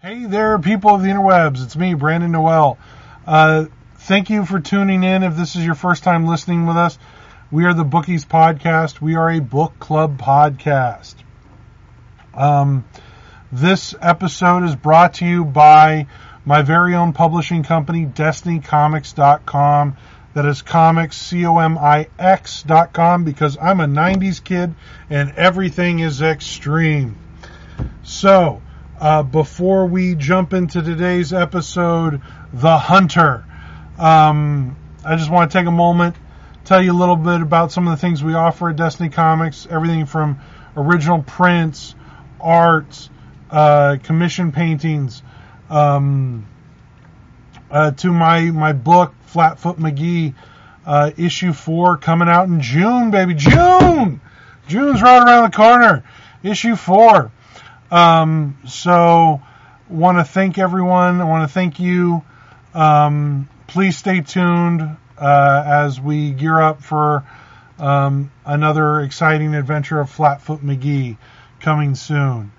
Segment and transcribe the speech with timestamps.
[0.00, 1.60] Hey there, people of the interwebs.
[1.60, 2.78] It's me, Brandon Noel.
[3.26, 3.64] Uh,
[3.96, 5.24] thank you for tuning in.
[5.24, 6.96] If this is your first time listening with us,
[7.50, 9.00] we are the Bookies Podcast.
[9.00, 11.16] We are a book club podcast.
[12.32, 12.84] Um,
[13.50, 16.06] this episode is brought to you by
[16.44, 19.96] my very own publishing company, DestinyComix.com.
[20.34, 24.76] That is comix, C-O-M-I-X dot com, because I'm a 90s kid
[25.10, 27.18] and everything is extreme.
[28.04, 28.62] So,
[29.00, 32.20] uh, before we jump into today's episode,
[32.52, 33.44] The Hunter,
[33.98, 36.16] um, I just want to take a moment,
[36.64, 39.66] tell you a little bit about some of the things we offer at Destiny Comix.
[39.70, 40.40] Everything from
[40.76, 41.94] original prints,
[42.40, 43.08] art,
[43.50, 45.22] uh, commission paintings,
[45.70, 46.46] um,
[47.70, 50.34] uh, to my my book Flatfoot McGee,
[50.86, 54.20] uh, issue four coming out in June, baby, June.
[54.66, 56.04] June's right around the corner.
[56.42, 57.30] Issue four.
[57.90, 59.40] Um, so,
[59.88, 61.20] want to thank everyone.
[61.20, 62.22] I want to thank you.
[62.74, 64.82] Um, please stay tuned
[65.18, 67.24] uh, as we gear up for
[67.78, 71.16] um, another exciting adventure of Flatfoot McGee
[71.60, 72.52] coming soon.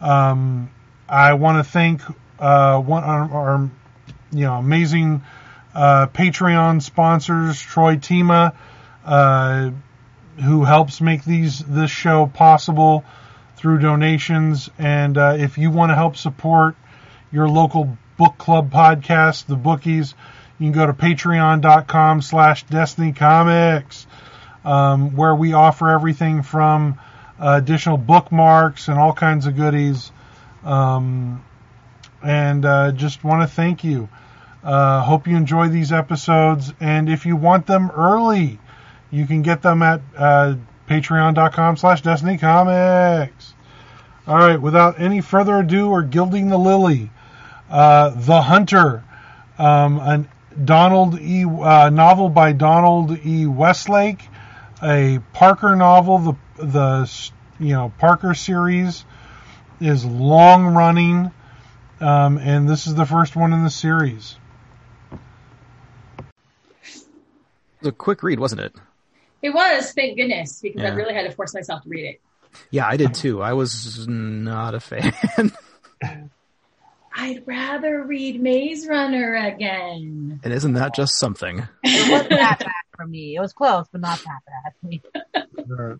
[0.00, 0.70] Um,
[1.08, 2.02] I want to thank
[2.38, 3.70] uh, one our, our
[4.32, 5.22] you know amazing
[5.74, 8.54] uh, Patreon sponsors, Troy Tima,
[9.04, 9.70] uh,
[10.42, 13.04] who helps make these this show possible
[13.62, 14.68] through donations.
[14.76, 16.74] And uh, if you want to help support
[17.30, 20.14] your local book club podcast, the Bookies,
[20.58, 24.06] you can go to patreon.com slash Destiny Comix,
[24.64, 26.98] um, where we offer everything from
[27.38, 30.10] uh, additional bookmarks and all kinds of goodies.
[30.64, 31.44] Um,
[32.20, 34.08] and uh, just want to thank you.
[34.64, 36.72] Uh, hope you enjoy these episodes.
[36.80, 38.58] And if you want them early,
[39.12, 40.56] you can get them at uh,
[40.88, 43.51] patreon.com slash Destiny Comix.
[44.26, 47.10] All right, without any further ado or gilding the lily,
[47.68, 49.02] uh, The Hunter,
[49.58, 50.24] um, a
[50.64, 51.44] Donald E.
[51.44, 53.46] Uh, novel by Donald E.
[53.46, 54.28] Westlake,
[54.82, 56.18] a Parker novel.
[56.18, 56.34] The
[56.64, 59.04] the you know Parker series
[59.80, 61.32] is long running,
[62.00, 64.36] um, and this is the first one in the series.
[65.10, 65.18] It
[67.80, 68.74] was a quick read, wasn't it?
[69.42, 72.20] It was, thank goodness, because I really had to force myself to read it.
[72.70, 73.42] Yeah, I did too.
[73.42, 75.12] I was not a fan.
[77.14, 80.40] I'd rather read Maze Runner again.
[80.42, 81.66] and isn't that just something?
[81.84, 83.36] It wasn't that bad for me.
[83.36, 85.02] It was close, but not that bad for me.
[85.58, 85.98] All right.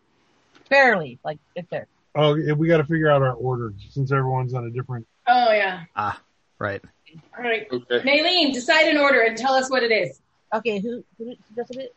[0.70, 1.86] Barely, like it's there.
[2.14, 5.06] Oh, yeah, we got to figure out our order since everyone's on a different.
[5.26, 5.84] Oh yeah.
[5.94, 6.18] Ah,
[6.58, 6.80] right.
[7.36, 7.66] All right.
[7.70, 8.00] Okay.
[8.00, 10.18] Maylene, decide an order and tell us what it is.
[10.54, 11.94] Okay, who who suggested it?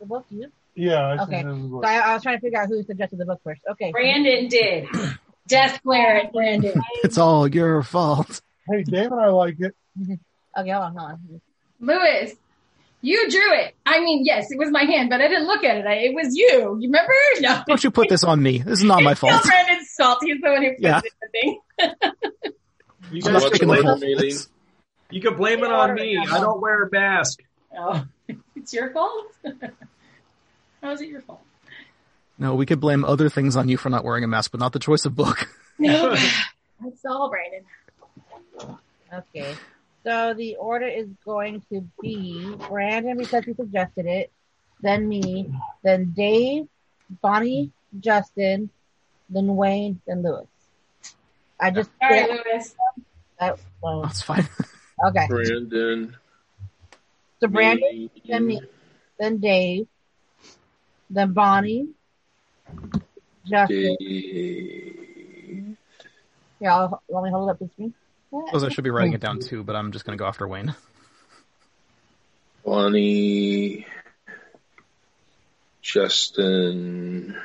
[0.00, 0.50] The book, you?
[0.78, 0.94] Yeah.
[1.00, 1.42] I Okay.
[1.42, 3.26] think this is what- So I, I was trying to figure out who suggested the
[3.26, 3.60] book first.
[3.72, 3.90] Okay.
[3.90, 4.86] Brandon did.
[5.46, 6.80] Death glare at Brandon.
[7.04, 8.40] It's all your fault.
[8.70, 9.74] Hey, David, I like it.
[10.58, 11.40] Okay, hold on, hold on.
[11.78, 12.34] Lewis,
[13.00, 13.76] you drew it.
[13.86, 15.86] I mean, yes, it was my hand, but I didn't look at it.
[15.86, 16.76] I, it was you.
[16.80, 17.12] You remember?
[17.40, 17.62] No.
[17.68, 18.58] Don't you put this on me.
[18.58, 19.44] This is not my It's still fault.
[19.44, 20.18] Brandon's fault.
[20.22, 21.00] He's the one who put Yeah.
[21.00, 21.60] the thing.
[23.12, 24.48] You I'm guys not can taking the blame fault.
[25.10, 26.18] You can blame it on me.
[26.18, 27.38] I don't wear a mask.
[27.78, 28.04] Oh,
[28.56, 29.26] it's your fault?
[30.82, 31.42] How is it your fault?
[32.38, 34.72] No, we could blame other things on you for not wearing a mask, but not
[34.72, 35.48] the choice of book.
[35.80, 36.12] No,
[36.86, 37.62] it's all, Brandon.
[39.12, 39.54] Okay.
[40.04, 44.32] So the order is going to be Brandon because he suggested it,
[44.80, 46.66] then me, then Dave,
[47.22, 48.70] Bonnie, Justin,
[49.30, 50.48] then Wayne, then Lewis.
[51.60, 52.74] I just All right, Lewis.
[53.40, 54.48] I- well, That's fine.
[55.06, 55.26] okay.
[55.28, 56.16] Brandon.
[57.38, 58.28] So Brandon, Maylene.
[58.28, 58.60] then me,
[59.20, 59.86] then Dave,
[61.10, 61.88] then Bonnie,
[63.46, 63.96] Justin.
[63.98, 65.76] Dave.
[66.60, 67.94] Yeah, I'll, let me hold it up the screen.
[68.30, 70.46] Suppose I should be writing it down too, but I'm just going to go after
[70.46, 70.74] Wayne.
[72.64, 73.86] Bonnie.
[75.80, 77.36] Justin.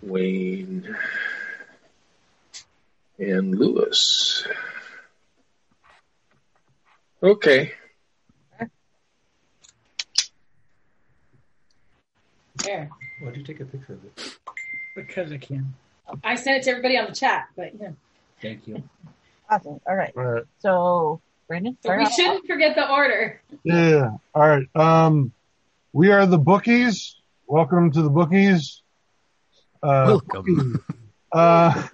[0.00, 0.96] Wayne.
[3.18, 4.46] And Lewis.
[7.22, 7.72] Okay.
[12.64, 12.90] There.
[13.20, 14.38] Why'd you take a picture of it?
[14.96, 15.74] Because I can.
[16.22, 17.90] I sent it to everybody on the chat, but yeah.
[18.40, 18.82] Thank you.
[19.50, 19.80] Awesome.
[19.86, 20.12] All right.
[20.16, 20.44] All right.
[20.60, 23.40] So Brandon, So we shouldn't forget the order.
[23.64, 24.10] Yeah.
[24.34, 24.66] All right.
[24.74, 25.32] Um,
[25.92, 27.16] we are the bookies.
[27.46, 28.82] Welcome to the bookies.
[29.82, 30.82] Uh, Welcome.
[31.32, 31.86] uh,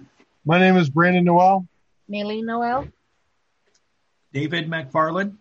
[0.45, 1.67] my name is Brandon Noel.
[2.09, 2.87] Maylene Noel.
[4.33, 5.35] David McFarland,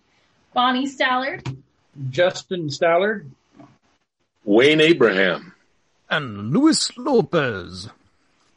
[0.53, 1.57] Bonnie Stallard.
[2.11, 3.31] Justin Stallard.
[4.51, 5.55] Wayne Abraham.
[6.11, 7.89] And Luis Lopez.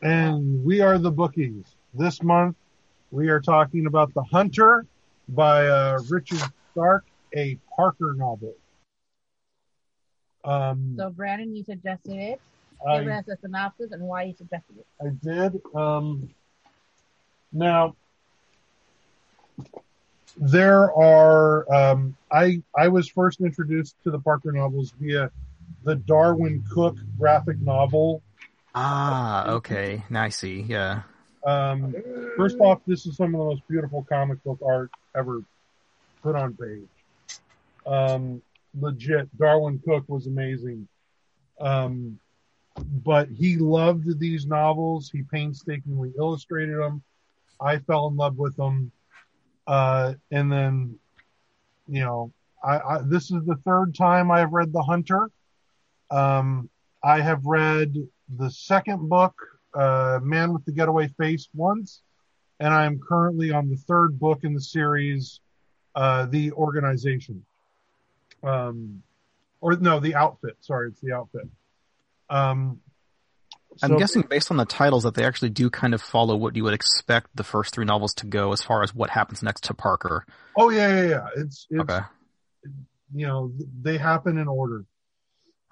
[0.02, 1.66] and we are the bookies.
[1.94, 2.56] This month
[3.12, 4.88] We are talking about The Hunter
[5.30, 6.42] by uh, Richard
[6.72, 7.06] Stark,
[7.36, 8.56] a Parker novel.
[10.44, 12.42] Um, So Brandon, you suggested it.
[12.80, 14.88] Give I, us a synopsis and why you suggested it.
[15.00, 15.62] I did.
[15.76, 16.28] Um,
[17.52, 17.96] now,
[20.38, 21.72] there are.
[21.72, 25.30] Um, I I was first introduced to the Parker novels via
[25.84, 28.22] the Darwyn Cooke graphic novel.
[28.76, 30.04] Ah, okay.
[30.10, 30.62] Now I see.
[30.62, 31.04] Yeah.
[31.46, 31.94] Um,
[32.38, 35.44] first off, this is some of the most beautiful comic book art ever
[36.22, 36.88] put on page.
[37.86, 38.42] Um,
[38.80, 40.88] legit, Darwyn Cooke was amazing.
[41.60, 42.20] Um,
[43.04, 45.10] but he loved these novels.
[45.12, 47.04] He painstakingly illustrated them.
[47.62, 48.92] I fell in love with them.
[49.68, 50.96] Uh, and then,
[51.88, 52.32] you know,
[52.64, 55.30] I, I, this is the third time I have read The Hunter.
[56.14, 56.70] Um,
[57.04, 57.96] I have read
[58.38, 59.34] the second book,
[59.74, 62.02] uh, Man with the Getaway Face, once,
[62.60, 65.40] and I am currently on the third book in the series,
[65.96, 67.44] uh, The Organization.
[68.44, 69.02] Um,
[69.60, 70.58] or no, The Outfit.
[70.62, 71.48] Sorry, it's The Outfit.
[72.30, 72.80] Um,
[73.82, 76.64] I'm guessing based on the titles that they actually do kind of follow what you
[76.64, 79.74] would expect the first three novels to go as far as what happens next to
[79.74, 80.28] Parker.
[80.56, 81.28] Oh yeah, yeah, yeah.
[81.38, 82.06] It's it's Okay.
[83.16, 83.52] you know
[83.82, 84.86] they happen in order.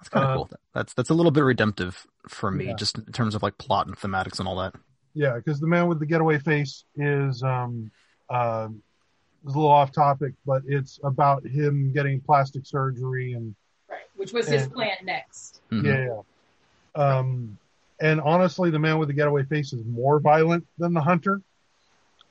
[0.02, 0.50] That's kind of Uh, cool.
[0.74, 2.74] That's that's a little bit redemptive for me, Yeah.
[2.74, 4.74] just in terms of like plot and thematics and all that.
[5.14, 7.90] Yeah, because the man with the getaway face is um
[8.28, 8.68] uh,
[9.46, 13.54] is a little off topic, but it's about him getting plastic surgery and
[13.88, 14.00] Right.
[14.16, 15.60] Which was his And- plan next.
[15.70, 15.84] Mhm.
[15.84, 16.22] yeah,
[16.96, 17.18] yeah.
[17.18, 17.58] Um,
[18.00, 21.42] and honestly, the man with the getaway face is more violent than the hunter.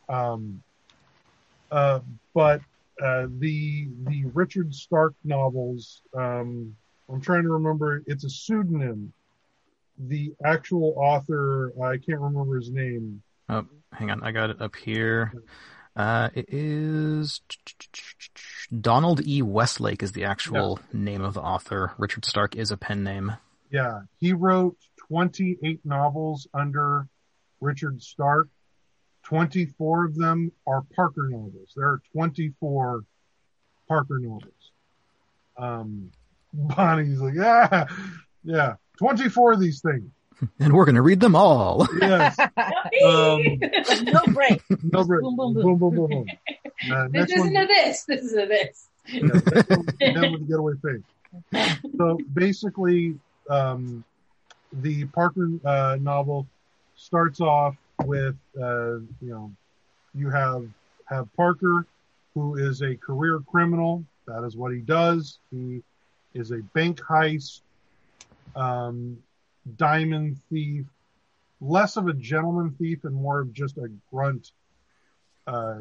[0.10, 0.62] Um,
[1.72, 2.02] uh,
[2.34, 2.60] but
[3.02, 6.76] uh, the the Richard Stark novels, um,
[7.12, 8.04] I'm trying to remember.
[8.08, 9.14] It's a pseudonym.
[9.98, 13.22] The actual author, I can't remember his name.
[13.50, 15.34] Oh, hang on, I got it up here.
[15.96, 17.42] Uh, it is
[18.80, 19.42] Donald E.
[19.42, 21.92] Westlake is the actual name of the author.
[21.98, 23.34] Richard Stark is a pen name.
[23.70, 24.78] Yeah, he wrote
[25.10, 27.08] 28 novels under
[27.60, 28.48] Richard Stark.
[29.24, 31.74] 24 of them are Parker novels.
[31.76, 33.04] There are 24
[33.88, 34.72] Parker novels.
[35.58, 36.12] Um,
[36.54, 37.86] Bonnie's like, yeah,
[38.44, 40.10] yeah, 24 of these things.
[40.60, 41.88] And we're gonna read them all.
[42.02, 42.36] Yes,
[43.06, 43.60] Um,
[44.02, 44.60] no break.
[44.82, 45.22] no, break.
[45.22, 45.96] Boom, boom, boom, boom, boom.
[45.96, 46.28] boom, boom.
[46.92, 48.04] Uh, this next isn't one, a this.
[48.06, 48.88] This is a this.
[49.06, 51.92] yeah, next one, Man the Getaway Face.
[51.98, 53.20] So basically,
[53.52, 54.04] um,
[54.74, 56.48] the Parker uh, novel
[56.96, 57.76] starts off
[58.06, 59.52] with, uh, you know,
[60.16, 60.66] you have
[61.06, 61.86] have Parker,
[62.34, 64.04] who is a career criminal.
[64.26, 65.38] That is what he does.
[65.52, 65.84] He
[66.34, 67.62] is a bank heist,
[68.56, 69.18] um,
[69.78, 70.86] diamond thief,
[71.60, 74.52] less of a gentleman thief and more of just a grunt,
[75.48, 75.76] uh,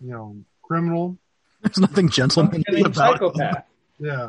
[0.00, 1.16] you know, criminal.
[1.62, 3.32] There's nothing gentlemanly Functioning about him.
[3.34, 3.64] psychopath.
[3.98, 4.28] Yeah.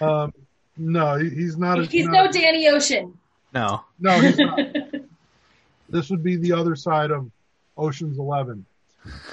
[0.00, 0.32] Um,
[0.76, 1.78] no, he's not.
[1.78, 3.16] A, He's not- no Danny Ocean.
[3.54, 3.84] No.
[3.98, 4.58] No, he's not.
[5.88, 7.30] this would be the other side of
[7.76, 8.64] Ocean's Eleven.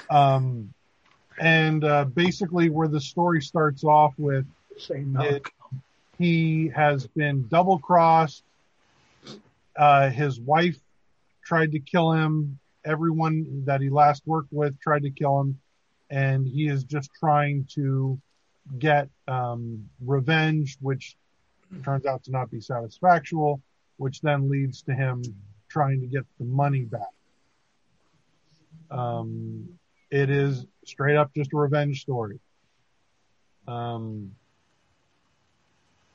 [0.08, 0.72] Um,
[1.38, 4.46] and uh, basically, where the story starts off with
[6.18, 8.44] He has been double crossed.
[9.76, 10.78] Uh, his wife
[11.44, 12.58] tried to kill him.
[12.84, 15.58] Everyone that he last worked with tried to kill him,
[16.10, 18.20] and he is just trying to
[18.78, 21.16] get um, revenge, which
[21.84, 23.60] turns out to not be satisfactual,
[23.96, 25.22] which then leads to him
[25.68, 27.12] trying to get the money back.
[28.90, 29.68] Um,
[30.10, 32.40] it is straight up just a revenge story.
[33.68, 34.32] Um,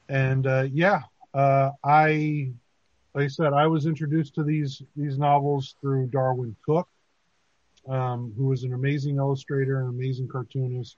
[0.09, 1.01] and uh, yeah,
[1.33, 2.51] uh, I,
[3.13, 6.89] like I said, I was introduced to these these novels through Darwyn Cooke,
[7.87, 10.97] um, who is an amazing illustrator and amazing cartoonist.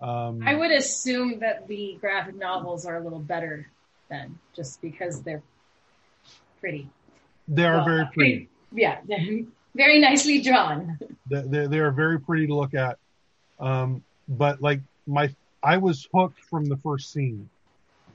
[0.00, 3.66] Um, I would assume that the graphic novels are a little better
[4.08, 5.42] then, just because they're
[6.60, 6.88] pretty.
[7.48, 8.48] they are Well, very pretty.
[8.72, 8.98] Yeah,
[9.74, 10.98] very nicely drawn.
[11.30, 12.98] They, they, they are very pretty to look at.
[13.58, 17.48] Um, but like my, I was hooked from the first scene.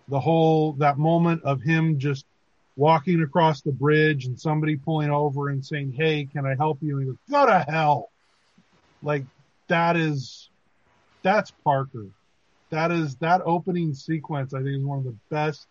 [0.07, 2.25] The whole, that moment of him just
[2.75, 6.97] walking across the bridge and somebody pulling over and saying, Hey, can I help you?
[6.97, 8.09] And he goes, go to hell.
[9.01, 9.25] Like
[9.69, 10.49] that is,
[11.23, 12.07] that's Parker.
[12.71, 15.67] That is, that opening sequence, I think is one of the best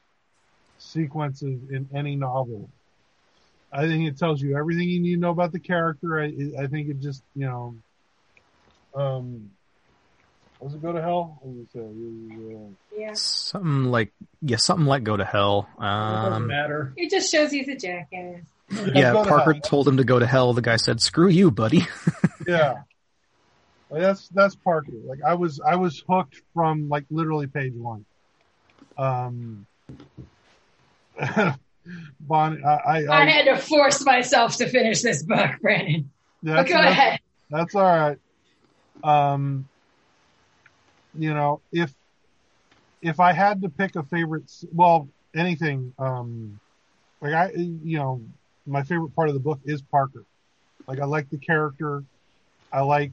[0.79, 2.71] sequences in any novel.
[3.73, 6.21] I think it tells you everything you need to know about the character.
[6.21, 6.27] I,
[6.59, 7.75] I think it just, you know,
[8.95, 9.51] um,
[10.65, 11.39] does it go to hell?
[11.43, 11.81] What was it?
[11.81, 13.13] Uh, Yeah.
[13.15, 15.69] Something like yeah, something like go to hell.
[15.79, 16.93] It doesn't Um, matter.
[16.97, 18.41] It just shows he's a jackass.
[18.95, 19.61] yeah, Go to Parker hell.
[19.63, 20.53] told him to go to hell.
[20.53, 21.87] The guy said, "Screw you, buddy."
[22.47, 22.83] Yeah.
[23.91, 24.91] Like, that's that's Parker.
[25.05, 28.05] Like I was I was hooked from like literally page one.
[28.99, 29.67] Um
[32.21, 36.11] Bonnie I I, I had to force myself to finish this book, Brandon.
[36.43, 37.21] But that's, go that's- ahead.
[37.51, 38.19] That's all right.
[39.05, 39.69] Um,
[41.15, 41.95] you know, if
[43.03, 46.61] if I had to pick a favorite, well, anything, um,
[47.21, 48.23] like I, you know,
[48.67, 50.25] my favorite part of the book is Parker.
[50.87, 52.05] Like I like the character.
[52.73, 53.13] I like,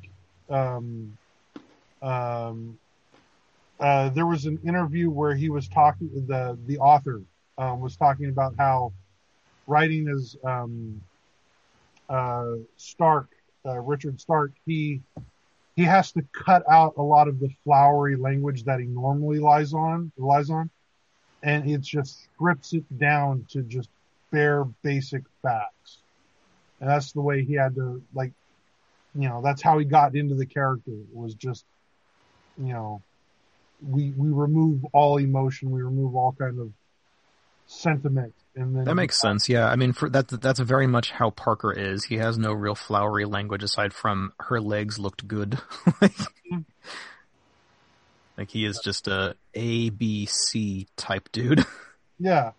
[0.50, 1.18] um,
[2.02, 2.80] um,
[3.80, 7.24] uh, there was an interview where he was talking, the the author
[7.58, 8.94] um, was talking about how
[9.68, 11.02] writing is um,
[12.10, 13.30] uh, Stark
[13.66, 15.02] uh, Richard Stark, he
[15.80, 19.74] he has to cut out a lot of the flowery language that he normally lies
[19.74, 20.70] on relies on,
[21.42, 23.88] and it just strips it down to just
[24.30, 26.00] bare basic facts.
[26.82, 28.34] And that's the way he had to like,
[29.16, 30.92] you know, that's how he got into the character.
[31.14, 31.64] Was just,
[32.58, 33.02] you know,
[33.82, 36.74] we we remove all emotion, we remove all kind of
[37.68, 39.48] sentiment, That makes sense.
[39.48, 42.04] Yeah, I mean, for that that's very much how Parker is.
[42.04, 45.60] He has no real flowery language aside from her legs looked good.
[46.02, 46.16] like,
[48.38, 51.66] like he is just a A B C type dude.
[52.22, 52.52] Yeah.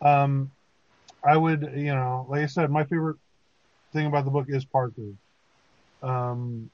[0.00, 0.50] Um,
[1.22, 3.18] I would, you know, like I said, my favorite
[3.92, 5.12] thing about the book is Parker.
[6.02, 6.70] Um,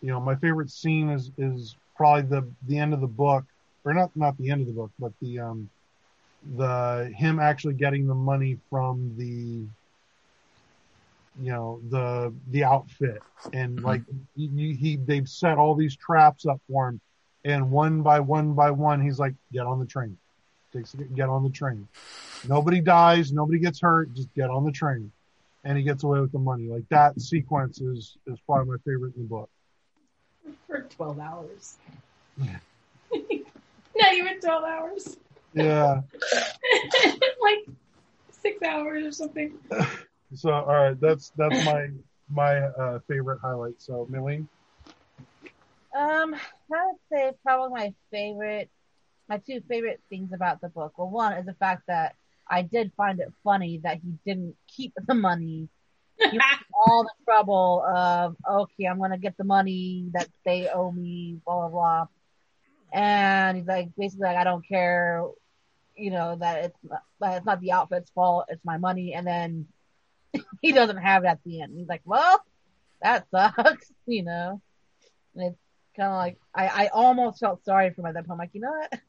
[0.00, 3.44] you know, my favorite scene is, is probably the, the end of the book,
[3.84, 5.68] or not, not the end of the book, but the, um,
[6.54, 9.66] the, him actually getting the money from the,
[11.42, 13.22] you know, the, the outfit
[13.52, 13.86] and mm-hmm.
[13.86, 14.02] like
[14.36, 17.00] he, he, they've set all these traps up for him
[17.44, 20.16] and one by one by one, he's like, get on the train
[20.76, 21.88] takes to get on the train.
[22.48, 25.10] Nobody dies, nobody gets hurt, just get on the train.
[25.64, 26.68] And he gets away with the money.
[26.68, 29.50] Like that sequence is is probably my favorite in the book.
[30.68, 31.76] For 12 hours.
[32.38, 35.16] Not even 12 hours.
[35.54, 36.00] Yeah.
[37.42, 37.66] like
[38.30, 39.58] six hours or something.
[40.34, 41.88] So all right, that's that's my
[42.28, 43.80] my uh, favorite highlight.
[43.80, 44.46] So Millie,
[45.96, 48.70] Um, I would say probably my favorite,
[49.28, 50.92] my two favorite things about the book.
[50.98, 52.16] Well, one is the fact that
[52.48, 55.68] I did find it funny that he didn't keep the money.
[56.18, 56.42] He went
[56.74, 61.68] all the trouble of, okay, I'm gonna get the money that they owe me, blah
[61.68, 62.06] blah blah.
[62.92, 65.24] And he's like, basically, like, I don't care,
[65.96, 69.14] you know, that it's not, that it's not the outfit's fault, it's my money.
[69.14, 69.66] And then
[70.62, 71.76] he doesn't have it at the end.
[71.76, 72.42] He's like, well,
[73.02, 74.60] that sucks, you know.
[75.34, 75.58] And it's
[75.96, 78.32] kind of like I, I almost felt sorry for him at that point.
[78.32, 79.00] I'm like, you know what?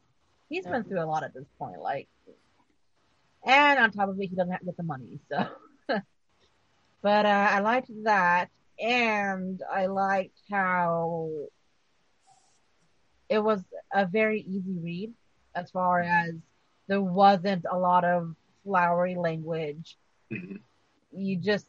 [0.48, 1.80] He's been through a lot at this point.
[1.80, 2.08] Like,
[3.44, 5.18] and on top of it, he doesn't have to get the money.
[5.30, 5.46] So,
[7.02, 8.48] but uh, I liked that,
[8.80, 11.30] and I liked how
[13.28, 15.12] it was a very easy read
[15.54, 16.34] as far as
[16.88, 19.96] there wasn't a lot of flowery language.
[20.30, 20.62] Mhm.
[21.12, 21.66] You just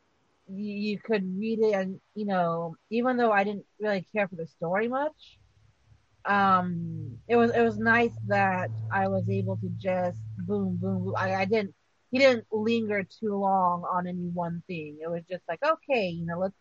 [0.48, 4.36] you, you could read it and you know even though I didn't really care for
[4.36, 5.40] the story much
[6.26, 11.14] um it was it was nice that I was able to just boom boom, boom.
[11.18, 11.74] I, I didn't
[12.12, 16.26] he didn't linger too long on any one thing it was just like okay you
[16.26, 16.58] know let's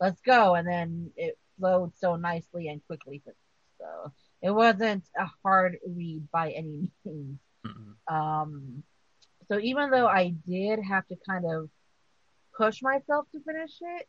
[0.00, 3.22] let's go and then it flowed so nicely and quickly
[3.78, 4.12] so
[4.42, 7.94] it wasn't a hard read by any means Mhm.
[8.10, 8.82] um
[9.48, 11.70] so even though I did have to kind of
[12.56, 14.08] push myself to finish it,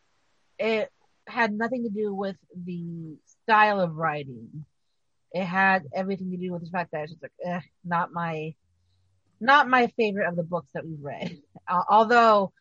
[0.57, 0.91] it
[1.27, 4.65] had nothing to do with the style of writing.
[5.33, 8.55] It had everything to do with the fact that it's just like, eh, not my,
[9.39, 11.37] not my favorite of the books that we've read.
[11.67, 12.53] Uh, although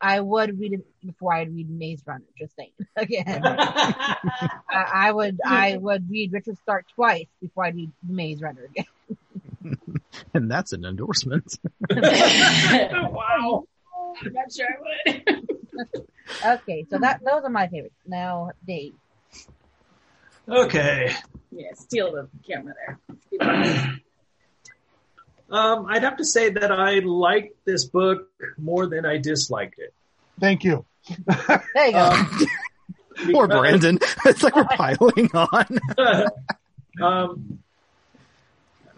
[0.00, 2.24] I would read it before I'd read Maze Runner.
[2.38, 2.72] Just saying.
[2.96, 8.64] Again, I, I would, I would read Richard Stark twice before I'd read Maze Runner
[8.64, 9.78] again.
[10.34, 11.58] and that's an endorsement.
[11.90, 13.64] wow.
[14.22, 15.48] I'm not sure I would.
[16.44, 17.96] Okay, so that those are my favorites.
[18.06, 18.94] Now, Dave.
[20.48, 21.14] Okay.
[21.50, 22.74] yeah, steal the camera
[23.40, 24.00] there.
[25.50, 29.94] Um, I'd have to say that I liked this book more than I disliked it.
[30.40, 30.84] thank you.
[31.26, 31.98] There you go.
[32.10, 32.46] Um,
[33.32, 33.98] Poor Brandon.
[34.26, 35.78] It's like we're piling on.
[37.02, 37.58] um,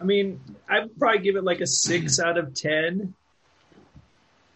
[0.00, 3.14] I mean, I'd probably give it like a six out of ten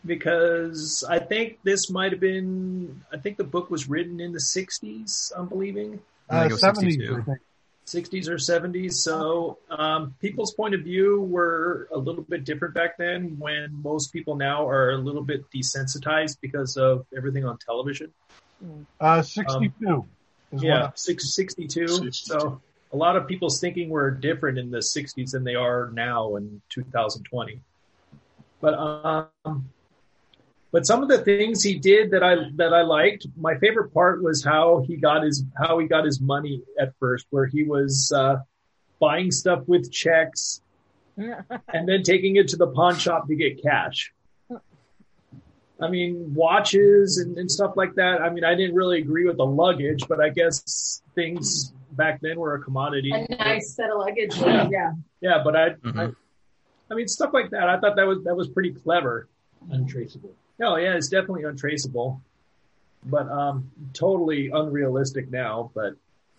[0.04, 3.02] because I think this might have been.
[3.12, 5.32] I think the book was written in the '60s.
[5.36, 7.16] I'm believing I think it Uh, was 70s, 62.
[7.16, 7.38] I think.
[7.86, 8.94] '60s or '70s.
[8.94, 13.36] So um, people's point of view were a little bit different back then.
[13.38, 18.12] When most people now are a little bit desensitized because of everything on television.
[19.00, 20.06] Uh, 62
[20.52, 21.88] is Yeah, what six sixty two.
[21.88, 22.12] 62.
[22.12, 22.60] So
[22.92, 26.60] a lot of people's thinking we're different in the 60s than they are now in
[26.68, 27.60] 2020.
[28.60, 29.70] But um,
[30.72, 33.26] but some of the things he did that I that I liked.
[33.36, 37.26] My favorite part was how he got his how he got his money at first,
[37.30, 38.36] where he was uh,
[38.98, 40.62] buying stuff with checks
[41.16, 44.12] and then taking it to the pawn shop to get cash.
[45.80, 48.22] I mean, watches and, and stuff like that.
[48.22, 52.38] I mean, I didn't really agree with the luggage, but I guess things back then
[52.38, 53.10] were a commodity.
[53.12, 54.36] A nice set of luggage.
[54.36, 54.68] Yeah.
[54.70, 54.92] Yeah.
[55.20, 55.98] Yeah, but I, Mhm.
[55.98, 56.12] I,
[56.90, 57.68] I mean, stuff like that.
[57.68, 59.28] I thought that was that was pretty clever.
[59.70, 60.34] Untraceable.
[60.58, 62.20] No, yeah, it's definitely untraceable,
[63.04, 65.70] but um, totally unrealistic now.
[65.74, 65.94] But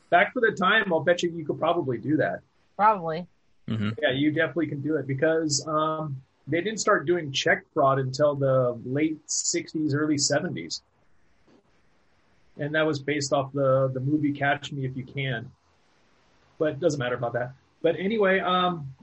[0.09, 2.39] back for the time, I'll bet you you could probably do that.
[2.75, 3.27] Probably.
[3.67, 7.99] hmm Yeah, you definitely can do it because um, they didn't start doing check fraud
[7.99, 10.81] until the late '60s, early '70s,
[12.57, 15.51] and that was based off the the movie Catch Me If You Can.
[16.59, 17.53] But it doesn't matter about that.
[17.81, 18.93] But anyway, um,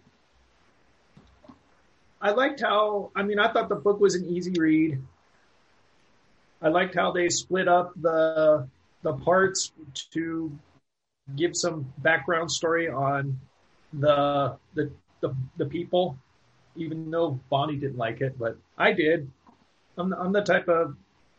[2.21, 3.11] I liked how.
[3.17, 5.03] I mean, I thought the book was an easy read.
[6.63, 8.69] I liked how they split up the
[9.03, 9.73] the parts
[10.13, 10.53] to
[11.37, 13.41] give some background story on
[13.93, 16.19] the the the, the people,
[16.77, 19.31] even though Bonnie didn't like it, but I did.
[19.97, 20.97] I'm the, I'm the type of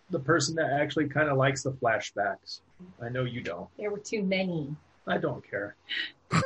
[0.09, 2.59] the person that actually kind of likes the flashbacks.
[3.01, 3.67] I know you don't.
[3.77, 4.75] There were too many.
[5.07, 5.75] I don't care.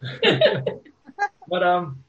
[1.48, 2.04] but um,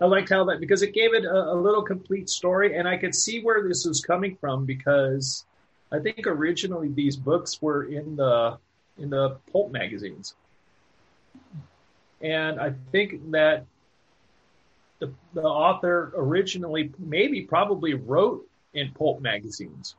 [0.00, 2.96] I liked how that because it gave it a, a little complete story, and I
[2.96, 5.44] could see where this was coming from because
[5.90, 8.58] I think originally these books were in the
[8.98, 10.34] in the pulp magazines,
[12.20, 13.66] and I think that
[14.98, 19.96] the the author originally maybe probably wrote in pulp magazines.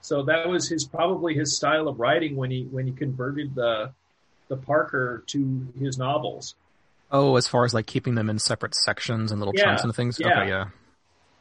[0.00, 3.92] So that was his probably his style of writing when he when he converted the
[4.48, 6.56] the Parker to his novels.
[7.14, 9.94] Oh, as far as like keeping them in separate sections and little Yeah, chunks and
[9.94, 10.18] things.
[10.18, 10.26] yeah.
[10.26, 10.64] Okay, yeah.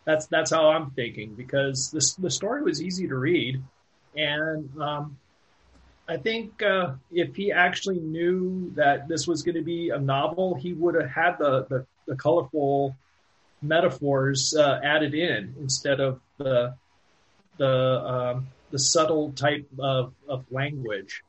[0.06, 3.60] That's that's how I'm thinking because this the story was easy to read,
[4.16, 5.18] and um,
[6.08, 10.54] I think uh, if he actually knew that this was going to be a novel,
[10.54, 12.96] he would have had the the, the colorful
[13.64, 16.76] metaphors uh, added in instead of the
[17.58, 21.24] the um, the subtle type of, of language.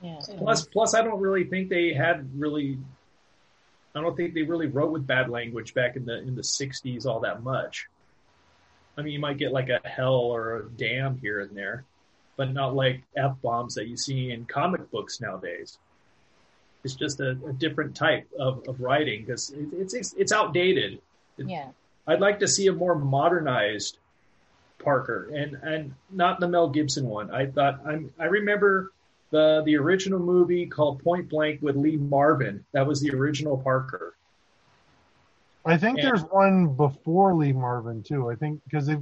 [0.00, 0.20] Yeah.
[0.38, 2.78] Plus, plus, I don't really think they had really.
[3.94, 7.06] I don't think they really wrote with bad language back in the in the '60s
[7.06, 7.88] all that much.
[8.96, 11.84] I mean, you might get like a hell or a damn here and there,
[12.36, 15.78] but not like f bombs that you see in comic books nowadays.
[16.82, 21.00] It's just a, a different type of, of writing because it, it's, it's it's outdated.
[21.36, 21.68] Yeah.
[22.06, 23.98] I'd like to see a more modernized
[24.78, 27.30] Parker and and not the Mel Gibson one.
[27.30, 28.92] I thought I'm I remember
[29.30, 32.64] the the original movie called Point Blank with Lee Marvin.
[32.72, 34.14] That was the original Parker.
[35.66, 36.04] I think Yeah.
[36.06, 38.30] there's one before Lee Marvin too.
[38.30, 38.96] I think because they,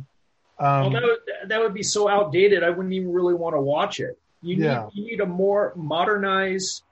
[0.61, 2.63] well, um, that would, that would be so outdated.
[2.63, 4.19] I wouldn't even really want to watch it.
[4.43, 4.85] You Yeah.
[4.85, 6.83] need you need a more modernized,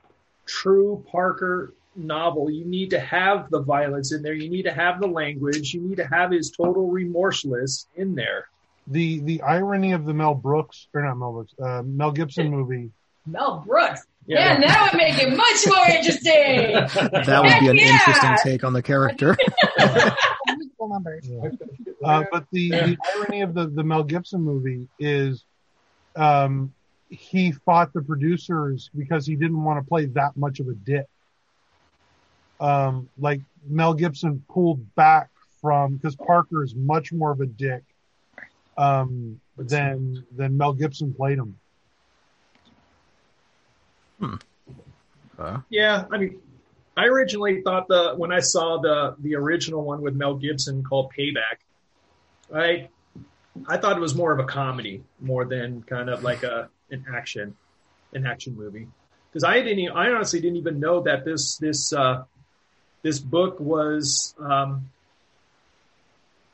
[0.47, 2.51] true Parker novel.
[2.51, 4.33] You need to have the violence in there.
[4.33, 5.73] You need to have the language.
[5.75, 8.47] You need to have his total remorseless in there.
[8.87, 12.91] the the irony of the Mel Brooks or not Mel Brooks, uh, Mel Gibson movie.
[13.27, 14.07] Mel Brooks.
[14.27, 16.73] Yeah, that would make it much more interesting.
[17.27, 17.93] That would be an Yeah.
[17.99, 19.37] interesting take on the character.
[20.47, 21.29] Musical numbers.
[22.05, 25.45] Uh, but the, the irony of the, the Mel Gibson movie is
[26.17, 26.73] um,
[27.09, 31.07] he fought the producers because he didn't want to play that much of a dick.
[32.61, 35.31] Um, like Mel Gibson pulled back
[35.61, 37.83] from because Parker is much more of a dick
[38.77, 41.59] um, than than Mel Gibson played him.
[45.39, 46.41] Uh, Yeah, I mean,
[46.97, 51.13] I originally thought the when I saw the the original one with Mel Gibson called
[51.17, 51.59] Payback,
[52.55, 52.89] I
[53.67, 57.07] I thought it was more of a comedy more than kind of like a an
[57.15, 57.57] action
[58.13, 58.89] an action movie.
[59.31, 62.25] Because I didn't I honestly didn't even know that this this uh,
[63.03, 64.91] this book was um,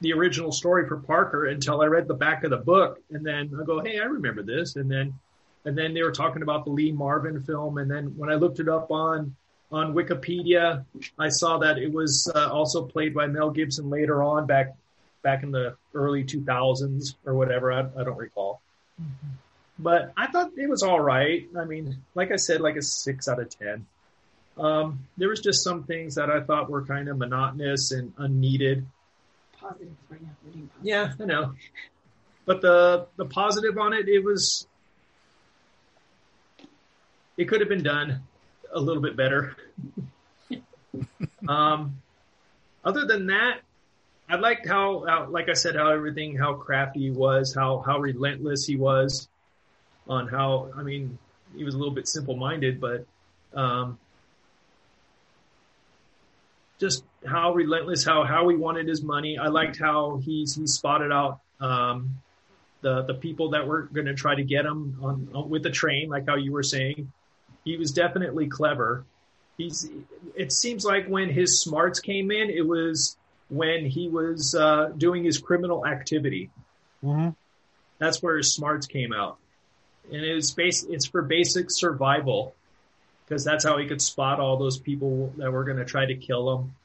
[0.01, 3.01] the original story for Parker until I read the back of the book.
[3.11, 4.77] And then I go hey I remember this.
[4.77, 5.19] And then
[5.67, 8.61] and then they were talking about the Lee Marvin film, and then when I looked
[8.61, 9.35] it up on
[9.73, 10.85] on Wikipedia,
[11.19, 14.77] I saw that it was uh, also played by Mel Gibson later on, back
[15.23, 17.73] back in the early 2000s or whatever.
[17.73, 18.63] I, I don't recall,
[19.77, 21.49] but I thought it was all right.
[21.59, 23.87] I mean, like I said, like a six out of ten.
[24.57, 28.87] Um, there was just some things that I thought were kind of monotonous and unneeded.
[29.61, 30.29] Positive right now.
[30.45, 30.69] Positive.
[30.81, 31.55] Yeah, I know.
[32.45, 34.69] But the the positive on it, it was
[37.37, 38.23] it could have been done
[38.73, 39.57] a little bit better.
[41.49, 42.01] um,
[42.85, 43.61] other than that,
[44.29, 47.99] I liked how, how, like I said, how everything, how crafty he was, how how
[47.99, 49.29] relentless he was,
[50.09, 50.71] on how.
[50.77, 51.19] I mean,
[51.55, 53.07] he was a little bit simple-minded, but
[53.55, 53.99] um,
[56.79, 59.39] just how relentless, how how he wanted his money.
[59.39, 62.17] I liked how he's he spotted out um,
[62.81, 65.71] the the people that were going to try to get him on, on with the
[65.71, 67.13] train, like how you were saying.
[67.67, 69.05] He was definitely clever.
[69.59, 69.91] He's.
[70.37, 75.25] It seems like when his smarts came in, it was when he was uh, doing
[75.25, 76.51] his criminal activity.
[77.03, 77.31] hmm
[77.99, 79.39] That's where his smarts came out,
[80.13, 80.85] and it's base.
[80.85, 82.55] It's for basic survival,
[83.25, 86.15] because that's how he could spot all those people that were going to try to
[86.15, 86.77] kill him.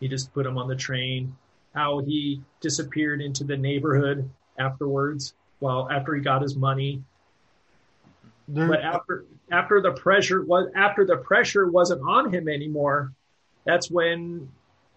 [0.00, 1.36] He just put him on the train.
[1.74, 7.04] How he disappeared into the neighborhood afterwards, well, after he got his money.
[8.52, 13.12] There, But after after the pressure was after the pressure wasn't on him anymore,
[13.64, 14.48] that's when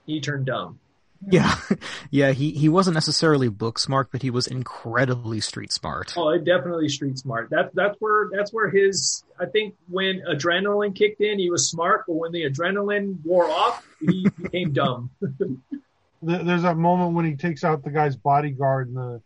[0.07, 0.79] he turned dumb.
[1.27, 1.55] Yeah,
[2.09, 2.31] yeah.
[2.31, 6.13] He he wasn't necessarily book smart, but he was incredibly street smart.
[6.17, 7.51] Oh, definitely street smart.
[7.51, 12.05] That that's where that's where his I think when adrenaline kicked in, he was smart,
[12.07, 15.11] but when the adrenaline wore off, he became dumb.
[16.23, 19.21] There's that moment when he takes out the guy's bodyguard and the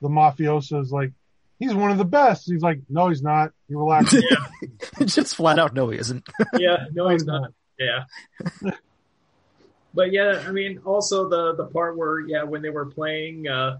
[0.00, 1.12] the mafioso is like,
[1.58, 2.46] he's one of the best.
[2.46, 3.52] He's like, no, he's not.
[3.68, 4.14] You relax.
[5.04, 6.26] Just flat out, no, he isn't.
[6.58, 7.52] yeah, no, he's not.
[7.78, 8.04] Yeah.
[9.92, 13.78] But yeah, I mean, also the the part where yeah, when they were playing, uh,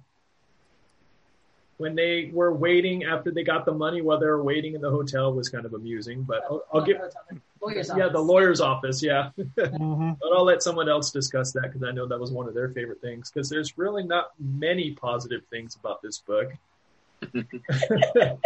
[1.77, 4.91] when they were waiting after they got the money while they were waiting in the
[4.91, 6.23] hotel was kind of amusing.
[6.23, 6.99] But I'll, I'll give
[7.61, 9.31] Lawyer's yeah the lawyer's office, yeah.
[9.37, 12.55] hmm But I'll let someone else discuss that because I know that was one of
[12.55, 13.31] their favorite things.
[13.31, 16.53] Because there's really not many positive things about this book.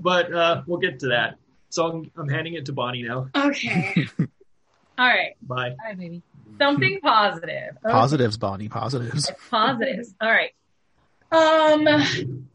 [0.00, 1.36] but uh, we'll get to that.
[1.70, 3.28] So I'm, I'm handing it to Bonnie now.
[3.34, 4.08] Okay.
[4.98, 5.34] All right.
[5.42, 5.70] Bye.
[5.70, 6.22] All right, baby.
[6.58, 7.76] Something positive.
[7.84, 7.92] Okay.
[7.92, 8.68] Positives, Bonnie.
[8.68, 9.30] Positives.
[9.50, 10.14] Positives.
[10.20, 10.52] All right.
[11.32, 12.48] Um.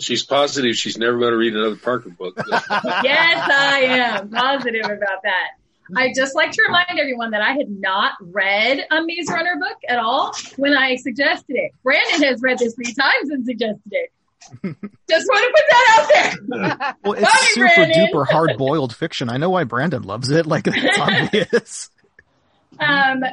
[0.00, 2.40] She's positive she's never going to read another Parker book.
[2.46, 5.48] Yes, I am positive about that.
[5.96, 9.76] I just like to remind everyone that I had not read a Maze Runner book
[9.88, 11.72] at all when I suggested it.
[11.82, 14.12] Brandon has read this three times and suggested it.
[14.40, 16.94] Just want to put that out there.
[17.04, 18.06] Well, it's super Brandon.
[18.12, 19.28] duper hard boiled fiction.
[19.30, 20.46] I know why Brandon loves it.
[20.46, 20.98] Like it's
[21.52, 21.90] obvious.
[22.78, 23.24] Um,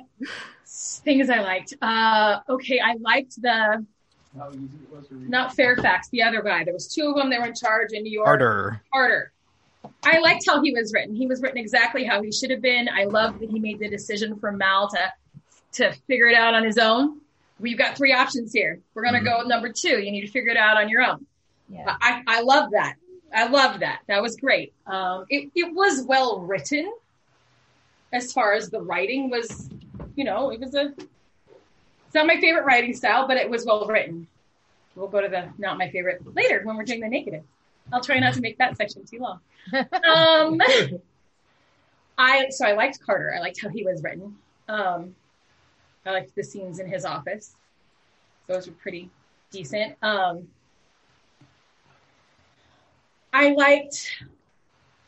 [0.67, 1.73] things I liked.
[1.81, 3.85] Uh, okay, I liked the
[5.11, 6.63] not Fairfax, the other guy.
[6.63, 7.29] There was two of them.
[7.29, 8.27] They were in charge in New York.
[8.27, 8.81] Harder.
[8.93, 9.31] Carter.
[10.03, 11.15] I liked how he was written.
[11.15, 12.89] He was written exactly how he should have been.
[12.89, 15.13] I love that he made the decision for Mal to
[15.73, 17.19] to figure it out on his own.
[17.59, 18.79] We've got three options here.
[18.93, 20.01] We're gonna go with number two.
[20.01, 21.25] You need to figure it out on your own.
[21.69, 21.85] Yeah.
[21.87, 22.95] I, I love that.
[23.33, 24.01] I love that.
[24.07, 24.73] That was great.
[24.87, 26.91] Um, it, it was well written
[28.13, 29.69] as far as the writing was,
[30.15, 33.85] you know, it was a, it's not my favorite writing style, but it was well
[33.87, 34.27] written.
[34.95, 37.43] We'll go to the not my favorite later when we're doing the negative.
[37.91, 39.39] I'll try not to make that section too long.
[39.73, 40.61] Um,
[42.17, 43.33] I, so I liked Carter.
[43.35, 44.37] I liked how he was written.
[44.69, 45.15] Um,
[46.05, 47.55] I liked the scenes in his office.
[48.47, 49.09] Those were pretty
[49.51, 49.95] decent.
[50.01, 50.47] Um,
[53.33, 54.11] I liked.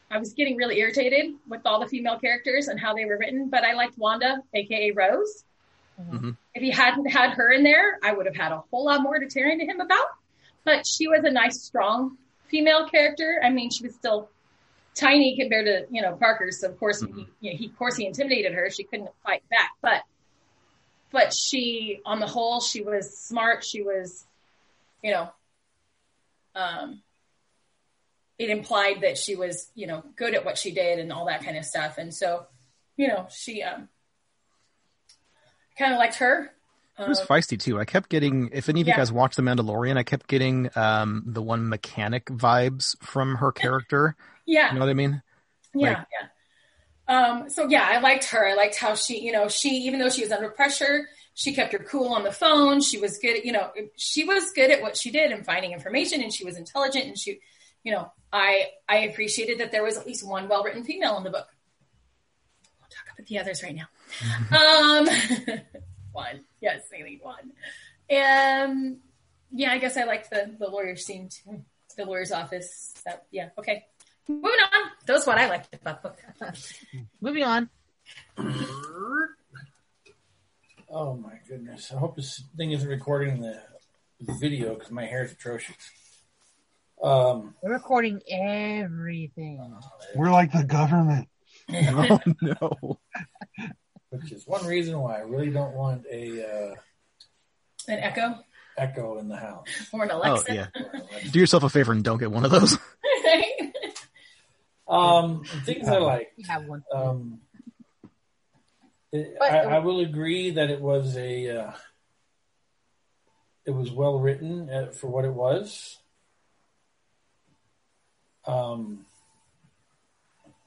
[0.09, 3.49] I was getting really irritated with all the female characters and how they were written,
[3.49, 5.43] but I liked Wanda, aka Rose.
[5.97, 9.01] hmm If he hadn't had her in there, I would have had a whole lot
[9.01, 10.07] more to tear into him about.
[10.63, 13.41] But she was a nice, strong female character.
[13.43, 14.29] I mean, she was still
[14.95, 17.95] tiny compared to you know Parker, so of course he, you know, he, of course
[17.95, 18.69] he intimidated her.
[18.69, 20.03] She couldn't fight back, but
[21.11, 23.63] but she, on the whole, she was smart.
[23.63, 24.25] She was,
[25.03, 25.29] you know,
[26.55, 27.01] um,
[28.37, 31.43] it implied that she was, you know, good at what she did and all that
[31.43, 31.97] kind of stuff.
[31.97, 32.45] And so,
[32.95, 33.89] you know, she um,
[35.77, 36.51] kind of liked her.
[36.99, 37.79] It was Um, feisty too.
[37.79, 41.23] I kept getting, if any of you guys watched The Mandalorian, I kept getting um,
[41.27, 44.15] the one mechanic vibes from her character.
[44.45, 45.21] yeah, You know what I mean?
[45.75, 46.27] Yeah, Like- yeah.
[47.07, 48.47] Um, so yeah, I liked her.
[48.47, 51.71] I liked how she, you know, she even though she was under pressure, she kept
[51.73, 52.81] her cool on the phone.
[52.81, 55.71] She was good, at, you know, she was good at what she did and finding
[55.71, 57.05] information, and she was intelligent.
[57.05, 57.39] And she,
[57.83, 61.23] you know, I I appreciated that there was at least one well written female in
[61.23, 61.47] the book.
[62.81, 63.87] We'll talk about the others right now.
[64.57, 65.07] um,
[66.11, 67.51] one, yes, I need one.
[68.09, 68.97] And
[69.51, 71.63] yeah, I guess I liked the the lawyer scene too.
[71.95, 72.93] The lawyer's office.
[73.05, 73.85] That yeah, okay.
[74.27, 74.91] Moving on.
[75.05, 76.19] That's what I liked about the book.
[77.21, 77.69] Moving on.
[80.89, 81.91] Oh my goodness!
[81.93, 83.61] I hope this thing isn't recording the,
[84.21, 85.75] the video because my hair is atrocious.
[87.03, 89.73] Um, We're recording everything.
[90.15, 91.27] We're like the government.
[91.69, 92.99] Oh no.
[94.09, 96.75] which is one reason why I really don't want a uh,
[97.89, 98.35] An echo
[98.77, 99.67] echo in the house.
[99.91, 100.45] or an Alexa.
[100.49, 100.67] Oh yeah.
[101.31, 102.77] Do yourself a favor and don't get one of those.
[104.87, 106.31] Um, things I like.
[106.37, 106.83] We have one.
[106.93, 107.39] Um,
[109.11, 111.71] it, But- I, I will agree that it was a uh,
[113.65, 115.97] it was well written uh, for what it was.
[118.45, 119.05] Um,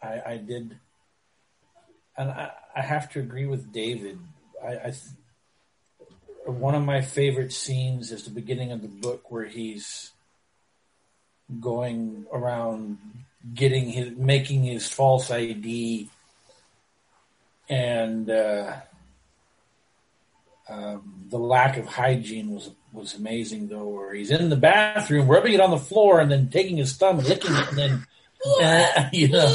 [0.02, 0.78] I, I did,
[2.16, 4.18] and I, I have to agree with David.
[4.62, 4.98] I, I th-
[6.44, 10.11] one of my favorite scenes is the beginning of the book where he's
[11.59, 12.98] going around
[13.55, 16.09] getting his making his false ID
[17.68, 18.72] and uh,
[20.68, 25.55] um, the lack of hygiene was was amazing though where he's in the bathroom rubbing
[25.55, 28.07] it on the floor and then taking his thumb and licking it and then
[28.62, 29.46] uh, you know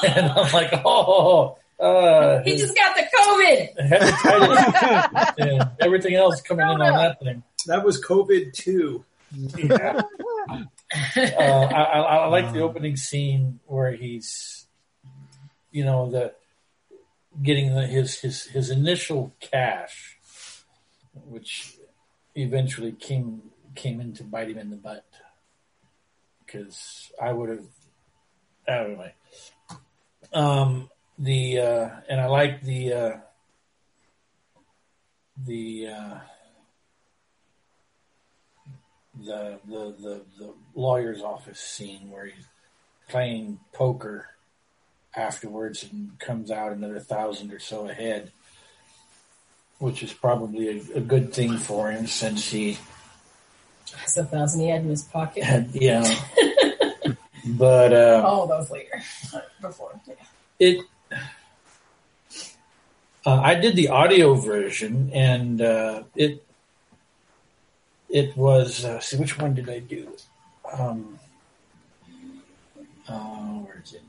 [0.06, 3.88] and I'm like oh uh, he just got the COVID.
[3.88, 9.04] hepatitis and everything else coming in on that thing That was COVID too.
[9.34, 10.02] Yeah.
[11.16, 14.66] uh, I, I, I like the opening scene where he's,
[15.70, 16.34] you know, the
[17.42, 20.16] getting the, his his his initial cash,
[21.14, 21.76] which
[22.34, 23.42] eventually came
[23.74, 25.04] came in to bite him in the butt.
[26.44, 27.66] Because I would have,
[28.68, 29.14] anyway.
[30.32, 33.16] Um, the uh, and I like the uh,
[35.36, 35.88] the.
[35.88, 36.18] Uh,
[39.22, 42.46] the the the, the lawyer's office scene where he's
[43.08, 44.28] playing poker
[45.16, 48.32] afterwards and comes out another thousand or so ahead,
[49.78, 52.76] which is probably a, a good thing for him since he
[53.96, 55.44] has a thousand he had in his pocket.
[55.44, 56.02] had yeah.
[57.46, 59.02] but uh, Oh, that was later.
[59.60, 60.00] Before.
[60.06, 60.14] Yeah.
[60.58, 60.84] it
[63.26, 66.43] uh, I did the audio version and uh, it
[68.14, 70.06] it was uh, see which one did I do?
[70.72, 71.18] Um,
[73.08, 74.02] uh, where is it?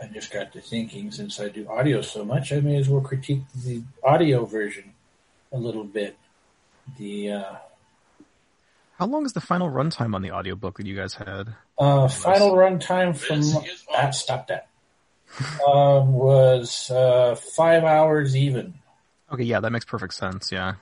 [0.00, 3.00] I just got to thinking since I do audio so much, I may as well
[3.00, 4.92] critique the audio version
[5.52, 6.16] a little bit.
[6.98, 7.54] The uh,
[8.98, 11.54] How long is the final runtime on the audiobook that you guys had?
[11.78, 13.42] uh, final runtime from
[13.92, 14.68] ah, stop that
[15.66, 18.74] um, was uh, five hours even.
[19.32, 20.52] Okay, yeah, that makes perfect sense.
[20.52, 20.74] Yeah.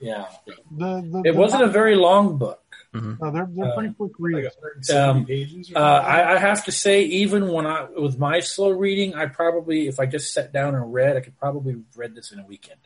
[0.00, 0.26] Yeah,
[0.70, 2.58] The, the, it wasn't a very long book.
[2.94, 4.54] No, they're they're pretty quick reads.
[4.88, 5.72] Like Um, pages.
[5.74, 5.78] Uh.
[5.78, 9.98] I, I have to say, even when I with my slow reading, I probably, if
[9.98, 12.80] I just sat down and read, I could probably read this in a weekend.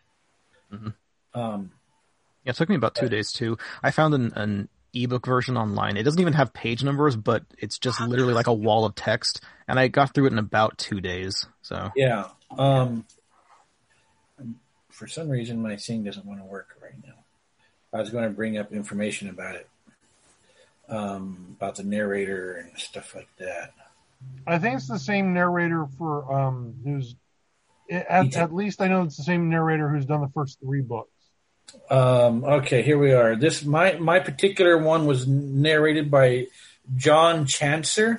[0.72, 0.94] Mhm.
[1.34, 1.72] Um,
[2.44, 3.58] Yeah, it took me about two days too.
[3.82, 5.96] I found an, an ebook version online.
[5.96, 9.40] It doesn't even have page numbers, but it's just literally like a wall of text,
[9.66, 11.46] and I got through it in about two days.
[11.62, 12.28] So yeah.
[12.56, 13.04] Um,
[14.96, 17.12] for some reason, my thing doesn't want to work right now.
[17.92, 19.68] I was going to bring up information about it,
[20.88, 23.74] um, about the narrator and stuff like that.
[24.46, 27.14] I think it's the same narrator for um who's
[27.90, 31.10] at, at least I know it's the same narrator who's done the first three books.
[31.90, 33.36] Um, okay, here we are.
[33.36, 36.46] This my my particular one was narrated by
[36.96, 38.18] John Chancer.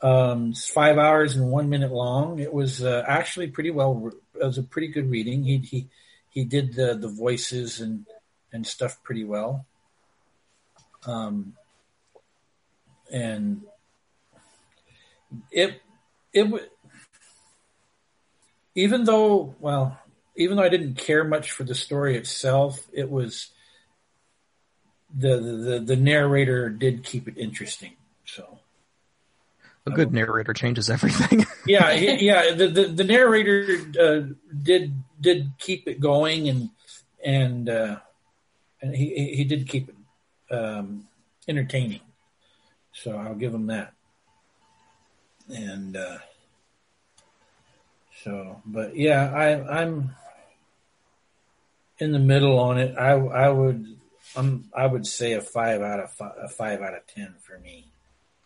[0.00, 2.38] Um, it's five hours and one minute long.
[2.38, 4.12] It was uh, actually pretty well.
[4.34, 5.44] It was a pretty good reading.
[5.44, 5.88] He he
[6.28, 8.06] he did the the voices and
[8.52, 9.66] and stuff pretty well.
[11.06, 11.54] Um,
[13.12, 13.62] and
[15.50, 15.82] it
[16.32, 16.68] it would
[18.74, 19.98] even though well
[20.36, 23.50] even though I didn't care much for the story itself, it was
[25.14, 27.92] the the the narrator did keep it interesting.
[28.24, 28.58] So
[29.86, 31.44] a good narrator changes everything.
[31.66, 36.70] yeah, yeah, the the, the narrator uh, did did keep it going and
[37.24, 37.96] and uh,
[38.80, 41.08] and he he did keep it um,
[41.48, 42.00] entertaining.
[42.92, 43.94] So I'll give him that.
[45.52, 46.18] And uh,
[48.22, 50.14] so, but yeah, I I'm
[51.98, 52.96] in the middle on it.
[52.96, 53.86] I I would
[54.36, 57.58] um I would say a five out of five, a five out of ten for
[57.58, 57.91] me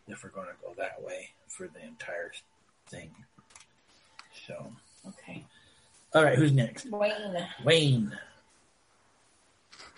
[0.09, 2.33] if we're going to go that way for the entire
[2.88, 3.11] thing.
[4.47, 4.73] So,
[5.07, 5.45] Okay.
[6.14, 6.90] all right, who's next?
[6.90, 7.49] Wayne.
[7.64, 8.19] Wayne.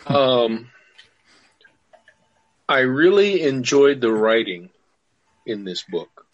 [0.07, 0.71] Um,
[2.69, 4.71] I really enjoyed the writing
[5.47, 6.27] in this book.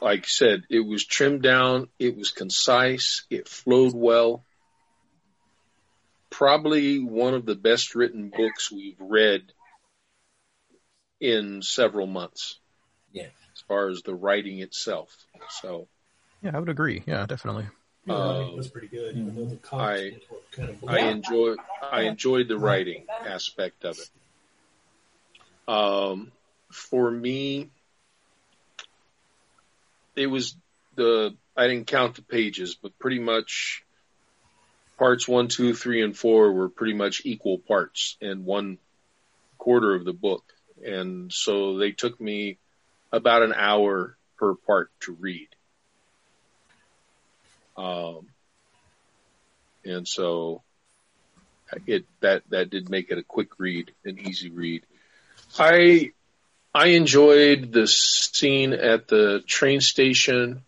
[0.00, 4.44] Like I said, it was trimmed down, it was concise, it flowed well.
[6.30, 9.42] Probably one of the best written books we've read
[11.24, 12.58] in several months.
[13.12, 13.28] Yeah.
[13.54, 15.16] As far as the writing itself.
[15.62, 15.88] So
[16.42, 17.02] Yeah, I would agree.
[17.06, 17.66] Yeah, definitely.
[18.06, 20.84] Yeah, I think Um, it was pretty good, even though the I- comics kind of
[20.86, 24.10] I enjoy I enjoyed the writing aspect of it.
[25.72, 26.30] Um,
[26.70, 27.70] for me,
[30.16, 30.56] it was
[30.96, 33.82] the I didn't count the pages, but pretty much
[34.98, 38.78] parts one, two, three, and four were pretty much equal parts in one
[39.56, 40.44] quarter of the book,
[40.84, 42.58] and so they took me
[43.12, 45.48] about an hour per part to read.
[47.76, 48.26] Um,
[49.84, 50.62] and so
[51.86, 54.82] it that that did make it a quick read, an easy read.
[55.58, 56.12] I
[56.74, 60.62] I enjoyed the scene at the train station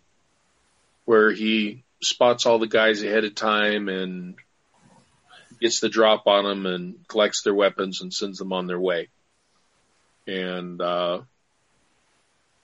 [1.05, 4.35] where he spots all the guys ahead of time and
[5.61, 9.09] gets the drop on them and collects their weapons and sends them on their way.
[10.26, 11.22] And uh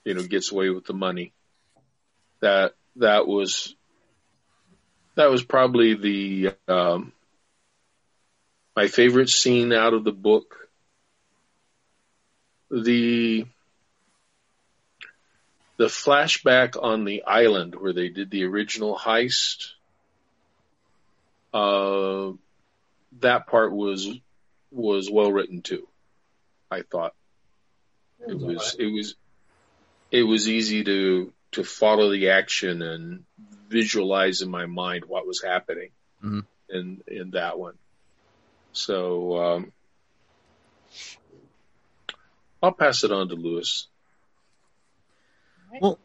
[0.04, 1.32] you know, gets away with the money.
[2.40, 3.74] That that was
[5.14, 7.12] that was probably the um
[8.74, 10.68] my favorite scene out of the book.
[12.70, 13.46] The
[15.76, 19.72] the flashback on the island where they did the original heist.
[21.52, 22.32] Uh,
[23.20, 24.08] that part was
[24.70, 25.86] was well written too.
[26.70, 27.14] I thought
[28.26, 29.14] it was it was
[30.10, 33.24] it was easy to to follow the action and
[33.68, 35.90] visualize in my mind what was happening
[36.22, 36.46] Mhm.
[36.68, 37.74] in in that one.
[38.72, 39.72] So um,
[42.62, 43.88] I'll pass it on to Lewis.
[45.80, 45.98] Well,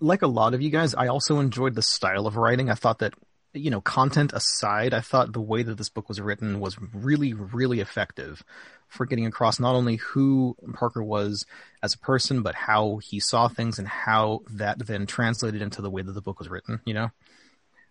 [0.00, 2.70] like a lot of you guys, I also enjoyed the style of writing.
[2.70, 3.14] I thought that,
[3.54, 7.32] you know, content aside, I thought the way that this book was written was really,
[7.32, 8.44] really effective
[8.88, 11.46] for getting across not only who Parker was
[11.82, 15.90] as a person, but how he saw things and how that then translated into the
[15.90, 17.10] way that the book was written, you know?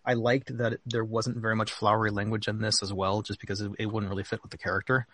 [0.04, 3.60] I liked that there wasn't very much flowery language in this as well, just because
[3.60, 5.06] it, it wouldn't really fit with the character.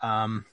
[0.00, 0.46] Um,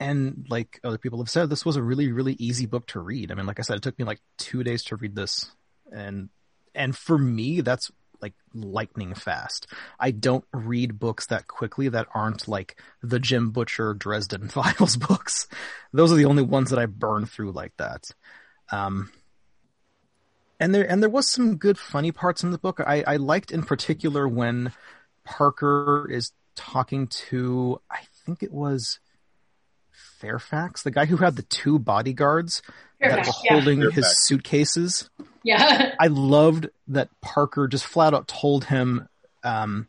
[0.00, 3.30] and like other people have said, this was a really, really easy book to read.
[3.30, 5.52] I mean, like I said, it took me like two days to read this,
[5.92, 6.28] and
[6.74, 9.66] and for me, that's like lightning fast.
[9.98, 15.48] I don't read books that quickly that aren't like the Jim Butcher Dresden Files books.
[15.92, 18.10] Those are the only ones that I burn through like that.
[18.72, 19.10] Um,
[20.60, 22.80] and there and there was some good funny parts in the book.
[22.80, 24.72] I, I liked in particular when
[25.24, 29.00] Parker is talking to I think it was
[30.24, 32.62] Fairfax, the guy who had the two bodyguards
[33.00, 33.52] that Fairfax, were yeah.
[33.52, 35.10] holding his suitcases.
[35.42, 35.94] Yeah.
[36.00, 39.06] I loved that Parker just flat out told him,
[39.42, 39.86] um,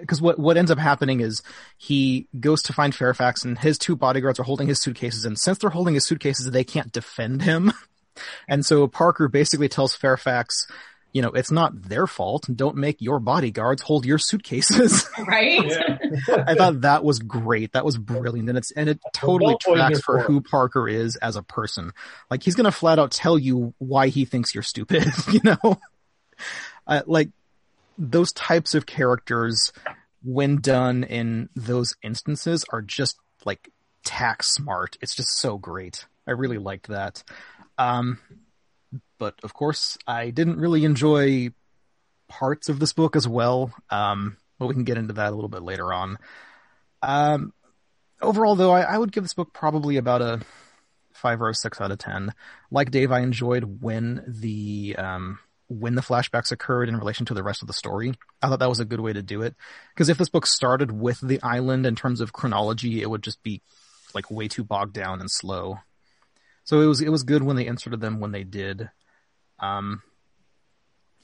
[0.00, 1.42] because what what ends up happening is
[1.76, 5.58] he goes to find Fairfax and his two bodyguards are holding his suitcases, and since
[5.58, 7.72] they're holding his suitcases, they can't defend him,
[8.48, 10.68] and so Parker basically tells Fairfax,
[11.12, 12.46] you know, it's not their fault.
[12.54, 15.08] Don't make your bodyguards hold your suitcases.
[15.26, 15.64] Right?
[15.66, 16.44] Yeah.
[16.46, 17.72] I thought that was great.
[17.72, 21.16] That was brilliant, and it's and it totally both tracks for for who Parker is
[21.16, 21.92] as a person.
[22.30, 25.06] Like he's gonna flat out tell you why he thinks you're stupid.
[25.32, 25.78] You know,
[26.86, 27.30] uh, like
[27.98, 29.72] those types of characters,
[30.22, 33.70] when done in those instances, are just like
[34.04, 34.96] tack smart.
[35.02, 36.06] It's just so great.
[36.26, 37.22] I really liked that.
[37.76, 38.18] Um,
[39.18, 41.50] but of course, I didn't really enjoy
[42.28, 43.72] parts of this book as well.
[43.90, 46.18] Um, but we can get into that a little bit later on.
[47.02, 47.52] Um,
[48.20, 50.40] overall, though, I, I would give this book probably about a
[51.12, 52.32] five or a six out of ten.
[52.70, 57.42] Like Dave, I enjoyed when the um, when the flashbacks occurred in relation to the
[57.42, 58.14] rest of the story.
[58.42, 59.54] I thought that was a good way to do it
[59.94, 63.42] because if this book started with the island in terms of chronology, it would just
[63.42, 63.62] be
[64.14, 65.78] like way too bogged down and slow.
[66.68, 68.90] So it was it was good when they inserted them when they did.
[69.58, 70.02] Um,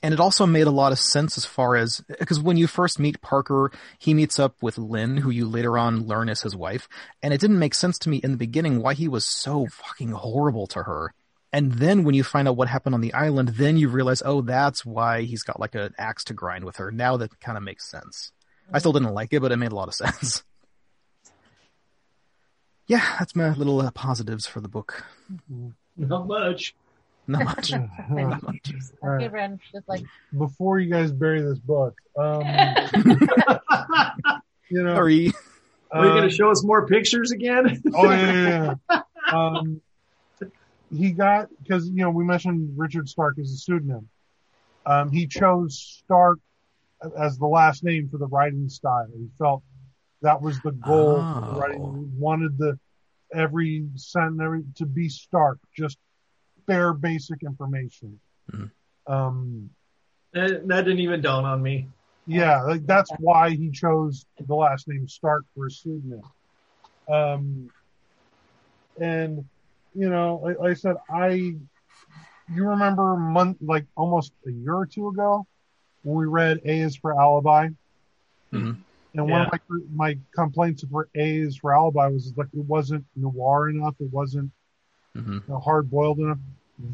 [0.03, 2.99] and it also made a lot of sense as far as because when you first
[2.99, 6.89] meet Parker, he meets up with Lynn, who you later on learn is his wife,
[7.23, 10.13] and it didn't make sense to me in the beginning why he was so fucking
[10.13, 11.13] horrible to her.
[11.53, 14.41] And then when you find out what happened on the island, then you realize, oh,
[14.41, 16.91] that's why he's got like an axe to grind with her.
[16.91, 18.33] Now that kind of makes sense.
[18.73, 20.43] I still didn't like it, but it made a lot of sense.
[22.87, 25.05] Yeah, that's my little uh, positives for the book.
[25.97, 26.75] Not much.
[27.27, 27.73] Not much.
[28.11, 28.73] Not much.
[28.73, 29.33] Okay, right.
[29.33, 30.05] Ren, just like
[30.37, 32.43] Before you guys bury this book, um,
[34.69, 35.33] you know, Sorry.
[35.91, 37.81] Are you going um, to show us more pictures again?
[37.95, 39.03] Oh yeah, yeah, yeah.
[39.33, 39.81] Um,
[40.93, 44.09] he got because you know we mentioned Richard Stark as a pseudonym.
[44.87, 46.41] Um, he chose Stark
[47.19, 49.07] as the last name for the writing style.
[49.17, 49.63] He felt
[50.25, 51.59] that was the goal for the Oh.
[51.59, 52.11] writing.
[52.11, 52.79] He wanted the
[53.33, 55.99] every sentence every, to be stark, just
[56.67, 58.21] bare basic information.
[58.51, 58.71] Mhm.
[59.07, 59.71] Um,
[60.33, 61.89] That, that didn't even dawn on me.
[62.27, 66.23] yeah, like that's why he chose the last name Stark for his pseudonym.
[67.09, 67.71] Um,
[68.99, 69.45] and
[69.95, 71.29] you know, like, like I said, I
[72.49, 75.47] you remember month like almost a year or two ago
[76.03, 77.69] when we read A is for Alibi,
[78.53, 78.79] Mhm.
[79.15, 79.59] And one of my
[79.95, 84.51] my complaints for A is for Alibi was like it wasn't noir enough, it wasn't
[85.15, 86.39] hmm you know, hard boiled enough.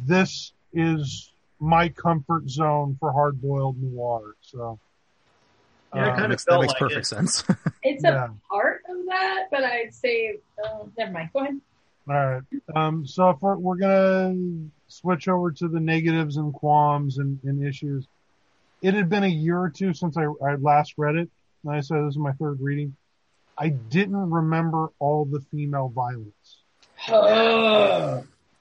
[0.07, 4.35] This is my comfort zone for hard boiled noir.
[4.41, 4.79] So
[5.95, 7.09] Yeah, I um, kinda Makes, felt that makes like perfect it.
[7.09, 7.45] sense.
[7.83, 8.25] It's Yeah.
[8.27, 11.31] a part of that, but I'd say, uh, never mind.
[11.33, 11.61] Go ahead.
[12.09, 12.43] All right.
[12.77, 17.65] Um, so if we're, we're gonna switch over to the negatives and qualms and, and
[17.65, 18.07] issues.
[18.83, 21.31] It had been a year or two since I, I last read it.
[21.65, 22.97] And I said this is my third reading.
[23.59, 26.65] I didn't remember all the female violence.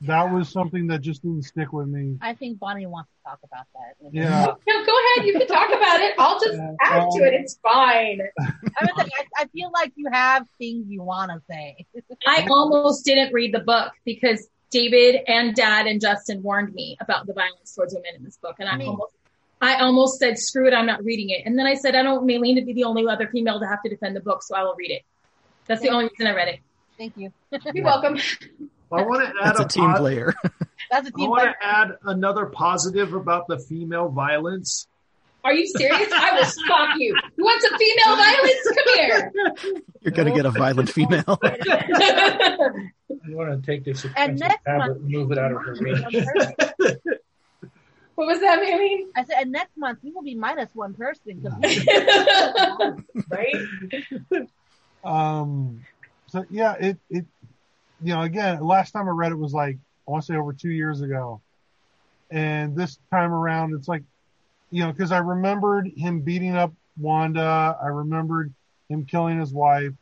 [0.02, 2.18] That was something that just didn't stick with me.
[2.22, 4.14] I think Bonnie wants to talk about that.
[4.14, 4.46] Yeah.
[4.68, 5.26] No, go ahead.
[5.26, 6.16] You can talk about it.
[6.18, 7.34] I'll just Yeah, add to um, it.
[7.34, 8.22] It's fine.
[8.40, 8.46] I,
[8.82, 11.86] was I, I feel like you have things you want to say.
[12.26, 17.28] I almost didn't read the book because David and Dad and Justin warned me about
[17.28, 18.86] the violence towards women in this book, and I Me.
[18.86, 19.14] almost,
[19.62, 22.16] I almost said, "Screw it, I'm not reading it." And then I said, "I don't
[22.16, 24.56] want Maylene to be the only other female to have to defend the book, so
[24.56, 25.04] I will read it."
[25.68, 26.60] That's the only reason I read it.
[26.98, 27.32] Thank you.
[27.74, 28.18] You're welcome.
[28.92, 30.34] I want to add That's a team po- player.
[30.92, 31.56] That's a team I want player.
[31.62, 34.88] to add another positive about the female violence.
[35.44, 36.12] Are you serious?
[36.12, 37.16] I will stop you.
[37.38, 38.68] You want some female violence?
[38.76, 39.82] Come here.
[40.02, 41.40] You're gonna get a violent female.
[41.42, 42.94] here.
[43.26, 45.58] You want to take this And expensive next tablet month, and move it out of
[45.64, 46.98] her reach.
[48.20, 49.06] What was that, Maylene?
[49.16, 51.54] I said, and next month we will be minus one person because
[53.30, 54.48] right?
[55.02, 55.86] Um,
[56.28, 57.26] so yeah, it, it,
[58.04, 60.52] you know, again, last time I read it was like, I want to say over
[60.52, 61.40] two years ago.
[62.30, 64.04] And this time around, it's like,
[64.72, 67.78] you know, cause I remembered him beating up Wanda.
[67.82, 68.54] I remembered
[68.90, 69.94] him killing his wife.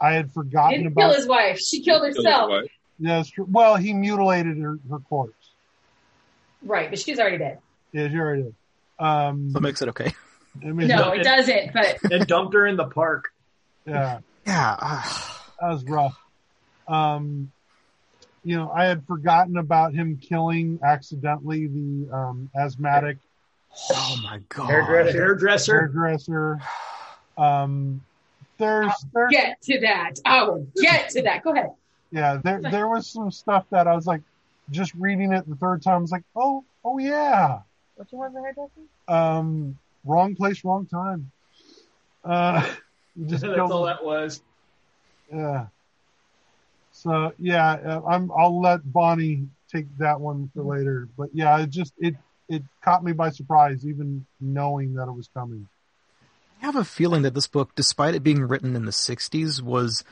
[0.00, 1.60] I had He forgotten didn't kill about, his wife.
[1.60, 2.50] She killed herself.
[2.98, 3.46] yeah, it's true.
[3.48, 5.39] Well, he mutilated her, her corpse.
[6.62, 7.58] Right, but she's already dead.
[7.92, 8.54] Yeah, she already did.
[8.98, 10.14] Um, What makes it okay?
[10.62, 11.72] I mean, No, it doesn't.
[11.72, 13.32] But and dumped her in the park.
[13.86, 14.18] yeah.
[14.46, 14.76] Yeah.
[14.80, 15.02] uh,
[15.60, 16.18] that was rough.
[16.88, 17.50] Um,
[18.42, 23.18] you know, I had forgotten about him killing accidentally the um, asthmatic
[23.90, 24.68] oh my god.
[24.68, 25.12] Hairdresser.
[25.12, 25.72] Hairdresser.
[25.74, 26.60] hairdresser.
[27.38, 28.04] Um,
[28.58, 30.14] there's, there's, get to that.
[30.24, 31.42] I will get to that.
[31.42, 31.70] Go ahead.
[32.10, 34.20] yeah, there, there was some stuff that I was like,
[34.70, 37.60] just reading it the third time, I was like, oh, oh yeah.
[37.96, 38.88] which one was the hairdresser?
[39.08, 41.30] Um, wrong place, wrong time.
[42.24, 42.62] Uh,
[43.26, 44.42] just That's killed all that was.
[45.32, 45.66] Yeah.
[46.92, 48.30] So yeah, uh, I'm.
[48.36, 51.08] I'll let Bonnie take that one for later.
[51.16, 52.14] But yeah, it just it
[52.48, 55.68] it caught me by surprise, even knowing that it was coming.
[56.60, 60.04] I have a feeling that this book, despite it being written in the 60s, was.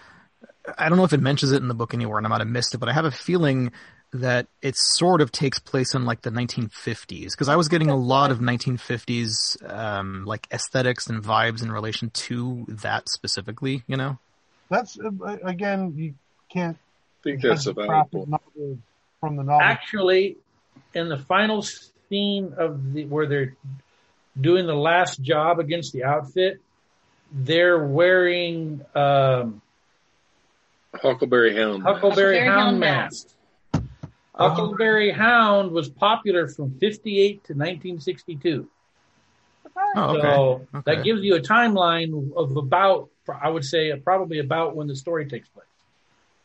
[0.76, 2.48] I don't know if it mentions it in the book anywhere and I might have
[2.48, 3.72] missed it, but I have a feeling
[4.12, 7.96] that it sort of takes place in like the 1950s because I was getting a
[7.96, 14.18] lot of 1950s um, like aesthetics and vibes in relation to that specifically, you know?
[14.70, 16.14] That's uh, again, you
[16.50, 16.76] can't.
[16.76, 18.26] I think that's judge a a valuable.
[18.26, 18.78] graphic novel
[19.20, 19.62] from the novel.
[19.62, 20.36] Actually,
[20.94, 23.56] in the final scene of the where they're
[24.40, 26.60] doing the last job against the outfit,
[27.32, 29.60] they're wearing um,
[30.94, 31.82] Huckleberry Hound.
[31.82, 33.34] Huckleberry Huckleberry Hound Hound masks.
[34.38, 38.68] Huckleberry Hound was popular from 58 to 1962.
[39.76, 40.20] Oh, okay.
[40.20, 40.94] So Okay.
[40.96, 45.26] that gives you a timeline of about, I would say, probably about when the story
[45.28, 45.64] takes place.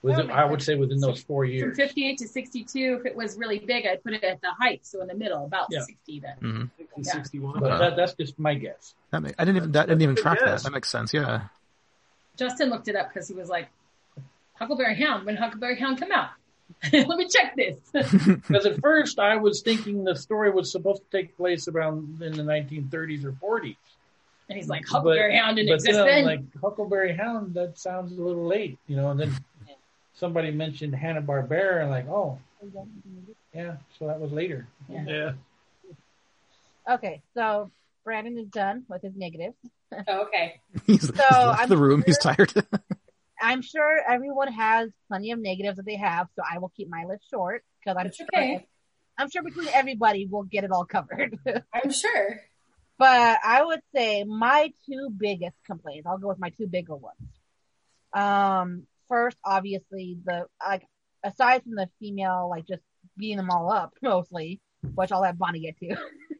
[0.01, 1.63] Within, That I would say within those four years.
[1.63, 4.85] From 58 to 62, if it was really big, I'd put it at the height,
[4.85, 5.79] so in the middle, about Yeah.
[5.81, 6.35] 60 then.
[6.39, 7.59] hmm 61.
[7.59, 8.95] But that, that's just my guess.
[9.11, 10.61] That ma- I didn't even that didn't even track that.
[10.63, 11.13] That makes sense.
[11.13, 11.43] Yeah.
[12.37, 13.69] Justin looked it up because he was like,
[14.55, 16.29] Huckleberry Hound, when Huckleberry Hound come out?
[16.93, 17.77] Let me check this.
[18.47, 22.33] Because at first I was thinking the story was supposed to take place around in
[22.33, 23.75] the 1930s or 40s.
[24.49, 26.17] And he's like, Huckleberry Hound didn't but exist then then.
[26.19, 29.09] I'm like Huckleberry Hound, that sounds a little late, you know.
[29.11, 29.33] And then
[30.13, 32.37] somebody mentioned Hanna Barbera, and like, oh,
[33.53, 34.67] yeah, so that was later.
[34.89, 35.33] Yeah.
[36.89, 37.71] Okay, so
[38.03, 39.53] Brandon is done with his negative.
[40.07, 40.59] Oh, okay.
[40.87, 42.03] He's, he's left I'm the room.
[42.05, 42.51] He's tired.
[43.43, 47.03] I'm sure everyone has plenty of negatives that they have, so I will keep my
[47.05, 48.65] list short because I'm It's sure okay.
[49.17, 51.37] I'm sure between everybody we'll get it all covered.
[51.73, 52.41] I'm sure.
[52.97, 56.07] but I would say my two biggest complaints.
[56.07, 57.17] I'll go with my two bigger ones.
[58.13, 60.87] Um, first, obviously, the like
[61.23, 62.81] aside from the female, like just
[63.17, 64.61] beating them all up mostly,
[64.95, 65.97] which I'll let Bonnie get to.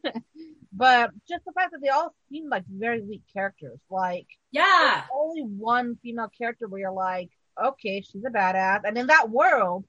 [0.76, 3.78] but just the fact that they all seem like very weak characters.
[3.90, 5.04] Like Yeah.
[5.14, 7.30] only one female character where you're like,
[7.62, 8.80] okay, she's a badass.
[8.84, 9.84] And in that world,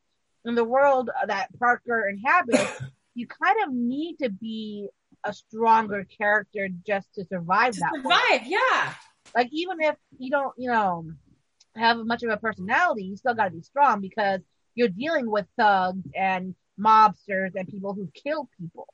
[0.45, 2.71] in the world that Parker inhabits,
[3.15, 4.87] you kind of need to be
[5.23, 8.19] a stronger character just to survive To that world.
[8.29, 8.93] survive, yeah.
[9.35, 11.05] Like even if you don't, you know,
[11.75, 14.41] have much of a personality, you still got to be strong because
[14.75, 18.87] you're dealing with thugs and mobsters and people who kill people.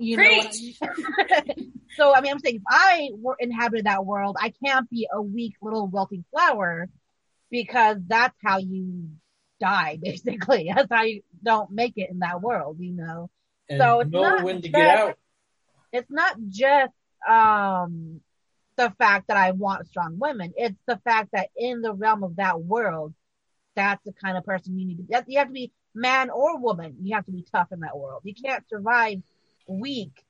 [0.00, 1.72] You know I mean?
[1.96, 5.20] so I mean, I'm saying if I were inhabited that world, I can't be a
[5.20, 6.88] weak little wilting flower
[7.50, 9.10] because that's how you
[9.60, 10.70] die, basically.
[10.74, 13.30] That's how you don't make it in that world, you know
[13.68, 15.18] And So it's know not when to just- get out.
[15.92, 16.92] it's not just
[17.28, 18.20] um
[18.76, 20.54] the fact that I want strong women.
[20.56, 23.12] It's the fact that in the realm of that world,
[23.76, 25.32] that's the kind of person you need to be.
[25.32, 26.96] You have to be man or woman.
[27.02, 28.22] You have to be tough in that world.
[28.24, 29.20] You can't survive
[29.70, 30.24] weak,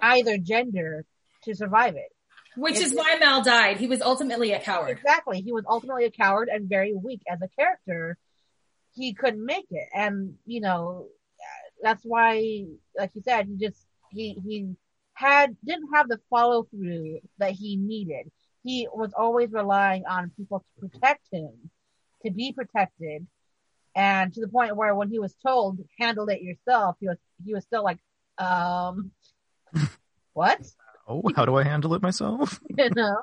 [0.00, 1.04] either gender,
[1.42, 2.12] to survive it.
[2.56, 3.76] Which It's- is why Mal died.
[3.76, 4.90] He was ultimately a coward.
[4.90, 5.40] Exactly.
[5.40, 8.18] He was ultimately a coward and very weak as a character.
[8.92, 9.88] He couldn't make it.
[9.94, 11.08] And, you know,
[11.82, 12.66] that's why,
[12.98, 14.74] like you said, he just, he, he
[15.14, 18.30] had, didn't have the follow through that he needed.
[18.64, 21.70] He was always relying on people to protect him,
[22.24, 23.26] to be protected.
[23.94, 27.54] And to the point where when he was told, handle it yourself, he was, he
[27.54, 27.98] was still like,
[28.40, 29.10] um,
[30.32, 30.66] what?
[31.06, 32.60] Oh, how do I handle it myself?
[32.78, 33.22] you know.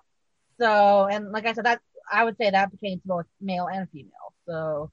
[0.60, 3.90] So, and like I said, that I would say that pertains to both male and
[3.90, 4.34] female.
[4.48, 4.92] So,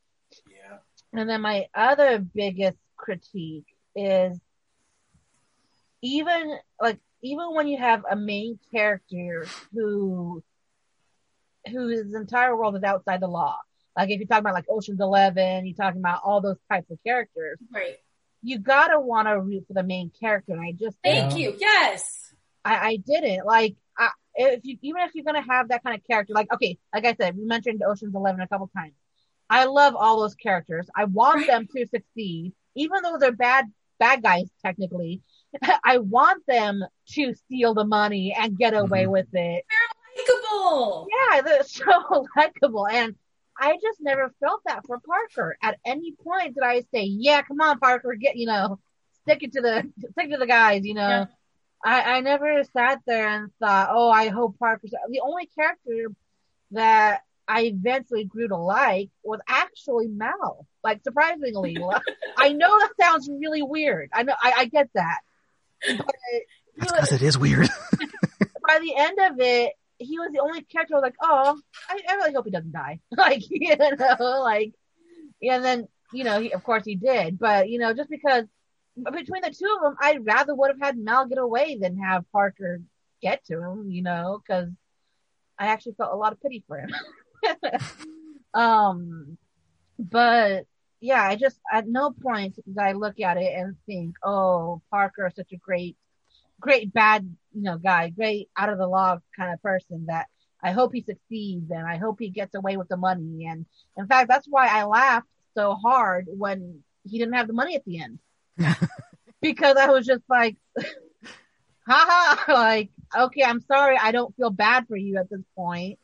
[0.49, 0.79] Yeah.
[1.13, 3.67] and then my other biggest critique
[3.97, 4.39] is
[6.03, 10.43] even like even when you have a main character who
[11.67, 13.57] whose entire world is outside the law.
[13.97, 16.99] Like if you're talking about like Ocean's Eleven, you're talking about all those types of
[17.07, 17.59] characters.
[17.73, 17.97] Right.
[18.47, 21.39] You gotta want to root for the main character, and I just Thank Yeah.
[21.39, 21.57] you.
[21.59, 22.33] Yes.
[22.65, 26.05] I, I didn't like I, if you even if you're gonna have that kind of
[26.07, 28.93] character, like okay, like I said, we mentioned Ocean's Eleven a couple times.
[29.49, 30.89] I love all those characters.
[30.95, 31.47] I want Right.
[31.47, 33.67] them to succeed, even though they're bad
[33.99, 35.23] bad guys technically.
[35.85, 39.11] I want them to steal the money and get away Mhm.
[39.11, 39.65] with it.
[39.65, 41.09] They're Likeable.
[41.33, 43.15] Yeah, they're so likable, and
[43.59, 45.57] I just never felt that for Parker.
[45.63, 48.79] At any point did I say, "Yeah, come on, Parker, get you know,
[49.23, 51.09] stick it to the stick to the guys," you know.
[51.09, 51.25] Yeah.
[51.85, 56.11] I, I never sat there and thought, oh, I hope Parker's the only character
[56.71, 60.67] that I eventually grew to like was actually Mal.
[60.83, 61.77] Like surprisingly,
[62.39, 64.09] I know that sounds really weird.
[64.15, 65.21] I know I, I get that,
[65.83, 67.69] because it is weird.
[68.67, 72.01] by the end of it, he was the only character I was like, oh, I,
[72.09, 73.01] I really hope he doesn't die.
[73.17, 74.73] like you know, like
[75.43, 78.45] and then you know, he, of course he did, but you know, just because
[78.97, 82.31] between the two of them, I'd rather would have had Mal get away than have
[82.31, 82.81] Parker
[83.21, 84.71] get to him, you know, because
[85.59, 86.91] I actually felt a lot of pity for him.
[88.55, 89.39] um,
[89.99, 90.67] but
[91.01, 95.27] yeah, I just at no point did I look at it and think, oh, Parker
[95.27, 95.97] is such a great,
[96.61, 100.27] great bad, you know, guy, great out of the law kind of person that
[100.63, 103.47] I hope he succeeds and I hope he gets away with the money.
[103.47, 107.77] And in fact, that's why I laughed so hard when he didn't have the money
[107.77, 108.19] at the end
[109.43, 110.57] because I was just like,
[111.87, 113.99] haha, like, okay, I'm sorry.
[114.01, 115.99] I don't feel bad for you at this point,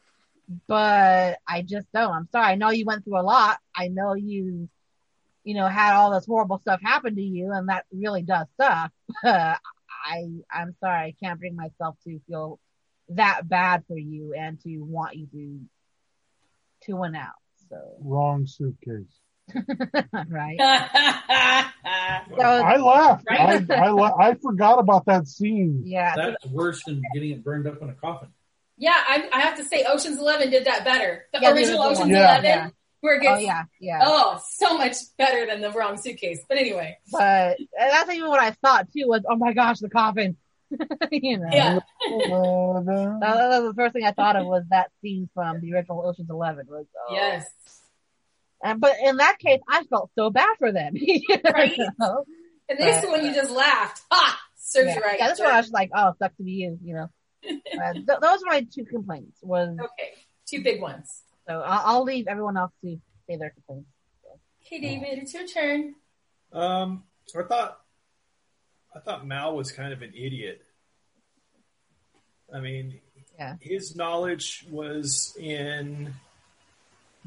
[0.67, 2.13] but I just don't.
[2.13, 2.53] I'm sorry.
[2.53, 3.59] I know you went through a lot.
[3.75, 4.69] I know you,
[5.43, 8.93] you know, had all this horrible stuff happen to you and that really does suck.
[10.05, 10.99] I, I'm sorry.
[11.09, 12.59] I can't bring myself to feel
[13.11, 15.61] that bad for you and to want you to,
[16.87, 17.29] to win out.
[17.69, 19.07] So, Wrong suitcase.
[20.29, 20.59] right.
[22.37, 23.25] So, I laughed.
[23.29, 23.71] Right.
[23.71, 25.83] I I, la- I forgot about that scene.
[25.85, 26.15] yeah.
[26.15, 28.29] That's worse than getting it burned up in a coffin.
[28.77, 31.27] Yeah, I, I have to say, Ocean's Eleven did that better.
[31.33, 32.11] The Yeah, original original Ocean's.
[32.11, 32.31] Yeah.
[32.33, 32.69] Eleven, Yeah.
[33.01, 34.01] Where it Oh yeah, yeah.
[34.03, 36.41] oh so much better than the wrong suitcase.
[36.49, 40.37] But anyway, But that's even what I thought too was, oh my gosh, the coffin.
[41.11, 41.77] you know, yeah.
[41.77, 41.81] Uh,
[42.11, 45.73] the- that, that was the first thing I thought of was that scene from the
[45.75, 46.67] original Ocean's Eleven.
[46.69, 47.15] Was oh.
[47.15, 47.49] Yes.
[48.63, 50.95] And, but in that case, I felt so bad for them.
[51.45, 51.79] Right.
[51.99, 52.25] know?
[52.69, 54.03] And this But- one you just laughed.
[54.13, 54.39] Ha!
[54.57, 55.19] Serves Yeah, you right.
[55.19, 56.79] yeah that's why I was like, oh, sucks to be you.
[56.85, 57.09] You know,
[57.49, 59.39] uh, th- those were my two complaints.
[59.43, 60.11] Was Okay.
[60.47, 61.23] Two big ones.
[61.51, 62.97] So I'll, I'll leave everyone else to
[63.27, 63.89] say their complaints.
[64.65, 65.95] Okay, David, it's your turn.
[66.53, 67.03] Um,
[67.37, 67.81] I thought,
[68.95, 70.63] I thought Mal was kind of an idiot.
[72.55, 73.01] I mean,
[73.37, 73.57] Yeah.
[73.61, 76.15] his knowledge was in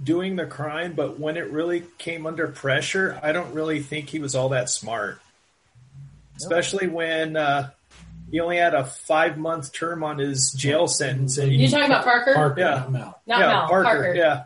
[0.01, 4.19] doing the crime, but when it really came under pressure, I don't really think he
[4.19, 5.19] was all that smart.
[6.37, 7.71] Especially when uh,
[8.33, 12.03] he only had a five month term on his jail sentence, and You're talking about
[12.03, 12.33] Parker?
[12.33, 12.69] Parker, Yeah.
[12.71, 13.21] not Mel.
[13.27, 13.67] Not yeah, Mel.
[13.67, 14.13] Parker, Parker.
[14.15, 14.43] yeah.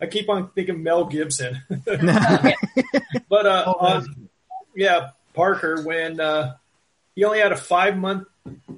[0.00, 4.28] I keep on thinking Mel Gibson, but uh, Oh, on,
[4.76, 6.54] yeah, Parker when uh,
[7.14, 8.28] he only had a five month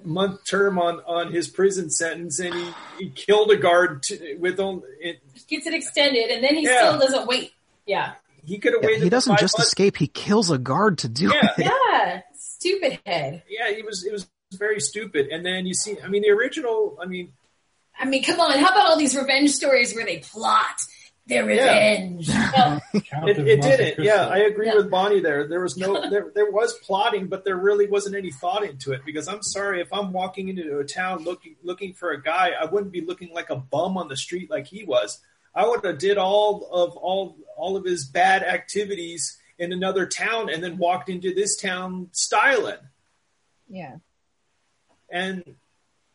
[0.04, 2.70] month term on on his prison sentence, and he,
[3.00, 6.78] he killed a guard to, with only it, Gets it extended, and then he Yeah.
[6.78, 7.52] still doesn't wait.
[7.86, 8.12] Yeah.
[8.46, 9.02] he could have Yeah, waited.
[9.02, 9.68] he doesn't five just months.
[9.68, 11.50] escape; he kills a guard to do Yeah.
[11.58, 11.64] it.
[11.66, 12.20] Yeah.
[12.61, 13.42] Stupid head.
[13.48, 15.28] Yeah, he was it was very stupid.
[15.28, 17.32] And then you see, I mean, the original, I mean,
[17.98, 18.58] I mean, come on.
[18.58, 20.80] How about all these revenge stories where they plot
[21.26, 22.28] their revenge?
[22.56, 24.04] Well, it, it didn't.
[24.04, 24.76] Yeah, I agree Yeah.
[24.76, 25.46] with Bonnie there.
[25.46, 29.02] There was no, there, there was plotting, but there really wasn't any thought into it.
[29.04, 32.66] Because I'm sorry, if I'm walking into a town looking looking for a guy, I
[32.66, 35.20] wouldn't be looking like a bum on the street like he was.
[35.54, 40.48] I would have did all of all all of his bad activities in another town,
[40.48, 42.78] and then walked into this town styling.
[43.68, 43.96] Yeah.
[45.08, 45.44] and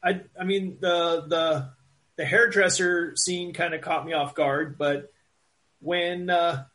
[0.04, 1.70] I I mean the the
[2.18, 5.12] the hairdresser scene kind of caught me off guard, but
[5.80, 6.66] when uh,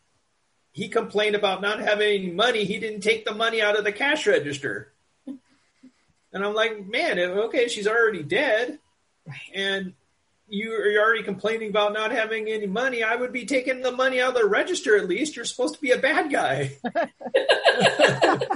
[0.73, 3.93] he complained about not having any money, he didn't take the money out of the
[3.93, 4.93] cash register.
[6.33, 8.79] And I'm like, man, okay, she's already dead,
[9.53, 9.95] and
[10.51, 13.03] you're already complaining about not having any money.
[13.03, 15.37] I would be taking the money out of the register at least.
[15.37, 16.73] You're supposed to be a bad guy.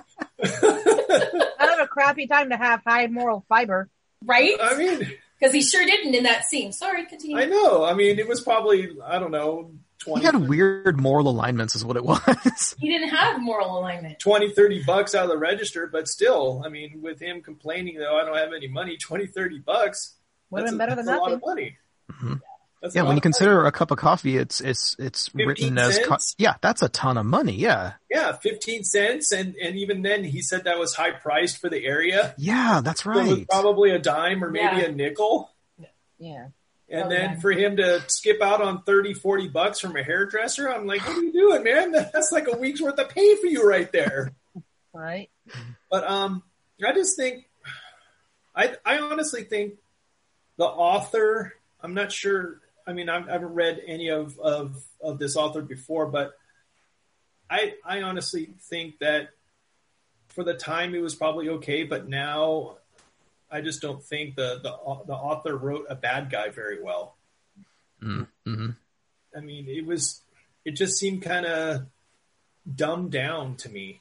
[0.45, 3.89] Kind of a crappy time to have high moral fiber.
[4.25, 4.57] right?
[4.63, 6.73] I mean, Because he sure didn't in that scene.
[6.73, 7.39] Sorry, continue.
[7.39, 7.85] I know.
[7.85, 9.71] I mean, it was probably I don't know
[10.05, 12.75] He 20, had weird moral alignments, is what it was.
[12.79, 14.19] He didn't have moral alignment.
[14.19, 18.19] 20 30 bucks out of the register, but still, I mean, with him complaining though
[18.19, 20.15] I don't have any money, 20 30 bucks.
[20.51, 21.79] Would have that's been a- better than that's a lot of money.
[22.13, 22.41] Mhm.
[22.83, 23.21] That's yeah, when you of money.
[23.23, 27.17] consider a cup of coffee, it's it's it's written as co- yeah, that's a ton
[27.17, 27.55] of money.
[27.55, 31.71] Yeah, yeah, 15 cents and and even then he said that was high priced for
[31.71, 32.35] the area.
[32.37, 33.49] yeah, that's So it was right.
[33.49, 34.85] probably a dime or maybe Yeah.
[34.87, 35.51] a nickel.
[36.19, 36.49] Yeah.
[36.91, 37.41] And Oh, then yeah.
[37.41, 41.17] for him to skip out on 30, 40 bucks from a hairdresser, I'm like, what
[41.17, 41.91] are you doing, man?
[42.13, 44.33] That's like a week's worth of pay for you right there.
[44.93, 45.29] Right.
[45.91, 46.45] But um,
[46.87, 47.49] I just think,
[48.55, 49.75] I I honestly think
[50.57, 51.55] the author.
[51.85, 52.61] I'm not sure.
[52.87, 56.33] I mean, I've, I haven't read any of, of of this author before, but
[57.51, 59.29] I I honestly think that
[60.29, 62.79] for the time it was probably okay, but now
[63.51, 64.71] I just don't think the the
[65.07, 67.17] the author wrote a bad guy very well.
[68.03, 68.71] Mm-hmm.
[69.37, 70.23] I mean, it was
[70.65, 71.87] it just seemed kind of
[72.75, 74.01] dumbed down to me.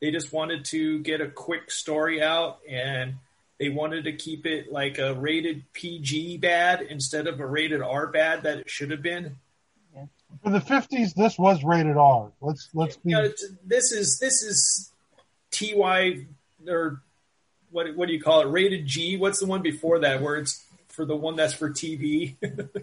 [0.00, 3.16] They just wanted to get a quick story out and
[3.58, 8.06] they wanted to keep it like a rated PG bad instead of a rated R
[8.08, 9.36] bad that it should have been.
[10.42, 12.32] For the 50s, this was rated R.
[12.40, 13.10] Let's let's be.
[13.10, 13.28] You know,
[13.64, 14.90] this is this is
[15.50, 16.26] TY
[16.66, 17.02] or
[17.70, 18.46] what what do you call it?
[18.46, 19.16] Rated G.
[19.16, 22.36] What's the one before that where it's for the one that's for TV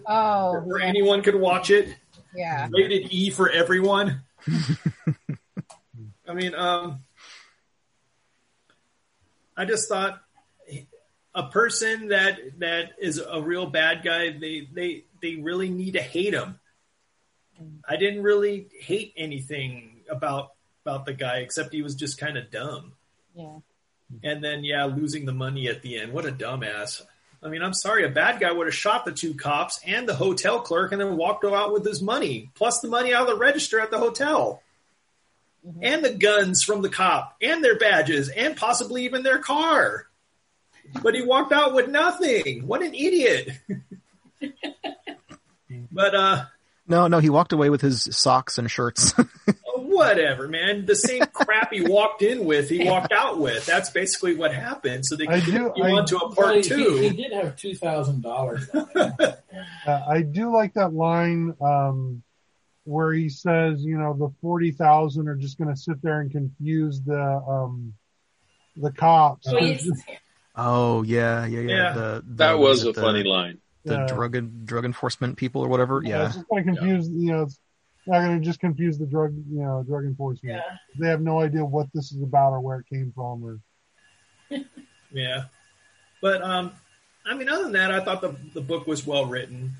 [0.06, 0.60] Oh.
[0.64, 0.86] where yeah.
[0.86, 1.94] anyone could watch it?
[2.34, 2.68] yeah.
[2.70, 4.20] rated E for everyone.
[6.26, 7.00] I mean, um,
[9.56, 10.20] I just thought
[11.34, 16.02] a person that that is a real bad guy, they they they really need to
[16.02, 16.58] hate him.
[17.86, 20.52] I didn't really hate anything about
[20.84, 22.92] about the guy except he was just kind of dumb.
[23.34, 23.58] Yeah.
[24.24, 26.12] And then yeah, losing the money at the end.
[26.12, 27.02] What a dumbass.
[27.42, 30.14] I mean, I'm sorry, a bad guy would have shot the two cops and the
[30.14, 33.36] hotel clerk and then walked out with his money, plus the money out of the
[33.36, 34.62] register at the hotel.
[35.66, 35.80] Mm-hmm.
[35.82, 40.06] And the guns from the cop and their badges and possibly even their car.
[41.02, 42.66] But he walked out with nothing.
[42.66, 43.50] What an idiot.
[45.92, 46.44] but uh
[46.88, 49.12] No, no, he walked away with his socks and shirts.
[49.76, 50.86] whatever, man.
[50.86, 53.66] The same crap he walked in with, he walked out with.
[53.66, 55.04] That's basically what happened.
[55.04, 56.96] So they I do- you I- on to a Well, part he, two.
[56.98, 58.68] he did have two thousand dollars.
[59.86, 62.22] Uh, I do like that line um,
[62.84, 66.30] where he says, you know, the forty thousand are just going to sit there and
[66.30, 67.92] confuse the um,
[68.76, 69.48] the cops.
[69.48, 69.90] Please.
[70.56, 71.68] Oh yeah, yeah, yeah.
[71.76, 71.92] Yeah.
[71.92, 73.58] The, the That was a the, funny line.
[73.84, 74.06] The Yeah.
[74.06, 76.02] drug en- drug enforcement people or whatever.
[76.04, 77.08] Yeah, Yeah, it's just going to confuse.
[77.08, 77.58] You know, it's
[78.06, 80.56] not going to just confuse the drug, you know, drug enforcement.
[80.56, 80.76] Yeah.
[80.98, 83.42] They have no idea what this is about or where it came from.
[83.44, 83.58] Or
[85.12, 85.44] Yeah.
[86.22, 86.72] But um
[87.24, 89.74] I mean other than that I thought the the book was well written.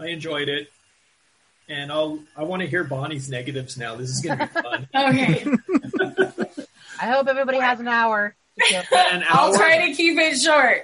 [0.00, 0.68] I enjoyed it.
[1.68, 3.94] And I'll I want to hear Bonnie's negatives now.
[3.96, 4.88] This is gonna be fun.
[4.94, 5.44] Okay.
[7.00, 8.34] I hope everybody has an hour.
[8.58, 8.82] To kill.
[9.28, 10.82] I'll try to keep it short.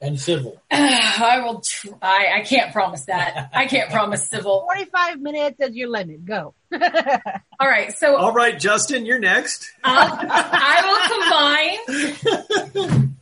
[0.00, 0.60] and civil.
[0.70, 2.32] I will try.
[2.36, 3.50] I can't promise that.
[3.54, 4.60] I can't promise civil.
[4.62, 6.24] 45 minutes is your limit.
[6.24, 6.54] Go.
[6.72, 7.92] All right.
[7.92, 9.70] So All right, Justin, you're next.
[9.84, 13.16] I'll, I will combine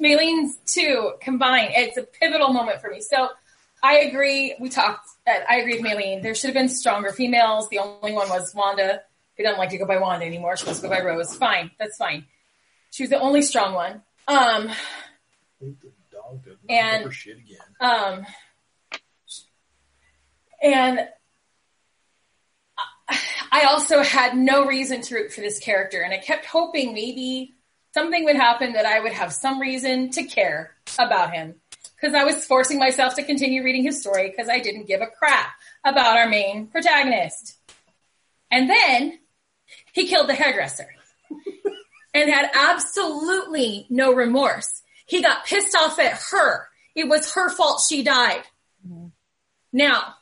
[0.00, 1.68] Maylene's two combine.
[1.70, 3.00] It's a pivotal moment for me.
[3.00, 3.28] So
[3.82, 4.56] I agree.
[4.60, 5.06] We talked.
[5.26, 6.22] uh, I agree with Maylene.
[6.22, 7.68] There should have been stronger females.
[7.68, 9.02] The only one was Wanda.
[9.36, 10.56] Who doesn't like to go by Wanda anymore.
[10.56, 11.34] She wants to go by Rose.
[11.36, 11.70] Fine.
[11.78, 12.26] That's fine.
[12.94, 14.02] She was the only strong one.
[14.28, 14.70] Um,
[16.68, 17.02] And-
[17.80, 18.26] um,
[20.62, 21.08] and
[23.50, 27.54] I also had no reason to root for this character, and I kept hoping maybe
[27.94, 31.60] something would happen that I would have some reason to care about him.
[31.96, 35.08] Because I was forcing myself to continue reading his story because I didn't give a
[35.08, 35.48] crap
[35.82, 37.56] about our main protagonist.
[38.52, 39.18] And then
[39.92, 40.88] he killed the hairdresser
[42.14, 44.82] and had absolutely no remorse.
[45.06, 46.68] He got pissed off at her.
[46.94, 48.42] It was her fault she died.
[49.72, 50.14] Now,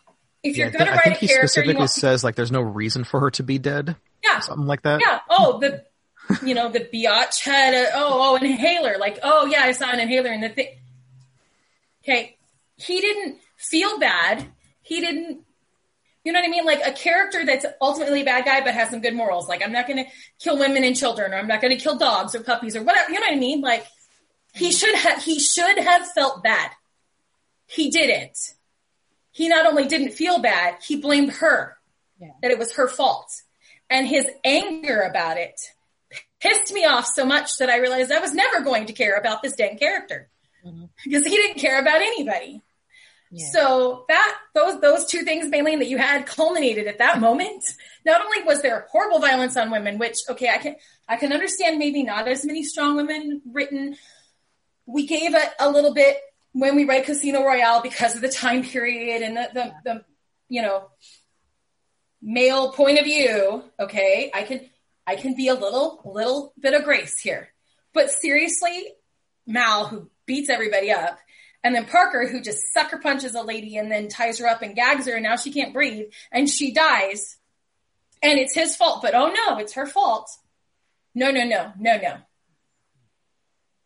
[0.43, 2.51] if Yeah, you're going to write a he character, you specifically want, says like there's
[2.51, 5.01] no reason for her to be dead, yeah, something like that.
[5.01, 5.21] yeah.
[5.29, 5.85] Oh, the
[6.43, 8.97] you know the biatch had a uh, oh oh an inhaler.
[8.99, 10.69] Like oh yeah, I saw an inhaler in the thing.
[12.03, 12.37] Okay,
[12.77, 14.47] he didn't feel bad.
[14.81, 15.41] He didn't.
[16.25, 16.65] You know what I mean?
[16.65, 19.49] Like a character that's ultimately a bad guy but has some good morals.
[19.49, 20.11] Like I'm not going to
[20.41, 23.11] kill women and children, or I'm not going to kill dogs or puppies or whatever.
[23.11, 23.61] You know what I mean?
[23.61, 23.85] Like
[24.55, 25.23] he should have.
[25.23, 26.71] He should have felt bad.
[27.67, 28.39] He didn't.
[29.33, 31.77] He not only didn't feel bad, he blamed her
[32.21, 32.29] Yeah.
[32.43, 33.33] that it was her fault.
[33.91, 35.59] And his anger about it
[36.41, 39.43] pissed me off so much that I realized I was never going to care about
[39.43, 40.29] this dang character
[40.65, 40.89] Mhm.
[41.05, 42.61] because he didn't care about anybody.
[43.39, 47.65] So that those those two things, Maylene, that you had culminated at that moment.
[48.05, 50.77] Not only was there horrible violence on women, which okay, I can
[51.09, 53.97] I can understand maybe not as many strong women written.
[54.85, 56.19] We gave it a little bit
[56.53, 60.05] when we read Casino Royale because of the time period and the the, the
[60.49, 60.91] you know
[62.21, 63.65] male point of view.
[63.81, 64.61] Okay, I can
[65.07, 67.49] I can be a little little bit of grace here,
[67.95, 68.89] but seriously,
[69.47, 71.19] Mal who beats everybody up.
[71.65, 74.75] And then Parker, who just sucker punches a lady and then ties her up and
[74.75, 77.37] gags her, and now she can't breathe, and she dies.
[78.23, 80.31] And it's his fault, but oh no, it's her fault.
[81.15, 82.17] No, no, no, no, no.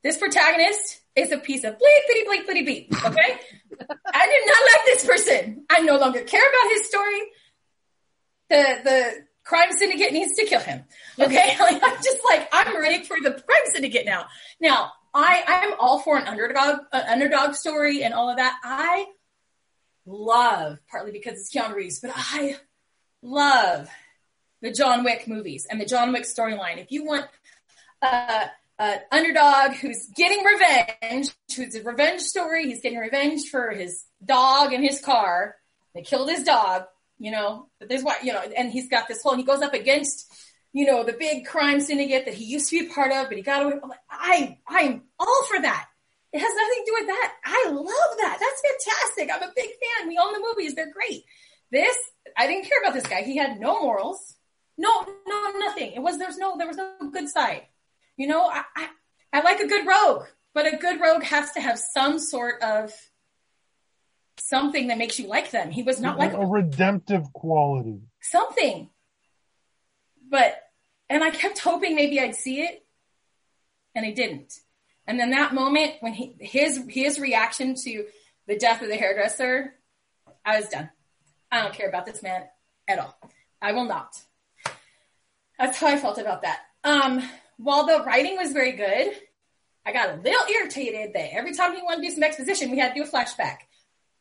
[0.03, 3.05] This protagonist is a piece of bleep, bitty, bleep, bitty, beep.
[3.05, 3.41] Okay?
[4.14, 5.64] I did not like this person.
[5.68, 7.20] I no longer care about his story.
[8.49, 9.12] The the
[9.43, 10.85] crime syndicate needs to kill him.
[11.18, 11.57] Okay?
[11.61, 14.27] Like I'm just like I'm ready for the crime syndicate now.
[14.61, 18.59] Now, I I'm all for an underdog underdog story and all of that.
[18.62, 19.07] I
[20.05, 22.57] love partly because it's Keanu Reeves, but I
[23.23, 23.89] love
[24.61, 26.79] the John Wick movies and the John Wick storyline.
[26.79, 27.27] If you want
[28.03, 28.47] uh,
[28.79, 34.73] an underdog who's getting revenge, who's a revenge story, he's getting revenge for his dog
[34.73, 35.57] and his car.
[35.95, 36.85] They killed his dog,
[37.19, 39.62] you know, but there's what, you know, and he's got this whole, and he goes
[39.62, 40.31] up against,
[40.77, 43.39] you know, the big crime syndicate that he used to be a part of, but
[43.39, 43.77] he got away.
[43.83, 45.89] I'm like, I, I'm all for that.
[46.35, 47.33] It has nothing to do with that.
[47.47, 48.39] I love that.
[48.39, 49.31] That's fantastic.
[49.33, 50.07] I'm a big fan.
[50.07, 50.74] We own the movies.
[50.74, 51.24] They're great.
[51.72, 51.97] This,
[52.37, 53.22] I didn't care about this guy.
[53.22, 54.37] He had no morals.
[54.77, 55.93] No, no, nothing.
[55.93, 57.62] It was, there's no, there was no good side.
[58.18, 58.89] You know, I, I,
[59.33, 62.93] I like a good rogue, but a good rogue has to have some sort of
[64.37, 65.70] something that makes you like them.
[65.70, 68.03] He was not like a redemptive quality.
[68.20, 68.91] something.
[70.29, 70.62] But,
[71.09, 72.85] and I kept hoping maybe I'd see it,
[73.95, 74.61] and I didn't.
[75.07, 78.07] And then that moment when he, his, his reaction to
[78.47, 79.75] the death of the hairdresser,
[80.45, 80.91] I was done.
[81.51, 82.45] I don't care about this man
[82.89, 83.17] at all.
[83.63, 84.17] I will not.
[85.59, 86.61] That's how I felt about that.
[86.85, 87.23] Um,
[87.57, 89.13] while the writing was very good,
[89.85, 92.79] I got a little irritated that every time he wanted to do some exposition, we
[92.79, 93.59] had to do a flashback.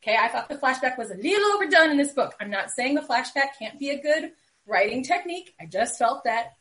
[0.04, 2.36] Okay, I thought the flashback was a little overdone in this book.
[2.40, 4.32] I'm not saying the flashback can't be a good
[4.68, 5.56] writing technique.
[5.60, 6.54] I just felt that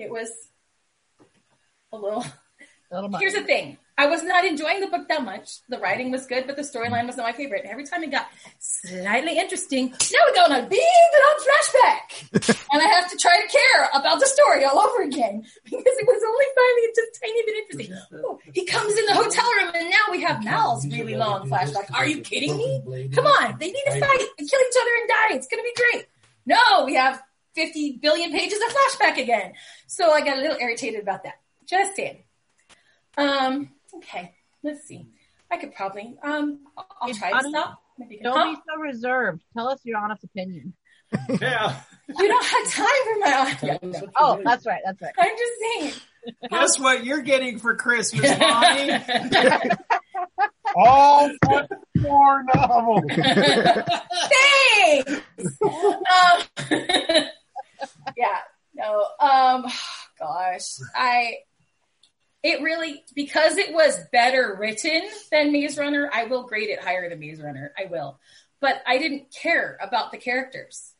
[0.00, 0.30] it was
[1.92, 2.24] a little.
[2.92, 3.18] A.
[3.18, 3.78] Here's the thing.
[3.96, 5.60] I was not enjoying the book that much.
[5.68, 7.64] The writing was good, but the storyline was not my favorite.
[7.64, 8.26] Every time it got
[8.58, 10.80] slightly interesting, now we're go on a big
[11.22, 12.58] long flashback.
[12.72, 16.06] and I have to try to care about the story all over again because it
[16.06, 18.24] was only finally just tiny bit interesting.
[18.24, 21.94] Oh, he comes in the hotel room and now we have Mal's really long flashback.
[21.94, 23.10] Are you kidding me?
[23.12, 25.36] Come on, they need to fight and kill each other and die.
[25.36, 26.06] It's going to be great.
[26.46, 27.22] No, we have
[27.54, 29.52] 50 billion pages of flashback again.
[29.86, 31.34] So I got a little irritated about that.
[31.66, 32.22] Just saying.
[33.16, 35.08] Um, okay, let's see.
[35.50, 37.82] I could probably, um, I'll, I'll try to Honey, stop.
[37.98, 38.50] Maybe you Don't Huh?
[38.54, 39.42] be so reserved.
[39.56, 40.74] Tell us your honest opinion.
[41.40, 41.80] Yeah.
[42.08, 44.46] You don't have time for my, Tell us Oh, think.
[44.46, 44.80] that's right.
[44.84, 45.12] That's right.
[45.18, 45.92] I'm just saying.
[46.50, 48.92] Guess what you're getting for Christmas, Bonnie?
[50.76, 51.68] All but
[52.00, 53.04] four novels.
[54.76, 55.10] Thanks.
[55.62, 57.24] um,
[58.16, 58.38] yeah.
[58.74, 59.04] No.
[59.20, 59.66] Um.
[60.18, 60.78] Gosh.
[60.94, 61.38] I.
[62.42, 66.10] It really because it was better written than Maze Runner.
[66.12, 67.72] I will grade it higher than Maze Runner.
[67.78, 68.18] I will,
[68.60, 70.94] but I didn't care about the characters.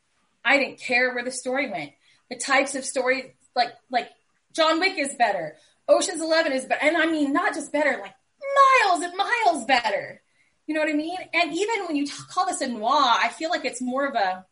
[0.45, 1.93] I didn't care where the story went.
[2.29, 4.09] The types of story, like like
[4.53, 5.55] John Wick, is better.
[5.87, 8.13] Ocean's Eleven is better, and I mean not just better, like
[8.83, 10.21] miles and miles better.
[10.67, 11.17] You know what I mean?
[11.33, 14.15] And even when you t- call this a noir, I feel like it's more of
[14.15, 14.45] a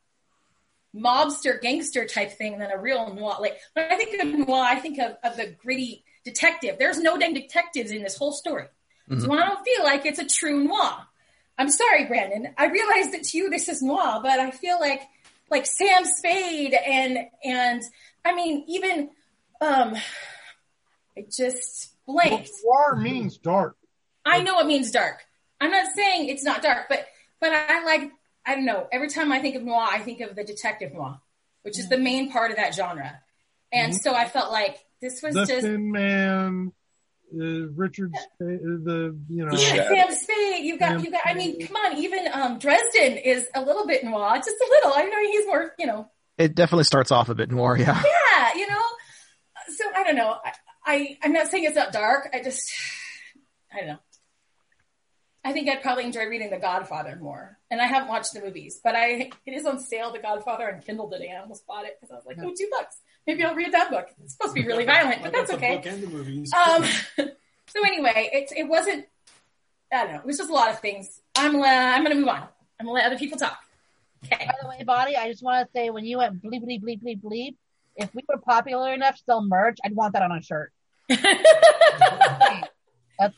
[0.96, 3.38] mobster gangster type thing than a real noir.
[3.40, 6.78] Like when I think of noir, I think of, of the gritty detective.
[6.80, 8.66] There's no dang detectives in this whole story.
[9.18, 11.08] So I don't feel like it's a true noir.
[11.58, 12.54] I'm sorry, Brandon.
[12.58, 15.02] I realize that to you this is noir, but I feel like
[15.50, 17.82] like Sam Spade and and
[18.24, 19.10] I mean even
[19.62, 19.96] um
[21.18, 22.52] I just blanked.
[22.64, 23.76] Noir means dark.
[24.26, 25.24] I know it means dark.
[25.60, 27.08] I'm not saying it's not dark, but
[27.42, 28.12] but I like
[28.46, 28.88] I don't know.
[28.92, 31.20] Every time I think of noir, I think of the detective noir,
[31.64, 33.22] which is the main part of that genre.
[33.72, 36.72] And so I felt like this was The just Thin Man,
[37.32, 39.52] uh, Richard, Sp- uh, the you know.
[39.56, 39.76] Yeah.
[39.76, 40.66] yeah, Sam Spade.
[40.66, 41.22] You got you got.
[41.26, 41.98] I mean, come on.
[41.98, 44.94] Even um, Dresden is a little bit noir, just a little.
[44.96, 46.10] I know he's more, you know,
[46.40, 48.02] It definitely starts off a bit noir, yeah.
[48.04, 48.82] yeah, you know.
[49.70, 50.36] So I don't know.
[50.44, 50.52] I,
[50.86, 52.30] I I'm not saying it's not dark.
[52.34, 52.72] I just
[53.74, 54.00] I don't know.
[55.50, 57.58] I think I'd probably enjoy reading The Godfather more.
[57.72, 60.86] And I haven't watched the movies, but I it is on sale, The Godfather, and
[60.86, 61.34] Kindle today.
[61.36, 62.98] I almost bought it because I was like, oh, two bucks.
[63.26, 64.10] Maybe I'll read that book.
[64.24, 65.78] It's supposed to be really violent, but I got that's the okay.
[65.78, 66.54] book and the movies.
[66.54, 66.84] Um,
[67.18, 69.08] so anyway, it it wasn't.
[69.92, 70.20] I don't know.
[70.20, 71.20] It was just a lot of things.
[71.36, 72.48] I'm uh, I'm gonna move on.
[72.80, 73.58] I'm gonna let other people talk.
[74.26, 74.46] Okay.
[74.46, 77.02] By the way, Bonnie, I just want to say when you went bleep bleep bleep
[77.02, 77.56] bleep bleep,
[77.96, 80.72] if we were popular enough to sell merch, I'd want that on a shirt.
[83.20, 83.36] That's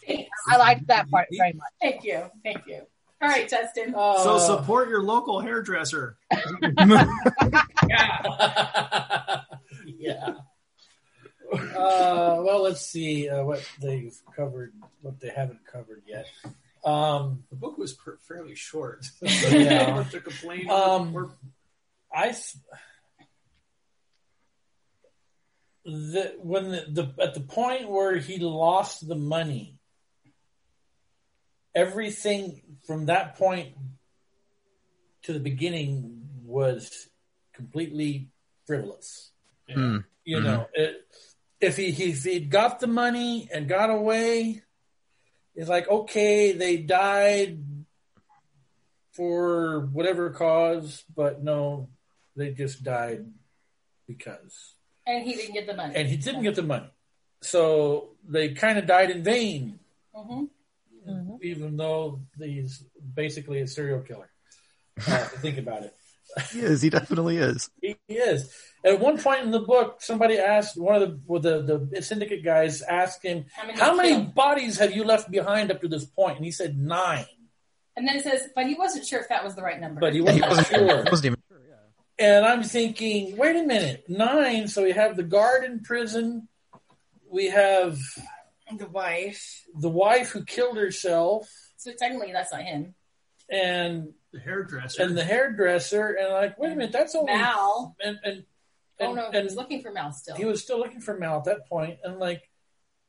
[0.48, 1.68] I liked that part very much.
[1.82, 2.24] Thank you.
[2.44, 2.82] Thank you.
[3.22, 3.92] All right, Justin.
[3.94, 6.18] so Uh, support your local hairdresser.
[6.78, 7.06] yeah.
[9.86, 10.34] yeah.
[11.54, 16.26] Uh, well, let's see uh, what they've covered, what they haven't covered yet.
[16.86, 19.06] Um, The book was per- fairly short.
[19.22, 20.04] Yeah.
[20.12, 20.70] to complain.
[20.70, 21.32] Um, or-
[22.14, 22.56] I th-
[25.84, 29.78] the when the, the at the point where he lost the money,
[31.74, 33.76] everything from that point
[35.24, 37.10] to the beginning was
[37.54, 38.30] completely
[38.66, 39.32] frivolous.
[39.70, 40.00] Hmm.
[40.24, 40.44] You Mhm.
[40.44, 41.08] know, it,
[41.60, 44.62] if he if he got the money and got away,
[45.56, 47.64] it's like okay, they died
[49.14, 51.90] for whatever cause, but no,
[52.36, 53.26] they just died
[54.08, 54.76] because,
[55.12, 55.94] And he didn't get the money.
[55.98, 56.90] and he didn't get the money,
[57.42, 59.80] so they kind of died in vain,
[60.16, 60.44] hmm
[61.42, 62.84] even though he's
[63.16, 64.30] basically a serial killer.
[65.08, 65.94] Uh, think about it.
[66.52, 66.82] He is.
[66.84, 67.70] He definitely is.
[67.82, 68.54] He is.
[68.86, 72.44] At one point in the book, somebody asked one of the well, the the syndicate
[72.46, 73.80] guys asked him, How many?
[73.80, 77.26] "How many bodies have you left behind up to this point?" And he said nine,
[77.98, 80.00] And then it says, but he wasn't sure if that was the right number.
[80.00, 81.04] but he Yeah, he wasn't wasn't, sure.
[81.04, 81.51] he wasn't even sure.
[81.51, 81.51] Yeah.
[82.22, 84.68] And I'm thinking, wait a minute, nine.
[84.68, 86.48] So we have the guard in prison.
[87.30, 87.98] We have
[88.78, 89.64] the wife.
[89.78, 92.94] the wife who killed herself, So technically, that's not him.
[93.50, 95.02] and the hairdresser.
[95.04, 96.12] and the hairdresser.
[96.20, 97.96] And like, wait a minute, that's only Mal.
[98.04, 98.44] and and,
[99.00, 100.36] Oh and, no, he and was looking for Mal still.
[100.36, 101.98] he was still looking for Mal at that.
[102.04, 102.44] And like,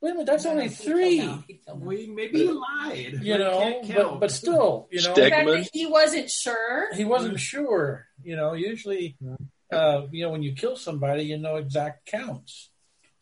[0.03, 1.19] wait a minute, that's No, no, only three.
[1.21, 1.45] Mal.
[1.47, 1.89] He'd killed Mal.
[1.89, 3.21] we maybe he lied.
[3.23, 5.63] You know, but, but still, you know, The fact Stegman.
[5.63, 6.93] that he wasn't sure.
[6.95, 8.07] he wasn't sure.
[8.23, 9.17] You know, usually,
[9.73, 12.69] uh, you know, when you kill somebody, you know exact counts.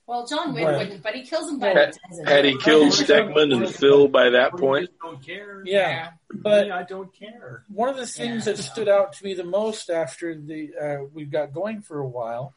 [0.07, 0.79] Well, John Wick Right.
[0.79, 2.29] wouldn't, but he kills him by Had- the.
[2.29, 4.89] Had he killed Stegman and Phil by that point?
[4.89, 5.63] just don't care.
[5.65, 7.63] Yeah, but Yeah, I don't care.
[7.69, 8.55] one of the things Yeah.
[8.55, 12.09] that stood out to me the most after the uh, we got going for a
[12.09, 12.55] while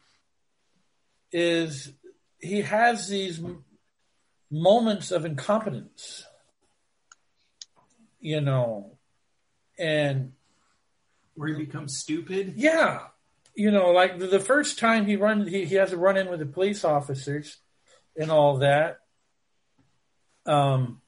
[1.32, 1.92] is
[2.40, 3.64] he has these m-
[4.54, 6.24] moments of incompetence
[8.20, 8.96] you know
[9.78, 10.32] and
[11.34, 12.54] Where he becomes stupid.
[12.56, 13.00] yeah
[13.56, 16.28] you know like the, the first time he run he, he has a run in
[16.30, 17.58] with the police officers
[18.16, 18.98] and all that
[20.46, 21.00] um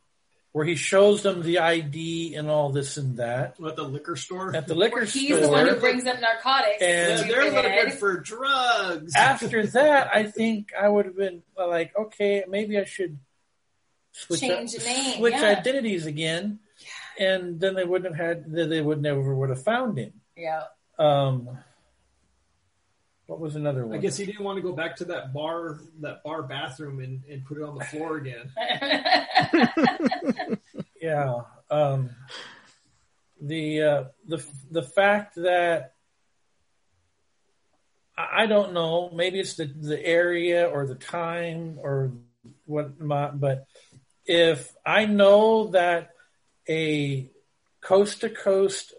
[0.53, 4.57] where he shows them the id and all this and that At the liquor store.
[4.57, 6.80] at the liquor Where he's the one who brings up narcotics.
[6.82, 7.74] And- Yeah, they're Stupid.
[7.76, 9.12] looking for drugs.
[9.14, 13.18] after that, I think I would have been like, okay, maybe I should
[14.16, 15.44] switch Change the name, switch yeah.
[15.58, 16.58] identities again,
[17.18, 20.12] and then they wouldn't have had, then they would never would have found him.
[20.36, 20.62] Yeah.
[20.98, 21.58] Um,
[23.26, 23.96] what was another one?
[23.96, 27.22] I guess he didn't want to go back to that bar, that bar bathroom, and,
[27.28, 28.50] and put it on the floor again.
[31.00, 31.40] yeah.
[31.70, 32.10] um,
[33.40, 35.92] the uh, the the fact that
[38.16, 42.12] I I don't know, maybe it's the the area or the time or
[42.64, 43.66] what, my, but
[44.26, 46.10] if I know that
[46.68, 47.30] a
[47.80, 48.92] coast to coast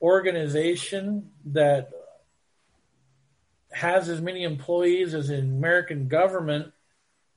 [0.00, 1.90] organization that
[3.72, 6.72] has as many employees as the American government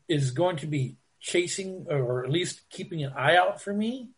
[0.07, 4.09] is going to be chasing or at least keeping an eye out for me,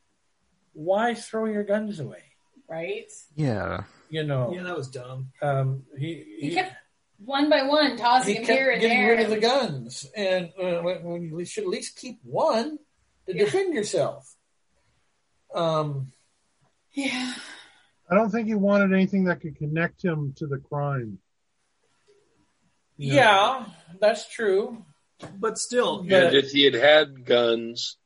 [0.73, 2.21] why throw your guns away?
[2.67, 3.11] right?
[3.35, 3.83] Yeah.
[4.09, 5.31] You know, Yeah, that was dumb.
[5.41, 6.73] um, he, He kept
[7.23, 9.11] one by one tossing he them kept here and getting there.
[9.17, 12.79] rid of the guns, and uh, when, when you should at least keep one
[13.27, 13.45] to Yeah.
[13.45, 14.33] defend yourself.
[15.53, 16.11] Um,
[16.93, 17.33] yeah.
[18.09, 21.19] I don't think he wanted anything that could connect him to the crime.
[22.97, 23.65] yeah,
[23.99, 24.85] that's true.
[25.39, 26.27] But still, Yeah.
[26.27, 27.97] And if he had had guns,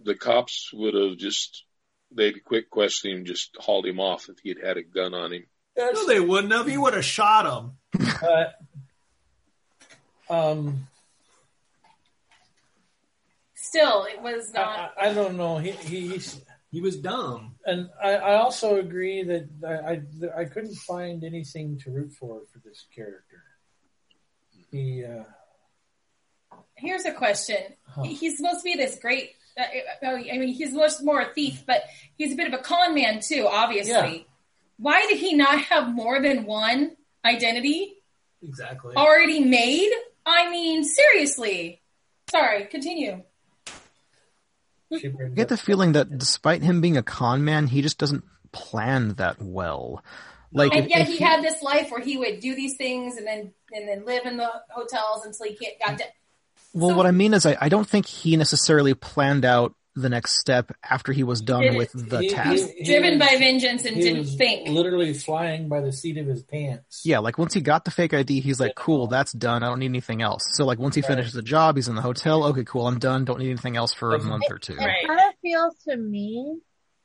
[0.00, 1.64] the cops would have just,
[2.10, 5.32] they'd quit questioning him, just hauled him off if he had had a gun on
[5.32, 5.46] him.
[5.76, 6.66] That's, no, they wouldn't have.
[6.66, 8.08] He would have shot him.
[8.20, 8.54] but,
[10.28, 10.86] um,
[13.72, 14.92] Still, it was I, not.
[15.00, 15.56] I I don't know.
[15.56, 17.54] He, he, he's, He was dumb.
[17.64, 22.42] and I, I also agree that I, I I couldn't find anything to root for
[22.52, 23.40] for this character.
[24.70, 25.24] He, uh,
[26.74, 27.56] Here's a question.
[27.86, 28.02] Huh.
[28.02, 29.30] He's supposed to be this great.
[29.58, 29.62] Uh,
[30.06, 31.82] uh, I mean, he's much more a thief, but
[32.18, 33.46] he's a bit of a con man too.
[33.48, 34.18] Obviously, Yeah.
[34.78, 37.94] why did he not have more than one identity
[38.42, 38.94] Exactly.
[38.96, 39.92] already made?
[40.26, 41.80] I mean, seriously.
[42.30, 43.22] Sorry, continue.
[44.98, 48.24] She I get the feeling that despite him being a con man, he just doesn't
[48.52, 50.02] plan that well.
[50.52, 52.76] Like, And if- yet if he he- had this life where he would do these
[52.76, 55.98] things and then and then live in the hotels until he can't got.
[55.98, 56.04] To,
[56.74, 60.08] well, so- what I mean is, I, I don't think he necessarily planned out the
[60.08, 62.66] next step after he was done Didn't- with the he- task.
[62.68, 64.68] he- he driven was- by vengeance and didn't think.
[64.68, 67.02] Literally flying by the seat of his pants.
[67.04, 69.62] Yeah, like once he got the fake ID, he's like, cool, that's done.
[69.62, 70.44] I don't need anything else.
[70.54, 71.08] So like once he Right.
[71.08, 72.44] finishes the job, he's in the hotel.
[72.44, 73.24] Okay, cool, I'm done.
[73.26, 74.72] Don't need anything else for a Doesn't- month or two.
[74.72, 75.06] It Right.
[75.06, 76.58] kind of feels to me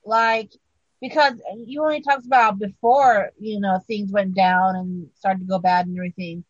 [0.06, 0.52] like
[1.02, 1.34] because
[1.66, 5.88] you only talks about before you know things went down and started to go bad
[5.88, 6.44] and everything.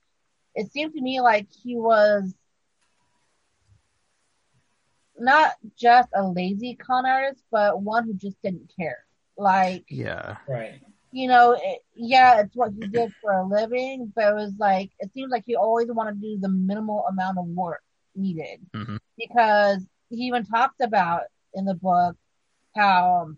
[0.56, 2.34] It seemed to me like he was
[5.20, 9.00] not just a lazy con artist, but one who just didn't care.
[9.38, 10.38] Like Yeah.
[10.48, 10.82] Right.
[11.12, 14.92] you know, it, yeah, it's what he did for a living, but it was like
[15.00, 17.84] it seems like he always wanted to do the minimal amount of work
[18.16, 19.00] needed Mhm.
[19.18, 22.16] because he even talked about in the book
[22.76, 23.32] how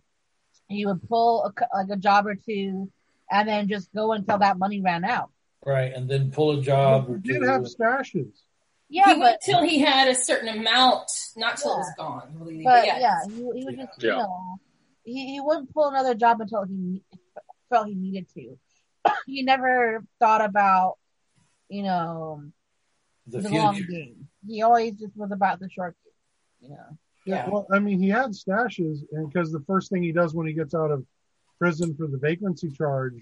[0.67, 2.91] he would pull a, c- like a job or two
[3.31, 5.31] and then just go until that money ran out.
[5.65, 5.93] Right.
[5.93, 7.45] And then pull a job he or did two.
[7.45, 8.31] have stashes.
[8.89, 12.33] Yeah, he but waited till he had a certain amount, not till it was gone.
[12.39, 12.63] Really.
[12.63, 12.99] but yeah.
[12.99, 14.17] yeah, he, he would just you Yeah.
[14.17, 14.59] know
[15.03, 17.03] he, he wouldn't pull another job until he
[17.69, 18.57] felt he needed to.
[19.27, 20.97] he never thought about
[21.69, 22.43] you know
[23.27, 24.27] the the long game.
[24.47, 26.97] He always just was about the short game, you know.
[27.25, 27.47] Yeah.
[27.49, 30.53] Well, I mean, he had stashes, and because the first thing he does when he
[30.53, 31.05] gets out of
[31.59, 33.21] prison for the vagrancy charge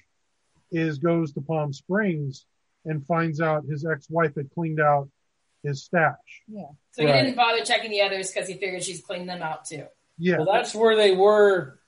[0.71, 2.45] is goes to Palm Springs
[2.85, 5.09] and finds out his ex-wife had cleaned out
[5.63, 6.13] his stash.
[6.47, 6.63] Yeah.
[6.91, 9.85] So he didn't bother checking the others because he figured she's cleaned them out too.
[10.17, 11.79] Yeah, Well, that's where they were.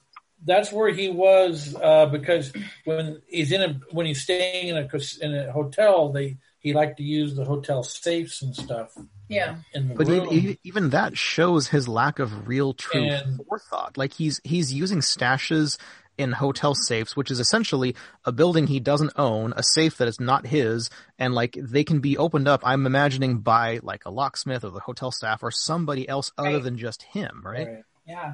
[0.45, 2.53] That's where he was uh, because
[2.85, 4.87] when he's in a when he's staying in a
[5.21, 8.95] in a hotel, they he liked to use the hotel safes and stuff
[9.29, 9.57] Yeah.
[9.73, 10.27] in the But room.
[10.31, 13.97] even, even that shows his lack of real true And- forethought.
[13.97, 15.77] Like he's he's using stashes
[16.19, 17.95] in hotel safes, which is essentially
[18.25, 21.99] a building he doesn't own, a safe that is not his, and like they can
[21.99, 22.61] be opened up.
[22.63, 26.63] I'm imagining by like a locksmith or the hotel staff or somebody else other Right.
[26.63, 27.67] than just him, right?
[27.67, 27.83] Right.
[28.07, 28.33] Yeah.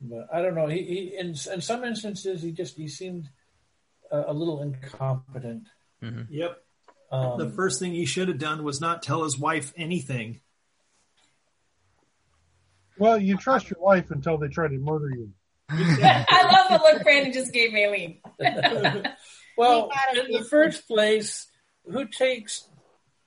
[0.00, 0.66] But I don't know.
[0.66, 3.28] He, he in in some instances he just he seemed
[4.10, 5.64] a, a little incompetent.
[6.02, 6.62] Yep.
[7.10, 10.40] Um, The first thing he should have done was not tell his wife anything.
[12.98, 15.30] well, you trust your wife until they try to murder you.
[15.70, 18.18] I love the look Brandon just gave Maylene.
[19.56, 21.46] well, He had a in the first place,
[21.90, 22.68] who takes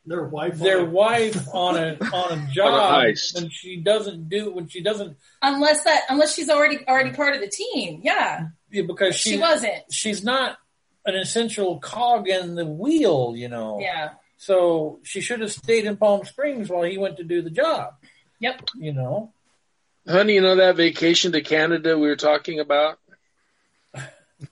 [0.06, 0.58] Their wife.
[0.60, 3.36] their wife on a on a job heist.
[3.36, 7.42] when she doesn't do when she doesn't unless that unless she's already already part of
[7.42, 8.02] the team.
[8.04, 8.48] Yeah.
[8.72, 9.84] yeah, because She, she, wasn't.
[9.92, 10.58] she's not
[11.06, 13.80] an essential cog in the wheel, you know.
[13.80, 14.12] Yeah.
[14.38, 17.96] So she should have stayed in Palm Springs while he went to do the job,
[18.40, 18.70] Yep.
[18.78, 19.34] you know.
[20.08, 23.00] Honey, you know that vacation to Canada we were talking about?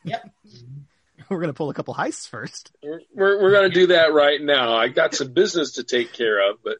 [0.03, 0.29] Yep.
[1.29, 2.71] We're gonna pull a couple heists first.
[2.83, 4.73] We're, we're, we're going to do that right now.
[4.75, 6.77] I got some business to take care of, but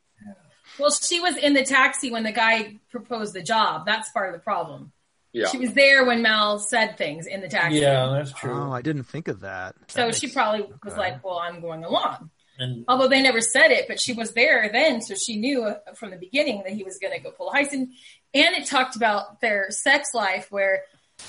[0.80, 3.86] Well, she was in the taxi when the guy proposed the job.
[3.86, 4.92] That's part of the problem.
[5.34, 5.48] Yeah.
[5.48, 7.80] She was there when Mal said things in the taxi.
[7.80, 8.54] Yeah, that's true.
[8.54, 9.76] Oh, I didn't think of that.
[9.90, 10.98] So That she makes- probably was okay.
[10.98, 14.70] like, "Well, I'm going along." and Although they never said it, but she was there
[14.72, 17.52] then, so she knew uh, from the beginning that he was going to go pull
[17.52, 17.72] a heist.
[17.74, 17.90] And,
[18.34, 20.84] and it talked about their sex life, where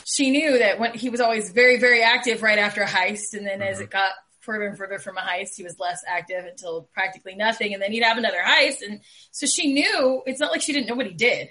[0.05, 3.47] she knew that when he was always very, very active right after a heist, and
[3.47, 6.83] then as it got further and further from a heist, he was less active until
[6.93, 10.23] practically nothing, and then he'd have another heist, and so she knew.
[10.27, 11.49] It's not like she didn't know what he did,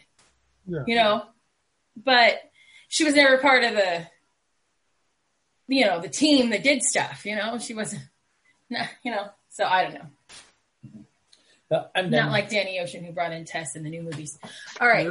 [0.68, 0.84] Yeah.
[0.88, 1.24] you know,
[1.96, 2.40] but
[2.90, 4.08] she was never part of the,
[5.68, 7.26] you know, the team that did stuff.
[7.26, 8.04] You know, she wasn't,
[8.70, 9.28] you know.
[9.50, 11.86] So I don't know.
[11.96, 14.38] Not like Danny Ocean who brought in Tess in the new movies.
[14.80, 15.10] All right.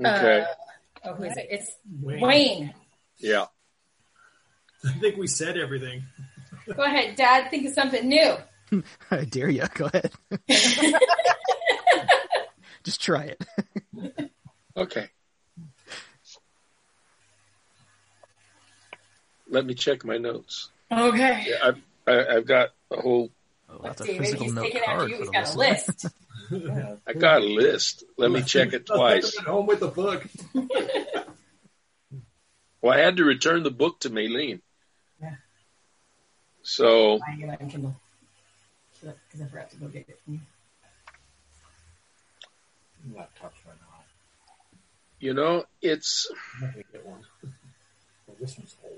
[0.00, 0.40] Okay.
[0.40, 1.46] Uh, oh, who is it?
[1.50, 2.20] It's Wayne.
[2.20, 2.74] Wayne.
[3.18, 3.46] yeah.
[4.84, 6.04] I think we said everything.
[6.74, 7.50] Go ahead, Dad.
[7.50, 8.36] Think of something new.
[9.10, 9.64] I dare you.
[9.74, 10.12] Go ahead.
[12.82, 14.30] Just try it.
[14.76, 15.08] Okay.
[19.50, 20.70] Let me check my notes.
[20.90, 21.44] Okay.
[21.48, 23.30] Yeah, I've, I, I've got a whole.
[23.68, 25.16] Oh, that's a David, physical he's note taking after card you.
[25.16, 26.10] for He's got a listener.
[26.50, 27.02] List.
[27.06, 28.04] I got a list.
[28.18, 29.38] Let me check it twice.
[29.38, 30.26] At home with the book.
[32.82, 34.60] Well, I had to return the book to Maylene.
[35.20, 35.34] Yeah.
[36.62, 38.00] So I get on Kindle
[39.00, 40.18] because I forgot to go get it.
[40.26, 40.40] you.
[43.12, 44.04] laptops right now.
[45.18, 47.20] you know, it's I'm not gonna get one.
[48.26, 48.94] Well, this one's old.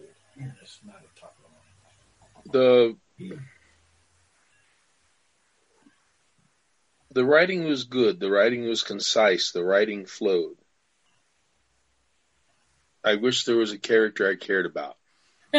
[0.62, 2.53] It's not a top one.
[2.53, 2.96] the
[7.14, 8.20] the writing was good.
[8.20, 9.52] The writing was concise.
[9.52, 10.56] The writing flowed.
[13.04, 14.96] I wish there was a character I cared about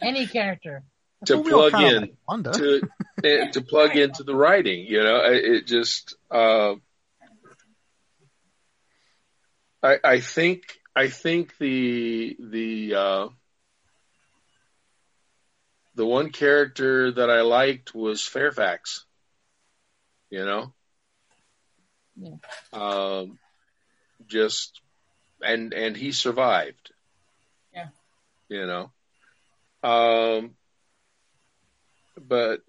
[0.00, 0.84] Any character.
[1.26, 2.88] to Well, we all plug in like to
[3.24, 4.86] eh, to plug into the writing.
[4.86, 6.16] You know, it just.
[6.30, 6.76] Uh,
[9.82, 10.62] I I think
[10.94, 13.28] I think the the uh,
[15.96, 19.04] the one character that I liked was Fairfax.
[20.30, 20.72] You know.
[22.16, 22.36] Yeah.
[22.72, 23.38] Um,
[24.26, 24.80] just
[25.40, 26.92] and and he survived.
[27.72, 27.88] Yeah.
[28.48, 28.90] You know.
[29.82, 30.56] Um,
[32.20, 32.60] but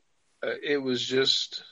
[0.43, 1.63] uh, it was just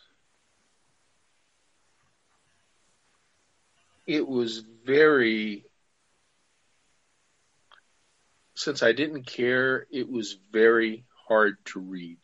[4.07, 5.65] it was very
[8.55, 12.17] since I didn't care, it was very hard to read.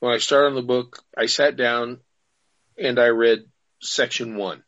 [0.00, 1.98] When I started on the book, I sat down
[2.76, 3.40] and I read
[3.80, 4.62] section one.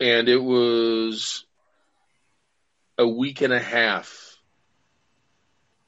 [0.00, 1.44] And it was
[2.98, 4.36] a week and a half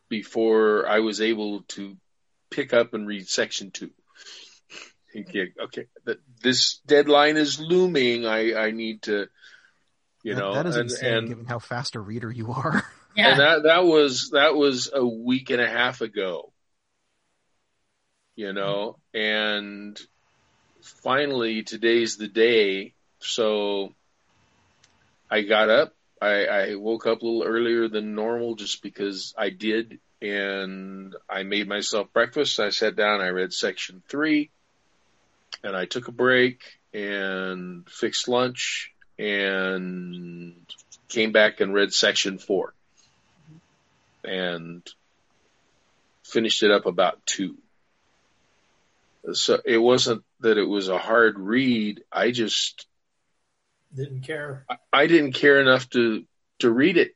[0.08, 1.96] before I was able to
[2.50, 3.90] pick up and read section two.
[5.18, 5.86] Okay, okay,
[6.42, 8.26] this deadline is looming.
[8.26, 9.28] I, I need to,
[10.22, 12.84] you That- know, that is and, insane, and, given how fast a reader you are.
[13.16, 13.30] Yeah.
[13.30, 16.52] and that that was that was a week and a half ago.
[18.36, 19.98] You know, and
[20.82, 22.92] finally today's the day.
[23.20, 23.94] So
[25.30, 25.94] I got up.
[26.20, 31.42] I, I woke up a little earlier than normal just because I did, and I
[31.42, 32.60] made myself breakfast.
[32.60, 33.22] I sat down.
[33.22, 34.50] I read section three,
[35.64, 36.60] and I took a break
[36.92, 40.54] and fixed lunch and
[41.08, 42.74] came back and read section four
[44.26, 44.86] and
[46.24, 47.56] finished it up about two.
[49.32, 52.02] So it wasn't that it was a hard read.
[52.12, 52.86] I just
[53.94, 54.66] Didn't care.
[54.92, 56.24] I didn't care enough to
[56.60, 57.12] to read it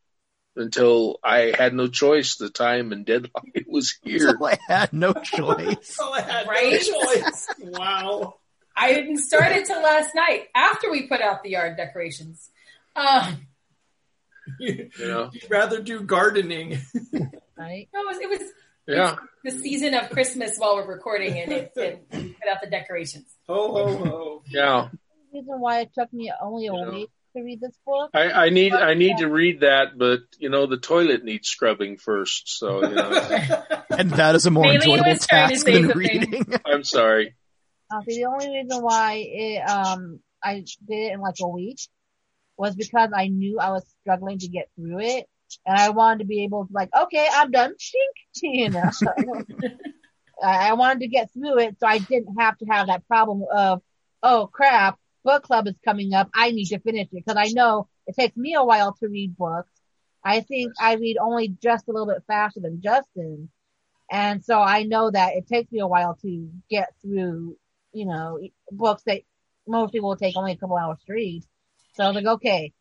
[0.57, 2.37] until I had no choice.
[2.37, 4.19] The time and deadline was here.
[4.39, 5.97] so I had no choice.
[6.01, 6.83] Oh, I had Right?
[6.91, 7.47] no choice.
[7.61, 8.35] Wow.
[8.77, 12.51] I didn't start it till last night after we put out the yard decorations.
[12.97, 13.47] Um,
[14.59, 15.31] You, You know?
[15.33, 16.79] would rather do gardening.
[17.57, 17.89] Right?
[17.95, 18.53] no, it was, it was
[18.87, 21.73] Yeah, the season of Christmas while we're recording and, it,
[22.11, 23.27] and put out the decorations.
[23.49, 24.43] Ho ho ho.
[24.49, 24.89] yeah.
[25.33, 26.91] reason why it took me only a Yeah.
[26.91, 28.11] week to read this book.
[28.13, 31.97] I, I need I need to read that, but you know the toilet needs scrubbing
[31.99, 32.59] first.
[32.59, 33.11] So you know,
[33.91, 35.97] and that is a more Maybe enjoyable was trying to task than something.
[35.99, 36.55] reading.
[36.67, 37.37] I'm sorry.
[37.93, 41.79] Uh, the only reason why it, um, I did it in like a week
[42.61, 45.27] was because I knew I was struggling to get through it,
[45.67, 47.73] and I wanted to be able to like, okay, I'm done.
[47.73, 48.91] Shink, you know.
[50.43, 53.45] I I wanted to get through it, so I didn't have to have that problem
[53.51, 53.83] of,
[54.23, 56.29] oh crap, book club is coming up.
[56.35, 59.37] I need to finish it because I know it takes me a while to read
[59.37, 59.73] books.
[60.23, 63.49] I think I read only just a little bit faster than Justin.
[64.11, 67.57] And so I know that it takes me a while to get through,
[67.93, 68.39] you know,
[68.71, 69.23] books that
[69.67, 71.45] most people will take only a couple hours to read.
[72.01, 72.73] So I was like, okay,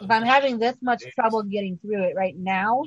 [0.00, 2.84] if I'm having this much trouble getting through it right now,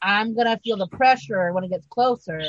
[0.00, 2.40] I'm gonna feel the pressure when it gets closer.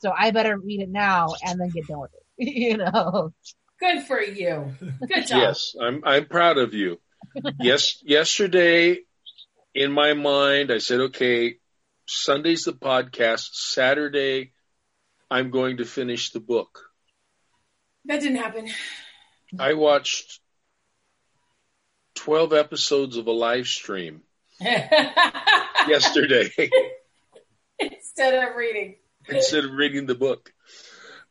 [0.00, 2.48] So I better read it now and then get done with it.
[2.56, 3.32] you know.
[3.78, 4.74] Good for you.
[5.06, 5.38] Good job.
[5.38, 6.98] Yes, I'm I'm proud of you.
[7.60, 8.98] yes, yesterday
[9.72, 11.58] in my mind I said, okay,
[12.06, 13.50] Sunday's the podcast.
[13.52, 14.50] Saturday
[15.30, 16.80] I'm going to finish the book.
[18.06, 18.68] That didn't happen.
[19.60, 20.40] I watched
[22.16, 24.22] 12 episodes of a live stream
[24.60, 26.50] yesterday
[27.78, 28.96] Instead of reading.
[29.28, 30.52] instead of reading the book.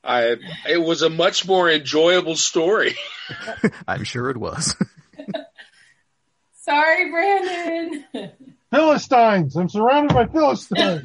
[0.04, 0.36] I
[0.70, 2.96] it was a much more enjoyable story.
[3.88, 4.76] I'm sure it was.
[6.62, 8.06] Sorry, Brandon.
[8.72, 9.56] Philistines.
[9.56, 11.04] I'm surrounded by Philistines.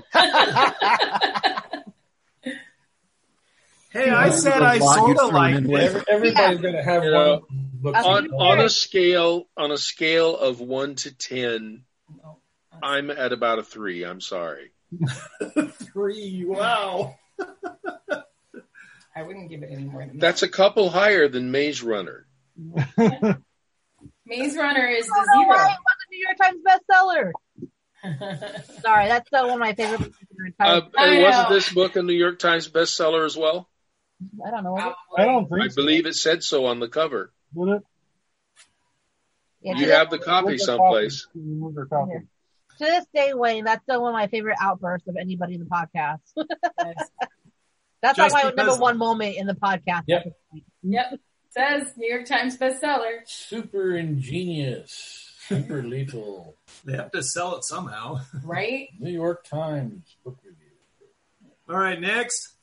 [3.92, 5.70] Hey, I said I There's a lot sort of thrown liked in it.
[5.72, 5.82] with.
[5.82, 7.46] Every, everybody's going to have You one know,
[7.82, 7.96] book.
[7.96, 11.84] On on a scale on a scale of one to ten,
[12.82, 14.04] I'm at about a three.
[14.04, 14.72] I'm sorry.
[15.92, 16.44] Three.
[16.46, 17.16] Wow.
[19.16, 20.20] I wouldn't give it any more than that.
[20.20, 22.26] That's a couple higher than Maze Runner.
[22.56, 22.86] Maze
[24.56, 27.32] Runner is I don't why the it was a New York Times bestseller.
[28.82, 30.16] Sorry, that's still one of my favorite books.
[30.58, 31.54] Uh, and wasn't know.
[31.54, 33.68] this book a New York Times bestseller as well?
[34.44, 34.76] I don't know.
[35.16, 35.76] I don't think I so.
[35.76, 37.32] believe it said so on the cover.
[37.54, 37.82] Would it?
[39.62, 41.26] Yeah, You have the copy someplace.
[41.26, 41.88] copy?
[41.90, 42.10] Copy?
[42.10, 42.24] Here.
[42.78, 45.66] to this day, Wayne, that's still one of my favorite outbursts of anybody in the
[45.66, 46.20] podcast.
[48.02, 50.04] that's Just like my number one moment in the podcast.
[50.06, 50.32] Yep.
[50.82, 51.20] Yep.
[51.50, 53.20] Says New York Times bestseller.
[53.26, 56.54] Super ingenious, super lethal.
[56.84, 58.20] They have to sell it somehow.
[58.44, 58.88] Right?
[58.98, 60.56] New York Times book review.
[61.68, 62.54] All right, next.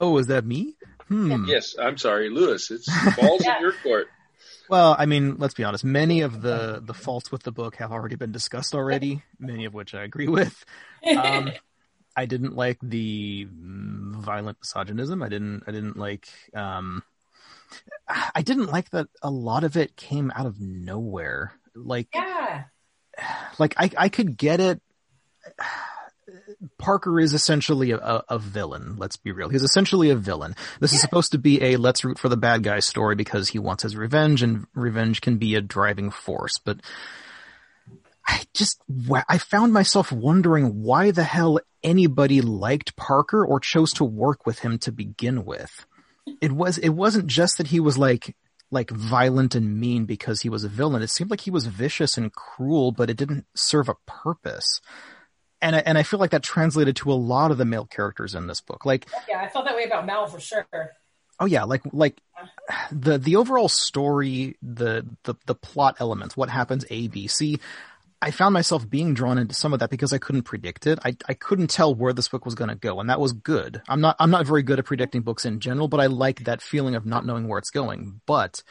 [0.00, 0.76] Oh, is that me?
[1.08, 1.44] Hmm.
[1.46, 2.70] Yes, I'm sorry, Lewis.
[2.70, 4.08] It's balls in your court.
[4.68, 5.84] Well, I mean, let's be honest.
[5.84, 9.22] Many of the the faults with the book have already been discussed already.
[9.38, 10.64] Many of which I agree with.
[11.16, 11.50] Um,
[12.16, 15.22] I didn't like the mm, violent misogynism.
[15.22, 15.64] I didn't.
[15.66, 16.28] I didn't like.
[16.54, 17.02] Um,
[18.08, 19.08] I didn't like that.
[19.22, 21.52] A lot of it came out of nowhere.
[21.74, 22.64] Like, yeah.
[23.58, 24.80] like I, I could get it.
[26.78, 28.96] Parker is essentially a, a, villain.
[28.96, 29.48] Let's be real.
[29.48, 30.54] He's essentially a villain.
[30.80, 33.58] This is supposed to be a let's root for the bad guy story because he
[33.58, 36.58] wants his revenge, and revenge can be a driving force.
[36.58, 36.80] But
[38.26, 38.80] I just
[39.28, 44.60] I found myself wondering why the hell anybody liked Parker or chose to work with
[44.60, 45.86] him to begin with.
[46.40, 48.36] It was it wasn't just that he was like
[48.70, 51.02] like violent and mean because he was a villain.
[51.02, 54.80] It seemed like he was vicious and cruel, but it didn't serve a purpose.
[55.62, 58.34] And I, and I feel like that translated to a lot of the male characters
[58.34, 58.86] in this book.
[58.86, 60.66] Like, Yeah, I felt that way about Mal for sure.
[61.38, 62.20] oh yeah, like like
[62.92, 67.58] the the overall story, the the the plot elements, what happens A, B, C.
[68.22, 70.98] I found myself being drawn into some of that because I couldn't predict it.
[71.04, 73.80] I I couldn't tell where this book was going to go, and that was good.
[73.88, 76.60] I'm not I'm not very good at predicting books in general, but I like that
[76.62, 78.20] feeling of not knowing where it's going.
[78.26, 78.62] But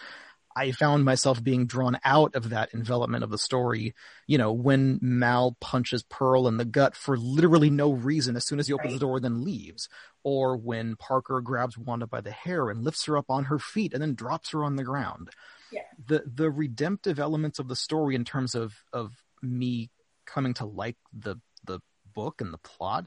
[0.59, 3.95] I found myself being drawn out of that envelopment of the story.
[4.27, 8.59] You know, when Mal punches Pearl in the gut for literally no reason as soon
[8.59, 8.99] as he opens Right.
[8.99, 9.87] the door, then leaves,
[10.23, 13.93] or when Parker grabs Wanda by the hair and lifts her up on her feet
[13.93, 15.29] and then drops her on the ground.
[15.71, 15.83] Yeah.
[16.05, 19.89] The the redemptive elements of the story in terms of of me
[20.25, 21.79] coming to like the the
[22.13, 23.05] book and the plot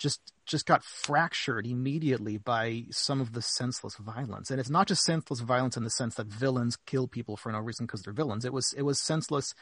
[0.00, 5.04] just just got fractured immediately by some of the senseless violence and it's not just
[5.04, 8.44] senseless violence in the sense that villains kill people for no reason because they're villains
[8.44, 9.54] it was it was senseless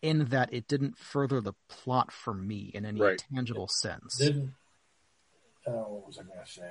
[0.00, 3.22] in that it didn't further the plot for me in any Right.
[3.34, 4.54] tangible sense Didn't.
[5.66, 6.70] Uh, what was I going to say?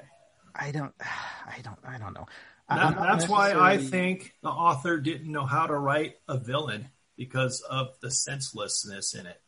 [0.55, 0.93] i don't
[1.45, 2.25] i don't i don't know
[2.69, 6.87] That, I'm that's why I think the author didn't know how to write a villain
[7.17, 9.41] because of the senselessness in it.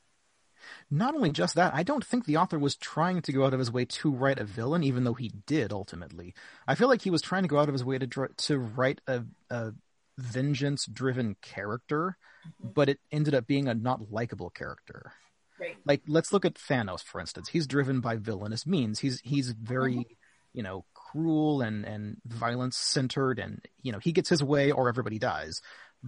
[0.90, 3.60] Not only just that, I don't think the author was trying to go out of
[3.60, 6.34] his way to write a villain, even though he did ultimately.
[6.68, 8.60] I feel like he was trying to go out of his way to dr- to
[8.60, 9.74] write a, a
[10.18, 12.72] vengeance-driven character, mm-hmm.
[12.74, 15.12] but it ended up being a not likable character.
[15.60, 15.78] Right.
[15.86, 17.50] Like, let's look at Thanos, for instance.
[17.50, 19.00] He's driven by villainous means.
[19.00, 20.14] He's he's very, mm-hmm.
[20.54, 24.90] you know, cruel and and violence centered, and you know, he gets his way or
[24.90, 25.62] everybody dies.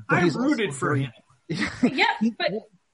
[0.10, 1.12] But I he's rooted for very- him.
[1.84, 2.06] Yeah,
[2.40, 2.52] but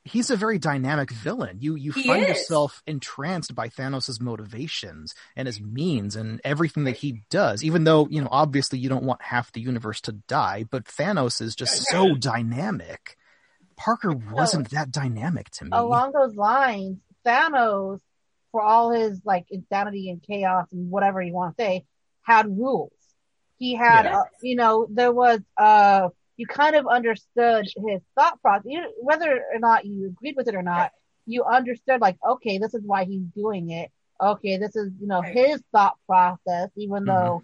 [0.09, 1.57] he's a very dynamic villain.
[1.59, 2.29] You you He find is.
[2.29, 7.63] yourself entranced by Thanos' motivations and his means and everything that he does.
[7.63, 11.41] Even though you know obviously you don't want half the universe to die, but Thanos
[11.41, 13.17] is just so dynamic.
[13.77, 15.71] Parker wasn't that dynamic to me.
[15.71, 17.99] Along those lines, Thanos
[18.51, 21.85] for all his like insanity and chaos and whatever you want to say,
[22.21, 22.91] had rules.
[23.57, 28.63] He had, uh, you know, there was, uh, you kind of understood his thought process,
[28.65, 30.91] You- whether or not you agreed with it or not.
[31.25, 33.91] You understood, like, okay, this is why he's doing it.
[34.21, 35.35] Okay, this is, you know, Right.
[35.35, 37.07] his thought process, even Mhm.
[37.07, 37.43] though,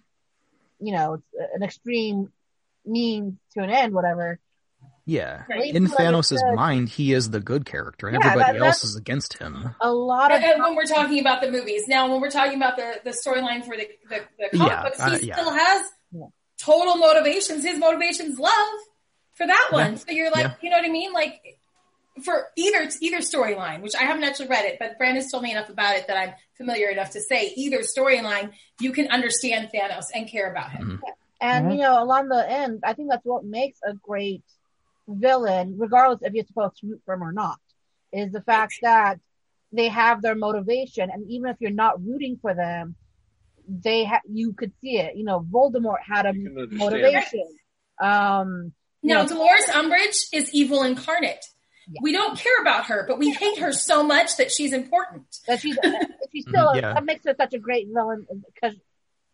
[0.80, 2.32] you know, it's an extreme
[2.86, 4.40] means to an end, whatever.
[5.06, 5.44] Yeah.
[5.50, 5.74] Right.
[5.76, 8.96] In Like Thanos' mind, he is the good character, and Yeah, everybody that- else is
[8.96, 9.76] against him.
[9.82, 12.56] A lot of And, and when we're talking about the movies, now when we're talking
[12.56, 15.36] about the, the storyline for the, the, the comic Yeah, books, he uh, yeah.
[15.36, 15.88] still has Yeah.
[16.58, 17.64] Total motivations.
[17.64, 18.80] His motivations love
[19.34, 19.94] for that one.
[19.94, 19.98] Yeah.
[19.98, 20.54] So you're like, Yeah.
[20.62, 21.14] you know what I mean?
[21.14, 21.58] Like
[22.24, 25.70] for either either storyline, which I haven't actually read it, but Brandon's told me enough
[25.70, 30.28] about it that I'm familiar enough to say either storyline, you can understand Thanos and
[30.28, 31.02] care about him.
[31.42, 31.72] And Mhm.
[31.76, 34.44] you know, along the end, I think that's what makes a great
[35.08, 37.60] villain, regardless if you're supposed to root for him or not,
[38.14, 39.20] is the fact that
[39.74, 42.96] they have their motivation, and even if you're not rooting for them,
[43.68, 45.16] they ha- you could see it.
[45.16, 46.78] You know, Voldemort had a You can understand.
[46.80, 47.48] motivation.
[48.02, 48.74] Um,
[49.04, 49.26] Now, Yeah.
[49.28, 51.44] Dolores Umbridge is evil incarnate.
[51.88, 52.00] Yeah.
[52.02, 55.26] We don't care about her, but we hate her so much that she's important.
[55.48, 55.78] that she's
[56.32, 56.94] she's still yeah.
[56.96, 58.76] that makes her such a great villain because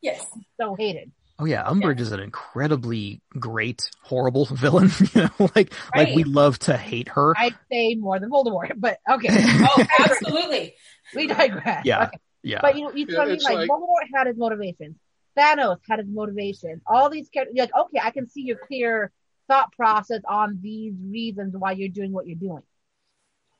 [0.01, 0.25] Yes.
[0.59, 1.11] so hated.
[1.39, 4.91] Oh yeah, Umbridge is an incredibly great, horrible villain.
[5.15, 7.33] you know, like like we love to hate her.
[7.37, 10.75] I'd say more than Voldemort, but okay, Oh, absolutely.
[11.15, 11.85] we digress.
[11.85, 12.07] Yeah.
[12.07, 12.17] Okay.
[12.43, 12.59] Yeah.
[12.61, 13.35] But you, you Yeah, know what I mean?
[13.35, 14.95] it's Like, like- Voldemort had his motivations.
[15.37, 16.81] Thanos had his motivations.
[16.85, 19.11] All these characters, like, okay, I can see your clear
[19.47, 22.63] thought process on these reasons why you're doing what you're doing.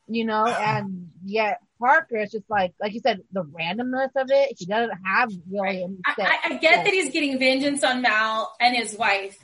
[0.07, 4.55] You know, and yet Parker is just like, like you said, the randomness of it.
[4.57, 8.53] He doesn't have really any I, I, I get that he's getting vengeance on Mal
[8.59, 9.37] and his wife,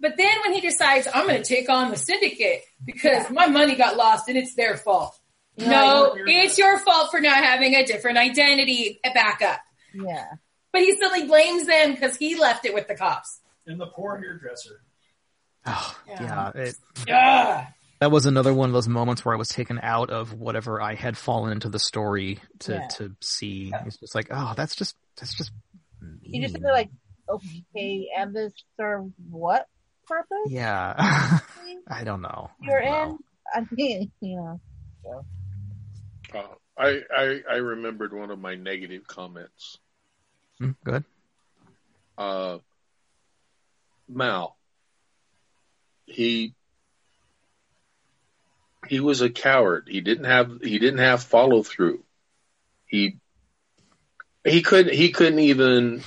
[0.00, 3.74] but then when he decides, I'm going to take on the syndicate because my money
[3.74, 5.18] got lost and it's their fault.
[5.56, 9.60] You know, no, like, it's your fault for not having a different identity backup.
[9.94, 10.26] yeah.
[10.72, 13.40] But he still he blames them because he left it with the cops.
[13.66, 14.80] And the poor hairdresser.
[15.66, 16.22] Oh, Yeah.
[16.54, 16.62] yeah.
[16.62, 16.74] It,
[17.06, 17.66] Yeah.
[18.00, 20.94] that was another one of those moments where I was taken out of whatever I
[20.96, 22.88] had fallen into the story to Yeah.
[22.96, 23.72] to see.
[23.86, 25.52] It's just like, oh, that's just that's just.
[26.22, 26.90] You just feel like,
[27.28, 29.68] okay, and this serves what
[30.06, 30.48] purpose?
[30.48, 31.38] yeah.
[31.88, 32.50] I don't know.
[32.60, 33.18] You're don't know.
[33.54, 33.62] in.
[33.62, 34.60] I mean, you know.
[36.34, 36.42] Uh,
[36.76, 39.78] I, I I remembered one of my negative comments.
[40.58, 41.04] Hmm, Good.
[42.18, 42.58] Uh,
[44.08, 44.56] Mal.
[46.06, 46.54] He
[48.88, 49.88] he was a coward.
[49.90, 52.02] He didn't have he didn't have follow through.
[52.86, 53.18] He
[54.44, 56.02] he couldn't he couldn't even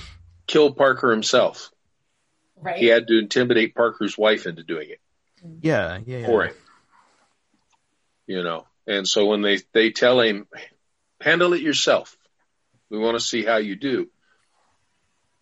[0.46, 1.70] kill Parker himself.
[2.60, 2.76] Right.
[2.78, 5.00] He had to intimidate Parker's wife into doing it
[5.62, 5.98] Yeah.
[6.06, 6.18] Yeah.
[6.18, 6.26] yeah.
[6.26, 6.54] for him.
[8.26, 10.48] You know, and so when they they tell him,
[11.20, 12.16] handle it yourself.
[12.90, 14.08] We want to see how you do.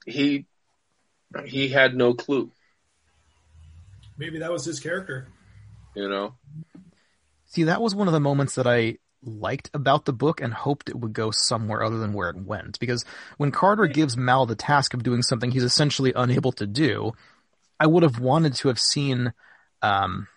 [0.04, 0.46] He
[1.46, 2.50] he had no clue.
[4.18, 5.28] Maybe that was his character.
[5.94, 6.34] You know,
[7.46, 10.88] See, that was one of the moments that I liked about the book and hoped
[10.88, 12.78] it would go somewhere other than where it went.
[12.78, 13.04] Because
[13.38, 17.12] when Carter gives Mal the task of doing something he's essentially unable to do,
[17.80, 19.32] I would have wanted to have seen,
[19.82, 20.28] um,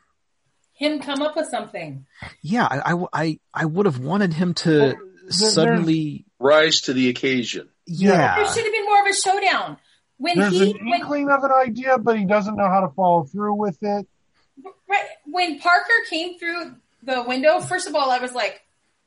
[0.79, 2.05] Him come up with something.
[2.41, 4.95] yeah, I, I, I, I would have wanted him to Well,
[5.29, 7.69] suddenly, rise to the occasion.
[7.85, 9.77] yeah, There should have been more of a showdown.
[10.17, 12.89] When There's he an when inkling of an idea, but he doesn't know how to
[12.93, 14.07] follow through with it.
[14.87, 18.61] right when Parker came through the window, first of all, I was like,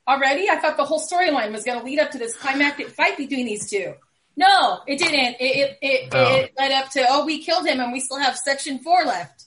[0.09, 0.49] already?
[0.49, 3.47] I thought the whole storyline was going to lead up to this climactic fight between
[3.47, 3.94] these two.
[4.36, 5.36] No, it didn't.
[5.40, 6.35] It it it, Oh.
[6.36, 9.44] it led up to oh, we killed him and we still have section four left.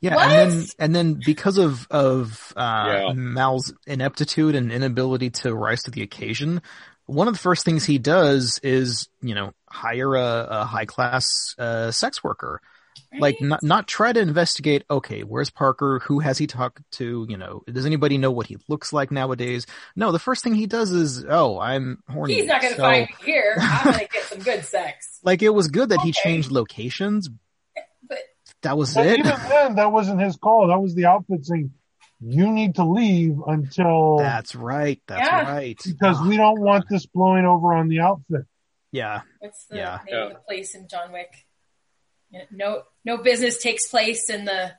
[0.00, 0.30] Yeah, What?
[0.30, 3.12] and then and then because of of uh, Yeah.
[3.14, 6.62] Mal's ineptitude and inability to rise to the occasion,
[7.06, 11.26] one of the first things he does is you know hire a, a high class
[11.58, 12.60] uh, sex worker.
[13.18, 14.82] Like not not try to investigate.
[14.90, 16.00] Okay, where's Parker?
[16.00, 17.24] Who has he talked to?
[17.28, 19.66] You know, does anybody know what he looks like nowadays?
[19.96, 22.34] No, the first thing he does is, oh, I'm horny.
[22.34, 23.56] He's not going to So, find me here.
[23.60, 25.20] I'm going to get some good sex.
[25.24, 27.28] Like it was good that he changed locations.
[28.62, 29.18] But That was But it.
[29.20, 30.68] even then, that wasn't his call.
[30.68, 31.72] That was the outfit saying,
[32.20, 35.00] "You need to leave until That's right.
[35.06, 35.50] That's Yeah.
[35.52, 35.78] right.
[35.84, 38.42] because we don't want this blowing over on the outfit."
[38.90, 39.20] Yeah.
[39.40, 39.98] what's the Yeah.
[40.06, 41.30] name of the place in John Wick?
[42.50, 44.72] No, no business takes place in the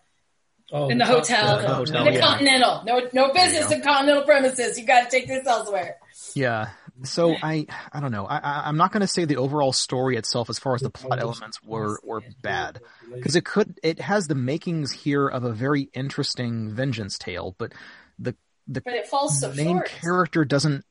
[0.71, 2.25] Oh, in the top- hotel, the hotel, in the yeah.
[2.27, 2.83] Continental.
[2.85, 4.77] No, no business in Continental premises.
[4.79, 5.97] You got to take this elsewhere.
[6.35, 6.69] Yeah.
[7.03, 8.25] So I, I don't know.
[8.25, 10.89] I, I I'm not going to say the overall story itself, as far as the
[10.89, 12.81] plot elements were were bad,
[13.13, 17.73] because it could it has the makings here of a very interesting vengeance tale, but
[18.17, 18.35] the
[18.67, 19.85] the But it falls so main short.
[19.87, 20.85] character doesn't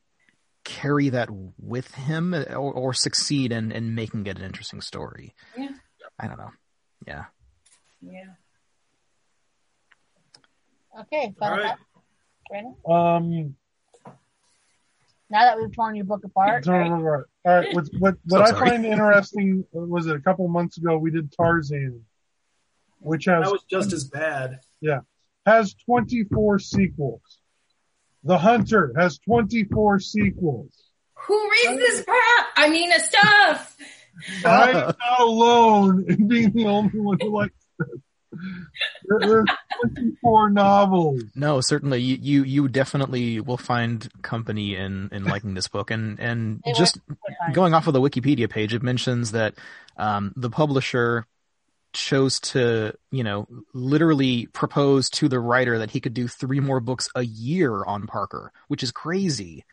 [0.65, 5.33] carry that with him or, or succeed in, in making it an interesting story.
[5.57, 5.69] Yeah.
[6.19, 6.51] I don't know.
[7.07, 7.25] Yeah.
[8.01, 8.33] Yeah.
[11.01, 11.67] Okay, All final right.
[11.67, 11.81] thoughts,
[12.49, 12.75] Brandon?
[12.85, 13.55] Um,
[15.29, 16.89] Now that we've torn your book apart, right?
[16.89, 16.99] all
[17.45, 17.73] right.
[17.73, 18.69] What what, what So I sorry.
[18.69, 22.03] find interesting was it a couple months ago we did Tarzan,
[22.99, 24.59] which has That was just as bad.
[24.81, 25.01] Yeah,
[25.45, 27.39] has 24 sequels.
[28.23, 30.73] The Hunter has 24 sequels.
[31.27, 32.47] Who reads this crap?
[32.55, 33.77] I mean, the stuff.
[34.45, 37.58] I'm not alone in being the only one who likes this.
[39.05, 39.45] There, there's
[39.95, 41.23] 24 novels.
[41.35, 46.19] No, certainly you, you, you definitely will find company in, in liking this book and,
[46.19, 46.99] and They just
[47.53, 49.55] going off of the Wikipedia page, it mentions that
[49.97, 51.25] um, the publisher
[51.93, 56.79] chose to, you know, literally propose to the writer that he could do three more
[56.79, 59.65] books a year on Parker, which is crazy.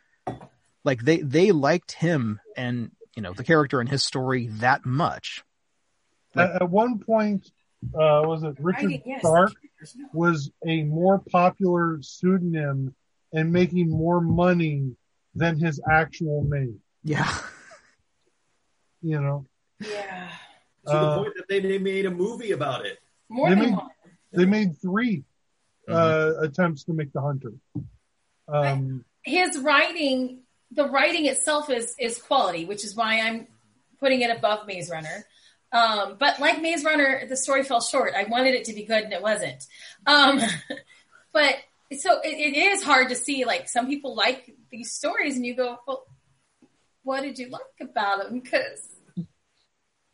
[0.83, 5.43] Like they they liked him and you know the character and his story that much.
[6.33, 7.51] Like- At, at one point,
[7.93, 9.19] uh, was it Richard Writing, yes.
[9.21, 9.51] Stark
[10.13, 12.95] was a more popular pseudonym
[13.33, 14.95] and making more money
[15.35, 16.79] than his actual name.
[17.03, 17.31] Yeah,
[19.01, 19.45] You know,
[19.79, 20.29] Yeah.
[20.85, 22.97] To the Uh, point that they, they made a movie about it.
[23.29, 23.89] More They than made- one.
[24.31, 25.23] they made 3
[25.89, 27.51] uh, attempts to make the Hunter.
[28.47, 30.41] Um, His writing,
[30.71, 33.47] the writing itself is is quality, which is why I'm
[33.99, 35.25] putting it above Maze Runner.
[35.71, 38.13] Um, but like Maze Runner, the story fell short.
[38.15, 39.65] I wanted it to be good and it wasn't.
[40.05, 40.39] Um,
[41.33, 41.55] but
[41.97, 43.45] so it, it is hard to see.
[43.45, 46.05] Like some people like these stories, and you go, "Well,
[47.03, 48.97] what did you like about them?" Because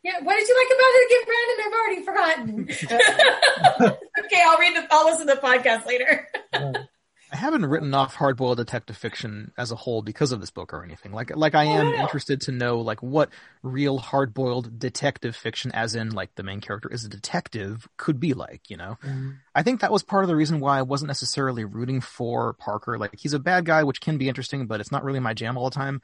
[0.04, 1.64] yeah, what did you like about it again, Brandon?
[1.64, 2.68] I've already forgotten.
[4.24, 4.86] okay, I'll read the.
[4.90, 6.28] I'll listen to the podcast later.
[7.34, 10.84] I haven't written off hardboiled detective fiction as a whole because of this book or
[10.84, 11.10] anything.
[11.10, 13.30] Like like I am interested to know like what
[13.60, 18.34] real hardboiled detective fiction, as in like the main character is a detective, could be
[18.34, 18.70] like.
[18.70, 19.30] You know, mm-hmm.
[19.52, 22.98] I think that was part of the reason why I wasn't necessarily rooting for Parker.
[22.98, 25.58] Like he's a bad guy, which can be interesting, but it's not really my jam
[25.58, 26.02] all the time.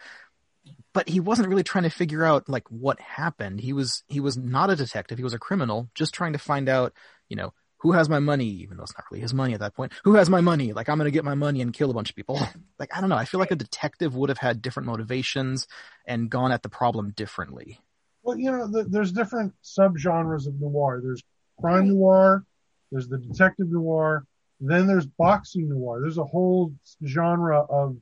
[0.93, 3.61] But he wasn't really trying to figure out like what happened.
[3.61, 5.17] He was he was not a detective.
[5.17, 6.93] He was a criminal, just trying to find out,
[7.29, 9.75] you know, who has my money, even though it's not really his money at that
[9.75, 9.93] point.
[10.05, 10.73] Who has my money?
[10.73, 12.41] Like I'm gonna get my money and kill a bunch of people.
[12.79, 13.17] like I don't know.
[13.17, 15.67] I feel like a detective would have had different motivations
[16.07, 17.79] and gone at the problem differently.
[18.23, 21.01] well, you know, th there's different subgenres of noir.
[21.03, 21.23] There's
[21.61, 22.45] crime noir,
[22.91, 24.25] there's the detective noir,
[24.61, 26.01] then there's boxing noir.
[26.01, 26.73] There's a whole
[27.05, 27.97] genre of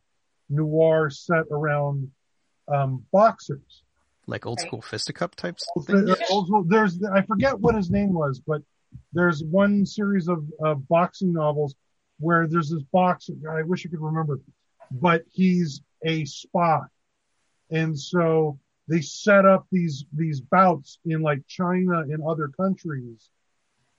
[0.49, 2.11] noir set around
[2.67, 3.83] um, boxers.
[4.27, 5.67] Like old school fisticup types.
[5.87, 8.63] There- also, there's I forget what his name was, but
[9.13, 11.75] there's one series of, of boxing novels
[12.21, 13.35] where there's this boxer.
[13.51, 14.41] I wish I could remember,
[14.91, 16.81] but he's a spy,
[17.71, 18.59] and so
[18.89, 23.31] they set up these these bouts in like China and other countries,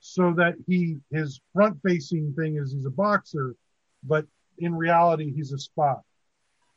[0.00, 3.54] so that he his front facing thing is he's a boxer,
[4.02, 4.26] but
[4.58, 5.94] in reality he's a spy.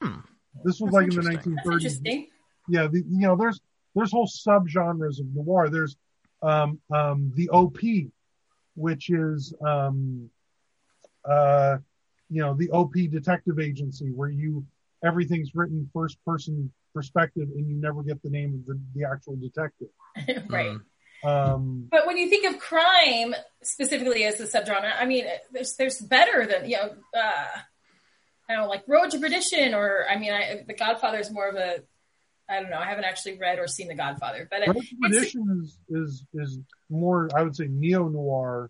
[0.02, 0.20] Hmm.
[0.64, 2.28] This was That's like in the 1930s interesting.
[2.70, 3.60] yeah, the, you know, there's
[3.96, 5.70] there's whole subgenres of noir.
[5.70, 5.96] There's
[6.44, 7.80] um, um, the OP,
[8.76, 10.30] which is um,
[11.26, 11.78] uh,
[12.30, 14.66] you know the OP detective agency, where you
[15.04, 19.36] everything's written first person perspective, and you never get the name of the, the actual
[19.36, 19.90] detective.
[20.50, 20.72] right.
[20.72, 20.82] Mm.
[21.24, 23.34] Um, But when you think of crime
[23.64, 27.48] specifically as a subgenre, I mean, there's there's better than you know, uh,
[28.50, 31.48] I don't know, like Road to Perdition, or I mean, I, The Godfather is more
[31.48, 31.84] of a,
[32.54, 35.78] I don't know, I haven't actually read or seen The Godfather, but Road it, is
[35.90, 36.60] is is
[36.90, 38.70] more, I would say, neo noir.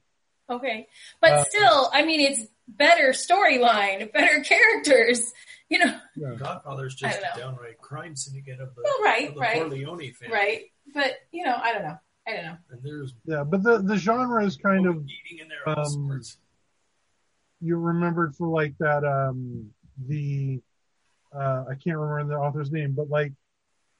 [0.49, 0.87] okay,
[1.21, 5.33] but Uh, still, I mean, it's better storyline, better characters,
[5.69, 6.35] you know, Yeah.
[6.37, 9.61] Godfather's I just a downright crime syndicate of the, Well, right, of the right.
[9.61, 10.33] Corleone family.
[10.33, 10.61] right?
[10.93, 11.97] But you know, I don't know,
[12.27, 12.57] I don't know.
[12.71, 16.07] And there's Yeah, but the the genre is kind of eating in there all um,
[16.09, 16.37] sorts.
[17.61, 19.71] you remembered for like that um
[20.07, 20.61] the
[21.33, 23.31] uh I can't remember the author's name, but like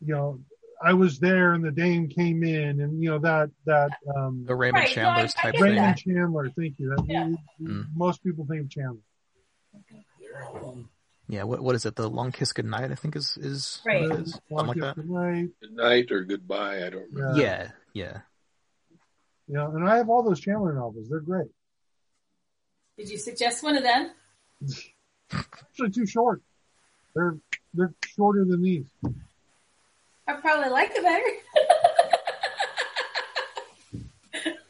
[0.06, 0.40] you know
[0.84, 4.56] I was there and the dame came in and you know that that um The
[4.56, 5.72] Raymond Right, no, I- Chandler's I type get thing.
[5.74, 6.90] Raymond Chandler, thank you.
[6.96, 7.30] That, Yeah.
[7.62, 7.86] Mm.
[7.96, 9.00] Most people think of Chandler.
[11.30, 11.96] Yeah, what what is it?
[11.96, 14.04] The Long Kiss Goodnight, I think is is Right.
[14.04, 14.40] it is.
[14.50, 14.96] Something like that.
[14.96, 15.50] Goodnight.
[15.62, 16.86] Good night or goodbye.
[16.86, 17.40] I don't remember.
[17.40, 17.70] Yeah.
[17.94, 18.18] Yeah, yeah.
[19.48, 21.08] You know, and I have all those Chandler novels.
[21.10, 21.50] They're great.
[22.98, 24.12] Did you suggest one of them?
[25.32, 26.42] Actually too short.
[27.16, 27.38] They're
[27.74, 28.86] they're shorter than these.
[30.28, 31.24] I probably like it better.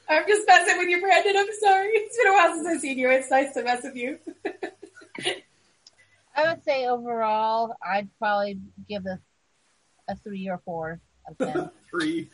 [0.09, 1.35] I'm just messing with you, Brandon.
[1.37, 1.89] I'm sorry.
[1.89, 3.09] It's been a while since I've seen you.
[3.09, 4.19] It's nice to mess with you.
[6.35, 9.19] I would say overall, I'd probably give this
[10.07, 11.69] a three or four of ten.
[11.89, 12.29] Three.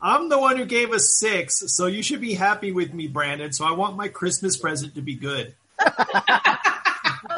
[0.00, 3.52] I'm the one who gave a six, so you should be happy with me, Brandon.
[3.52, 5.56] So I want my Christmas present to be good.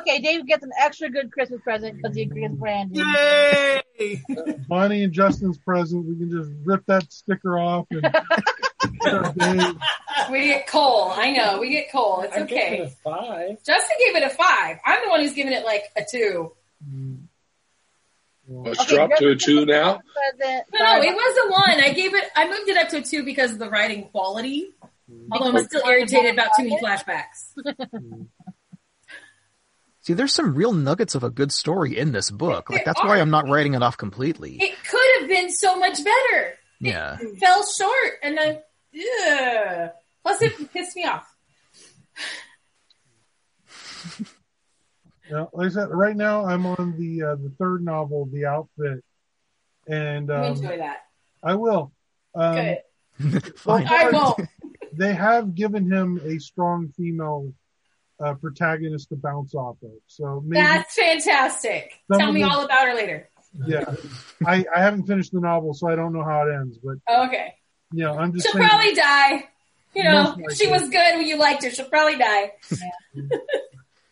[0.00, 3.06] okay, Dave gets an extra good Christmas present because he agrees with Brandon.
[3.06, 3.80] Yay!
[4.68, 6.06] Bonnie and Justin's present.
[6.06, 8.06] We can just rip that sticker off and.
[10.30, 11.10] We get coal.
[11.14, 11.60] I know.
[11.60, 12.20] We get coal.
[12.20, 12.94] It's I gave it a okay.
[13.02, 13.64] five.
[13.64, 14.78] Justin gave it a five.
[14.84, 16.52] I'm the one who's giving it like a two.
[16.88, 17.22] Mm.
[18.48, 20.00] Let's Okay, drop to a two now.
[20.38, 21.80] Present, No, no, it was a one.
[21.84, 22.24] I gave it.
[22.34, 24.70] I moved it up to a two because of the writing quality.
[25.32, 27.54] Although I'm still irritated about too many flashbacks.
[27.56, 28.26] Mm.
[30.02, 32.70] See, there's some real nuggets of a good story in this book.
[32.70, 34.56] Like that's why I'm not writing it off completely.
[34.60, 36.58] It could have been so much better.
[36.80, 37.18] Yeah.
[37.20, 38.58] It fell short, and then,
[39.28, 39.90] ugh.
[40.22, 41.26] Plus, it pissed me off.
[45.30, 49.04] Yeah, like I said, right now I'm on the uh, the third novel, The Outfit,
[49.86, 51.04] and um, enjoy that.
[51.42, 51.92] I will.
[52.34, 52.54] Um,
[53.20, 53.58] Good.
[53.58, 53.86] Fine.
[53.88, 54.48] I won't.
[54.92, 57.52] They have given him a strong female
[58.24, 61.92] uh, protagonist to bounce off of, so maybe That's fantastic.
[62.16, 63.28] Tell me all about her later.
[63.66, 63.84] yeah.
[64.46, 67.54] I, I haven't finished the novel, so I don't know how it ends, but Okay.
[67.92, 68.68] you know I'm just She'll saying.
[68.68, 69.44] probably die.
[69.94, 72.52] You know, if she was good when you liked her, she'll probably die.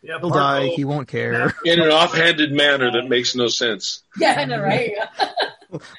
[0.02, 0.68] Yeah, He'll die.
[0.68, 1.55] He won't care.
[1.64, 4.02] In an offhanded manner that makes no sense.
[4.18, 4.93] Yeah, I know, right?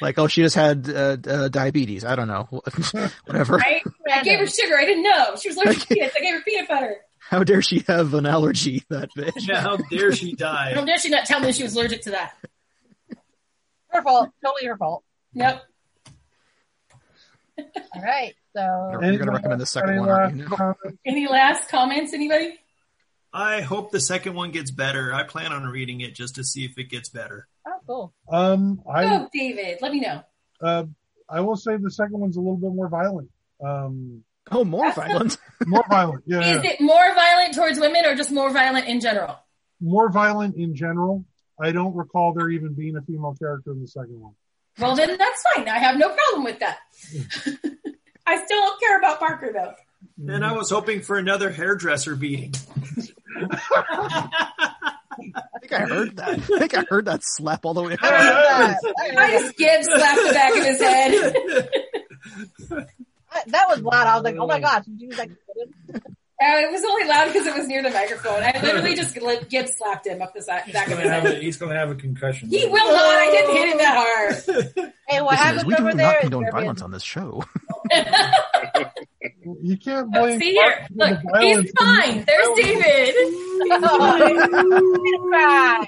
[0.01, 2.03] Like, oh, she just had uh, uh, diabetes.
[2.03, 2.47] I don't know.
[3.25, 3.57] Whatever.
[3.57, 3.83] right?
[4.11, 4.75] I gave her sugar.
[4.75, 5.35] I didn't know.
[5.39, 6.15] She was allergic to peanuts.
[6.17, 6.95] I gave her peanut butter.
[7.29, 8.83] How dare she have an allergy?
[8.89, 9.31] That bitch.
[9.47, 10.73] Yeah, how dare she die?
[10.73, 12.33] How dare she not tell me she was allergic to that?
[13.89, 14.29] Her fault.
[14.43, 15.03] Totally her fault.
[15.33, 15.63] Yep.
[17.59, 18.33] All right.
[18.55, 18.61] So
[18.91, 20.47] You're gonna Anyone recommend the second got one, any you?
[20.49, 20.97] last comments?
[21.05, 22.53] Any last comments, anybody?
[23.31, 25.13] I hope the second one gets better.
[25.13, 27.47] I plan on reading it just to see if it gets better.
[27.67, 28.13] oh, cool.
[28.27, 30.23] Um, I Oh, David, let me know.
[30.61, 30.85] uh,
[31.29, 33.29] I will say the second one's a little bit more violent.
[33.63, 35.37] Um, Oh, more violent.
[35.65, 39.37] more violent, yeah, Is it more violent towards women or just more violent in general?
[39.81, 41.23] more violent in general.
[41.61, 44.33] I don't recall there even being a female character in the second one.
[44.77, 45.67] Well, then that's fine.
[45.67, 46.77] I have no problem with that.
[48.25, 49.73] I still don't care about Parker, though.
[50.33, 52.53] And I was hoping for another hairdresser beating.
[53.35, 54.59] I
[55.61, 56.29] think I heard that.
[56.29, 57.97] I think I heard that slap all the way.
[58.01, 58.77] I heard that.
[58.99, 61.69] I, I just Gibbs slapped the back of his head.
[63.33, 63.47] that.
[63.47, 64.07] that was loud.
[64.07, 64.85] I was like, oh my gosh.
[64.85, 65.31] Did you like,
[65.93, 65.99] Uh,
[66.41, 68.41] it was only loud because it was near the microphone.
[68.43, 71.11] I literally just let- Gibbs slapped him up the side, He's back of gonna his
[71.11, 71.41] have a, head.
[71.43, 72.49] he's gonna have a concussion.
[72.49, 72.95] He will not.
[73.03, 74.35] I didn't hit him that hard.
[75.07, 77.43] hey, what Listeners, happens we do over not condone there violence on this show.
[79.61, 80.39] You can't blame.
[80.39, 81.61] See here, look, for the violence.
[81.63, 82.23] he's fine.
[82.25, 83.15] There's David.
[83.71, 85.87] Oh, cry.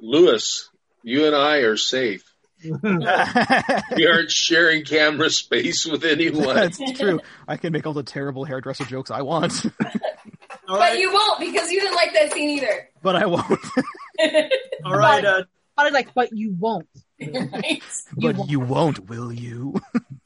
[0.00, 0.68] Lewis,
[1.02, 2.31] you and I are safe.
[3.96, 6.54] We aren't sharing camera space with anyone.
[6.54, 7.20] That's true.
[7.48, 9.64] I can make all the terrible hairdresser jokes I want,
[10.68, 12.88] All But right, you won't because you didn't like that scene either.
[13.02, 13.46] but I won't.
[14.84, 15.24] all right.
[15.24, 15.44] Uh,
[15.76, 16.88] I was like, but you won't.
[17.20, 17.82] right?
[18.16, 19.74] But you won't, will you?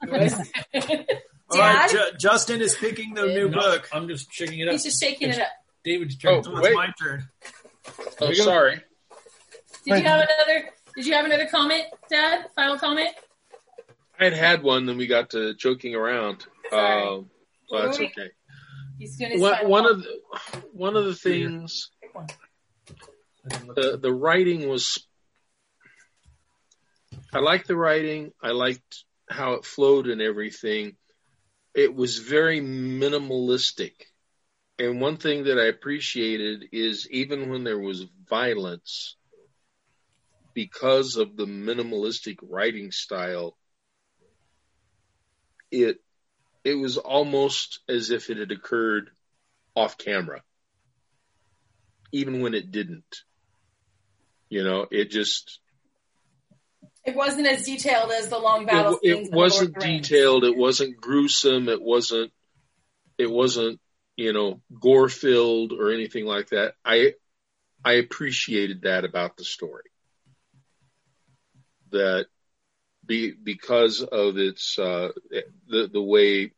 [0.06, 0.30] all right.
[1.50, 1.90] Dad?
[1.90, 3.88] Ju- Justin is picking the new No, book.
[3.92, 4.72] I'm just shaking it up.
[4.72, 5.48] He's just shaking it up.
[5.84, 6.34] David's turn.
[6.38, 6.74] Oh, So it's wait.
[6.74, 7.28] my turn.
[8.20, 8.80] Oh, sorry.
[9.84, 10.70] Did you have another?
[10.96, 12.46] Did you have another comment, Dad?
[12.54, 13.10] Final comment?
[14.18, 16.46] I had had one, then we got to joking around.
[16.70, 17.02] Sorry.
[17.02, 17.30] Um,
[17.70, 18.30] well, that's okay.
[18.98, 20.20] He's doing his One, one of the
[20.72, 25.06] one of the things I didn't look- the the writing was.
[27.32, 28.32] I liked the writing.
[28.42, 30.96] I liked how it flowed and everything.
[31.74, 33.92] It was very minimalistic.
[34.78, 39.15] And one thing that I appreciated is even when there was violence,
[40.56, 43.56] because of the minimalistic writing style,
[45.70, 45.98] it
[46.64, 49.10] it was almost as if it had occurred
[49.76, 50.42] off camera.
[52.10, 53.04] Even when it didn't.
[54.48, 55.60] You know, it just
[57.04, 59.28] It wasn't as detailed as the long battle it, scenes.
[59.28, 60.08] it wasn't Lord of the Rings.
[60.08, 60.44] detailed.
[60.44, 61.68] It wasn't gruesome.
[61.68, 62.32] It wasn't.
[63.18, 63.78] It wasn't
[64.16, 66.74] you know gore filled or anything like that.
[66.82, 67.12] I
[67.84, 69.90] I appreciated that about the story.
[71.96, 72.26] That
[73.04, 75.10] be because of its uh,
[75.68, 76.52] the the way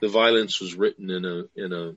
[0.00, 1.94] the violence was written in a in a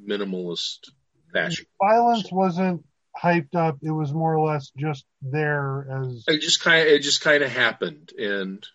[0.00, 0.90] minimalist
[1.32, 1.66] fashion.
[1.80, 2.84] Violence wasn't
[3.16, 3.78] hyped up.
[3.82, 7.42] It was more or less just there as It just kind of it just kind
[7.42, 8.66] of happened, and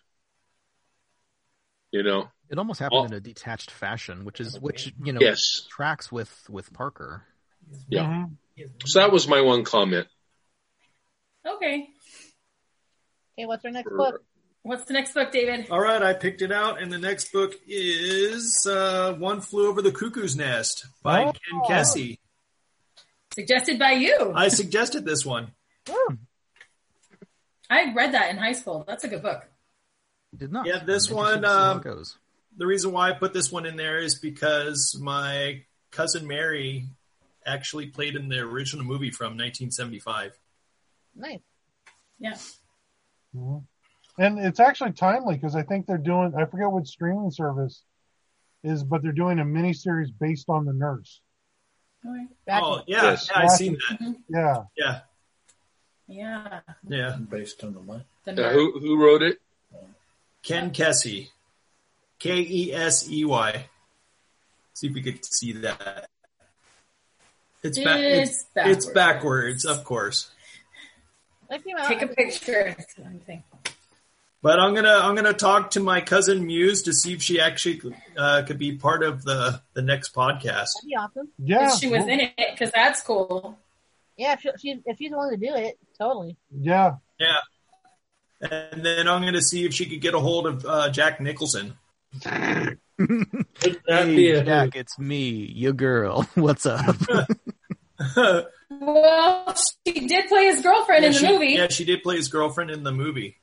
[1.92, 5.66] you know, It almost happened in a detached fashion, which is which you know yes,
[5.70, 7.24] tracks with with Parker.
[7.88, 8.06] Yeah.
[8.06, 8.36] Mhm.
[8.86, 10.08] So that was my one comment.
[11.46, 11.90] Okay.
[13.40, 14.22] Okay, what's our next book?
[14.64, 15.68] What's the next book, David?
[15.72, 19.82] All right, I picked it out, and the next book is uh, One Flew Over
[19.82, 21.32] the Cuckoo's Nest by Oh.
[21.32, 22.20] Ken Kesey.
[23.34, 24.34] Suggested by you.
[24.36, 25.52] I suggested this one.
[27.70, 28.84] I read that in high school.
[28.86, 29.46] That's a good book.
[30.36, 30.66] Did not.
[30.66, 32.18] Yeah, this one, interested to see how um, goes.
[32.58, 36.88] The reason why I put this one in there is because my cousin Mary
[37.46, 40.38] actually played in the original movie from 1975.
[41.16, 41.40] Nice.
[42.20, 42.36] Yeah.
[43.36, 43.64] Mhm.
[44.18, 47.84] And it's actually timely because I think they're doing, I forget what streaming service
[48.64, 51.22] is, but they're doing a mini series based on the nurse.
[52.06, 52.28] Okay.
[52.50, 53.30] Oh, yeah, Yes.
[53.32, 54.16] yeah, I seen that.
[54.30, 54.64] Yeah.
[54.76, 55.02] Yeah,
[56.08, 56.62] Yeah.
[56.88, 57.18] yeah.
[57.18, 58.06] Based on the money.
[58.26, 59.42] The Uh, who who wrote it?
[60.44, 61.30] Ken Kesey.
[62.20, 63.70] K E S E Y.
[64.74, 66.10] See if we could see that.
[67.64, 68.00] It's back.
[68.00, 68.94] It's, It's it's backwards.
[68.94, 70.32] backwards, of course.
[71.50, 72.76] That came out- Take a picture.
[72.78, 73.44] That's one thing.
[74.42, 77.82] But I'm gonna I'm gonna talk to my cousin Muse to see if she actually
[78.18, 80.44] uh, could be part of the the next podcast.
[80.76, 81.28] That'd be awesome.
[81.38, 81.74] Yeah.
[81.74, 83.58] If she was in it, because that's cool.
[84.16, 86.38] Yeah, if, she, she, if she's willing to do it, totally.
[86.58, 86.96] Yeah.
[87.20, 87.38] Yeah.
[88.50, 91.74] And then I'm gonna see if she could get a hold of uh, Jack Nicholson.
[92.24, 96.24] Wouldn't that be Hey, Jack, it's me, your girl.
[96.36, 96.96] What's up?
[98.80, 101.48] Well, she did play his girlfriend in the she, movie.
[101.54, 103.38] Yeah, she did play his girlfriend in the movie.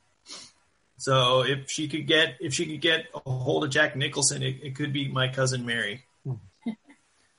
[0.98, 4.56] So if she could get if she could get a hold of Jack Nicholson, it,
[4.62, 6.04] it could be my cousin Mary.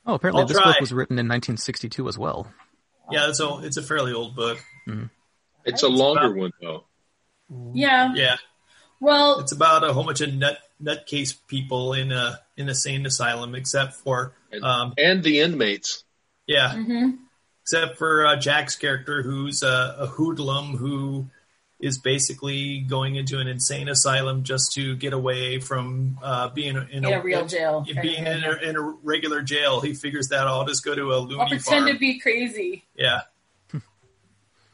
[0.05, 0.71] Oh, apparently I'll this try.
[0.71, 2.47] book was written in 1962 as well.
[3.11, 4.59] Yeah, so it's a fairly old book.
[5.65, 6.85] It's a longer one though.
[7.73, 8.13] Yeah.
[8.13, 8.35] Yeah,
[8.99, 13.05] Well, it's about a whole bunch of nut nutcase people in a in a sane
[13.05, 16.03] asylum, except for And, um, and the inmates.
[16.45, 17.11] yeah, hmm
[17.67, 21.27] except for uh, Jack's character, who's a, a hoodlum who
[21.81, 26.87] is basically going into an insane asylum just to get away from uh, being in
[26.89, 27.85] in a real jail.
[28.01, 29.81] being in a, in a regular jail.
[29.81, 31.87] He figures that I'll just go to a I'll loony pretend farm.
[31.87, 32.85] to be crazy.
[32.95, 33.21] yeah,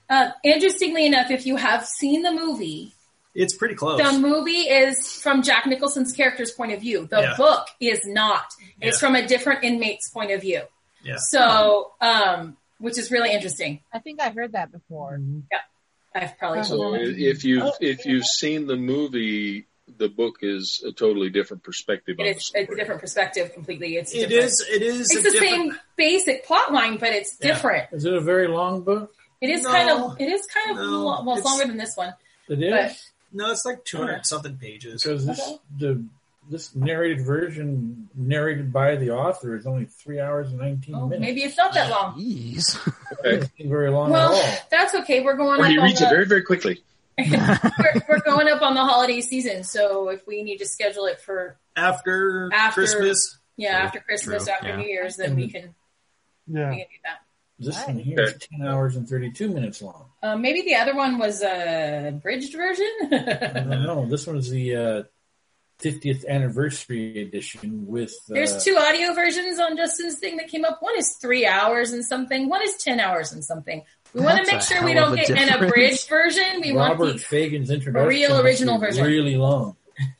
[0.10, 2.94] Uh, interestingly enough, if you have seen the movie,
[3.34, 4.00] it's pretty close.
[4.00, 7.08] the movie is from Jack Nicholson's character's point of view.
[7.10, 7.34] The Yeah.
[7.38, 8.46] book is not.
[8.80, 9.08] It's Yeah.
[9.08, 10.62] from a different inmate's point of view.
[11.04, 11.16] Yeah.
[11.18, 13.82] So, um, which is really interesting.
[13.92, 15.18] I think I heard that before.
[15.20, 15.40] Mm-hmm.
[15.52, 15.60] Yeah,
[16.16, 17.30] I've probably So told i- you.
[17.30, 17.78] if you have oh.
[17.80, 19.68] if you've seen the movie,
[19.98, 23.98] the book is a totally different perspective on It the is a different perspective completely.
[23.98, 24.46] It's It different.
[24.46, 24.66] is.
[24.72, 25.00] It is.
[25.12, 27.54] It's a the different- same basic plot line, but it's Yeah.
[27.54, 27.90] different.
[27.92, 29.14] Is it a very long book?
[29.42, 29.70] It is No.
[29.72, 30.22] kind of.
[30.22, 30.78] It is kind of.
[30.78, 32.14] No, lo- well, it's it's- longer than this one.
[32.48, 33.02] It is But-
[33.36, 34.22] No, it's like two hundred Okay.
[34.24, 35.04] something pages.
[35.04, 35.58] because Okay.
[35.80, 36.06] the
[36.50, 41.22] this narrated version narrated by the author is only three hours and nineteen Oh, minutes.
[41.22, 42.20] maybe it's not that long.
[42.20, 42.78] Jeez.
[43.24, 44.68] It doesn't very long Well, at all.
[44.70, 45.22] that's okay.
[45.22, 46.84] We're going Or up he on reads it very very quickly.
[47.18, 49.64] we're, we're going up on the holiday season.
[49.64, 54.44] So if we need to schedule it for After, After- Christmas, yeah True, after Christmas,
[54.46, 54.76] true, after yeah.
[54.78, 55.76] New Year's, then we can
[56.48, 56.70] Yeah.
[56.72, 57.20] we can do that.
[57.60, 57.88] This Right.
[57.90, 60.08] one here is ten hours and thirty two minutes long.
[60.24, 62.90] Um, maybe the other one was a bridged version.
[63.12, 64.06] I.
[64.10, 65.04] This one is the uh,
[65.82, 68.12] 50th anniversary edition with.
[68.30, 70.78] Uh, There's two audio versions on Justin's thing that came up.
[70.82, 72.50] One is three hours and something.
[72.50, 73.84] One is ten hours and something.
[74.14, 75.72] We want to make sure we don't a get an difference.
[75.72, 76.62] abridged version.
[76.62, 78.08] We Robert want the Faggen's introduction.
[78.08, 79.04] real original version.
[79.06, 79.76] Really long.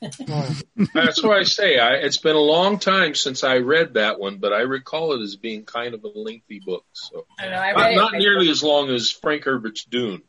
[0.94, 1.78] That's what I say.
[1.78, 5.22] I, it's been a long time since I read that one, but I recall it
[5.22, 6.84] as being kind of a lengthy book.
[6.92, 7.58] So I don't know.
[7.58, 7.96] I not, read it.
[7.96, 10.22] not nearly as long as Frank Herbert's Dune.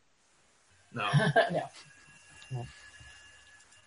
[0.92, 1.06] no.
[1.52, 1.62] no,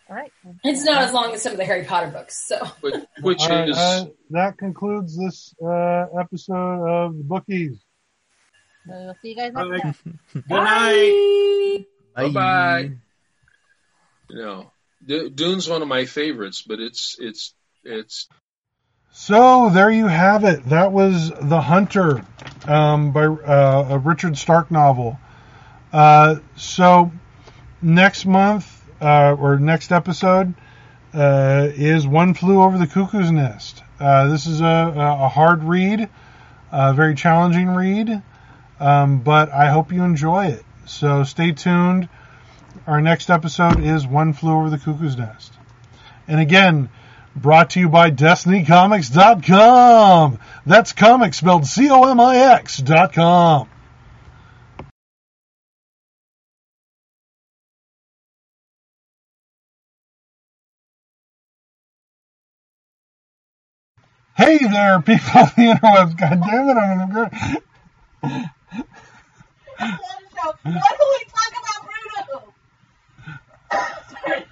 [0.10, 0.32] All right.
[0.64, 2.48] it's not as long as some of the Harry Potter books.
[2.48, 7.78] So But, which All right, is uh, that concludes this uh, episode of the Bookies.
[8.88, 10.20] We'll see you guys next time.
[10.34, 11.86] Good night.
[12.16, 12.92] Bye bye.
[14.30, 14.72] you know,
[15.06, 17.54] D- Dune's one of my favorites, but it's it's
[17.84, 18.28] it's
[19.12, 20.66] So there you have it.
[20.70, 22.26] That was The Hunter
[22.68, 25.20] um, by uh, a Richard Stark novel.
[25.94, 27.12] Uh, so
[27.82, 30.54] next month uh, or next episode
[31.14, 33.84] uh, is One Flew Over the Cuckoo's Nest.
[34.00, 36.10] Uh, this is a, a hard read,
[36.72, 38.22] a very challenging read,
[38.80, 40.64] um, but I hope you enjoy it.
[40.86, 42.08] So stay tuned.
[42.88, 45.54] Our next episode is One Flew Over the Cuckoo's Nest.
[46.28, 46.90] And again,
[47.36, 50.40] brought to you by DestinyComix.com.
[50.66, 53.68] That's comix spelled C-O-M-I-X dot com.
[64.40, 66.18] Hey there, people on the interwebs.
[66.18, 67.32] God damn it, I'm in the good.
[70.64, 71.90] Why do we talk about
[72.32, 72.54] Bruno?
[74.26, 74.46] Sorry.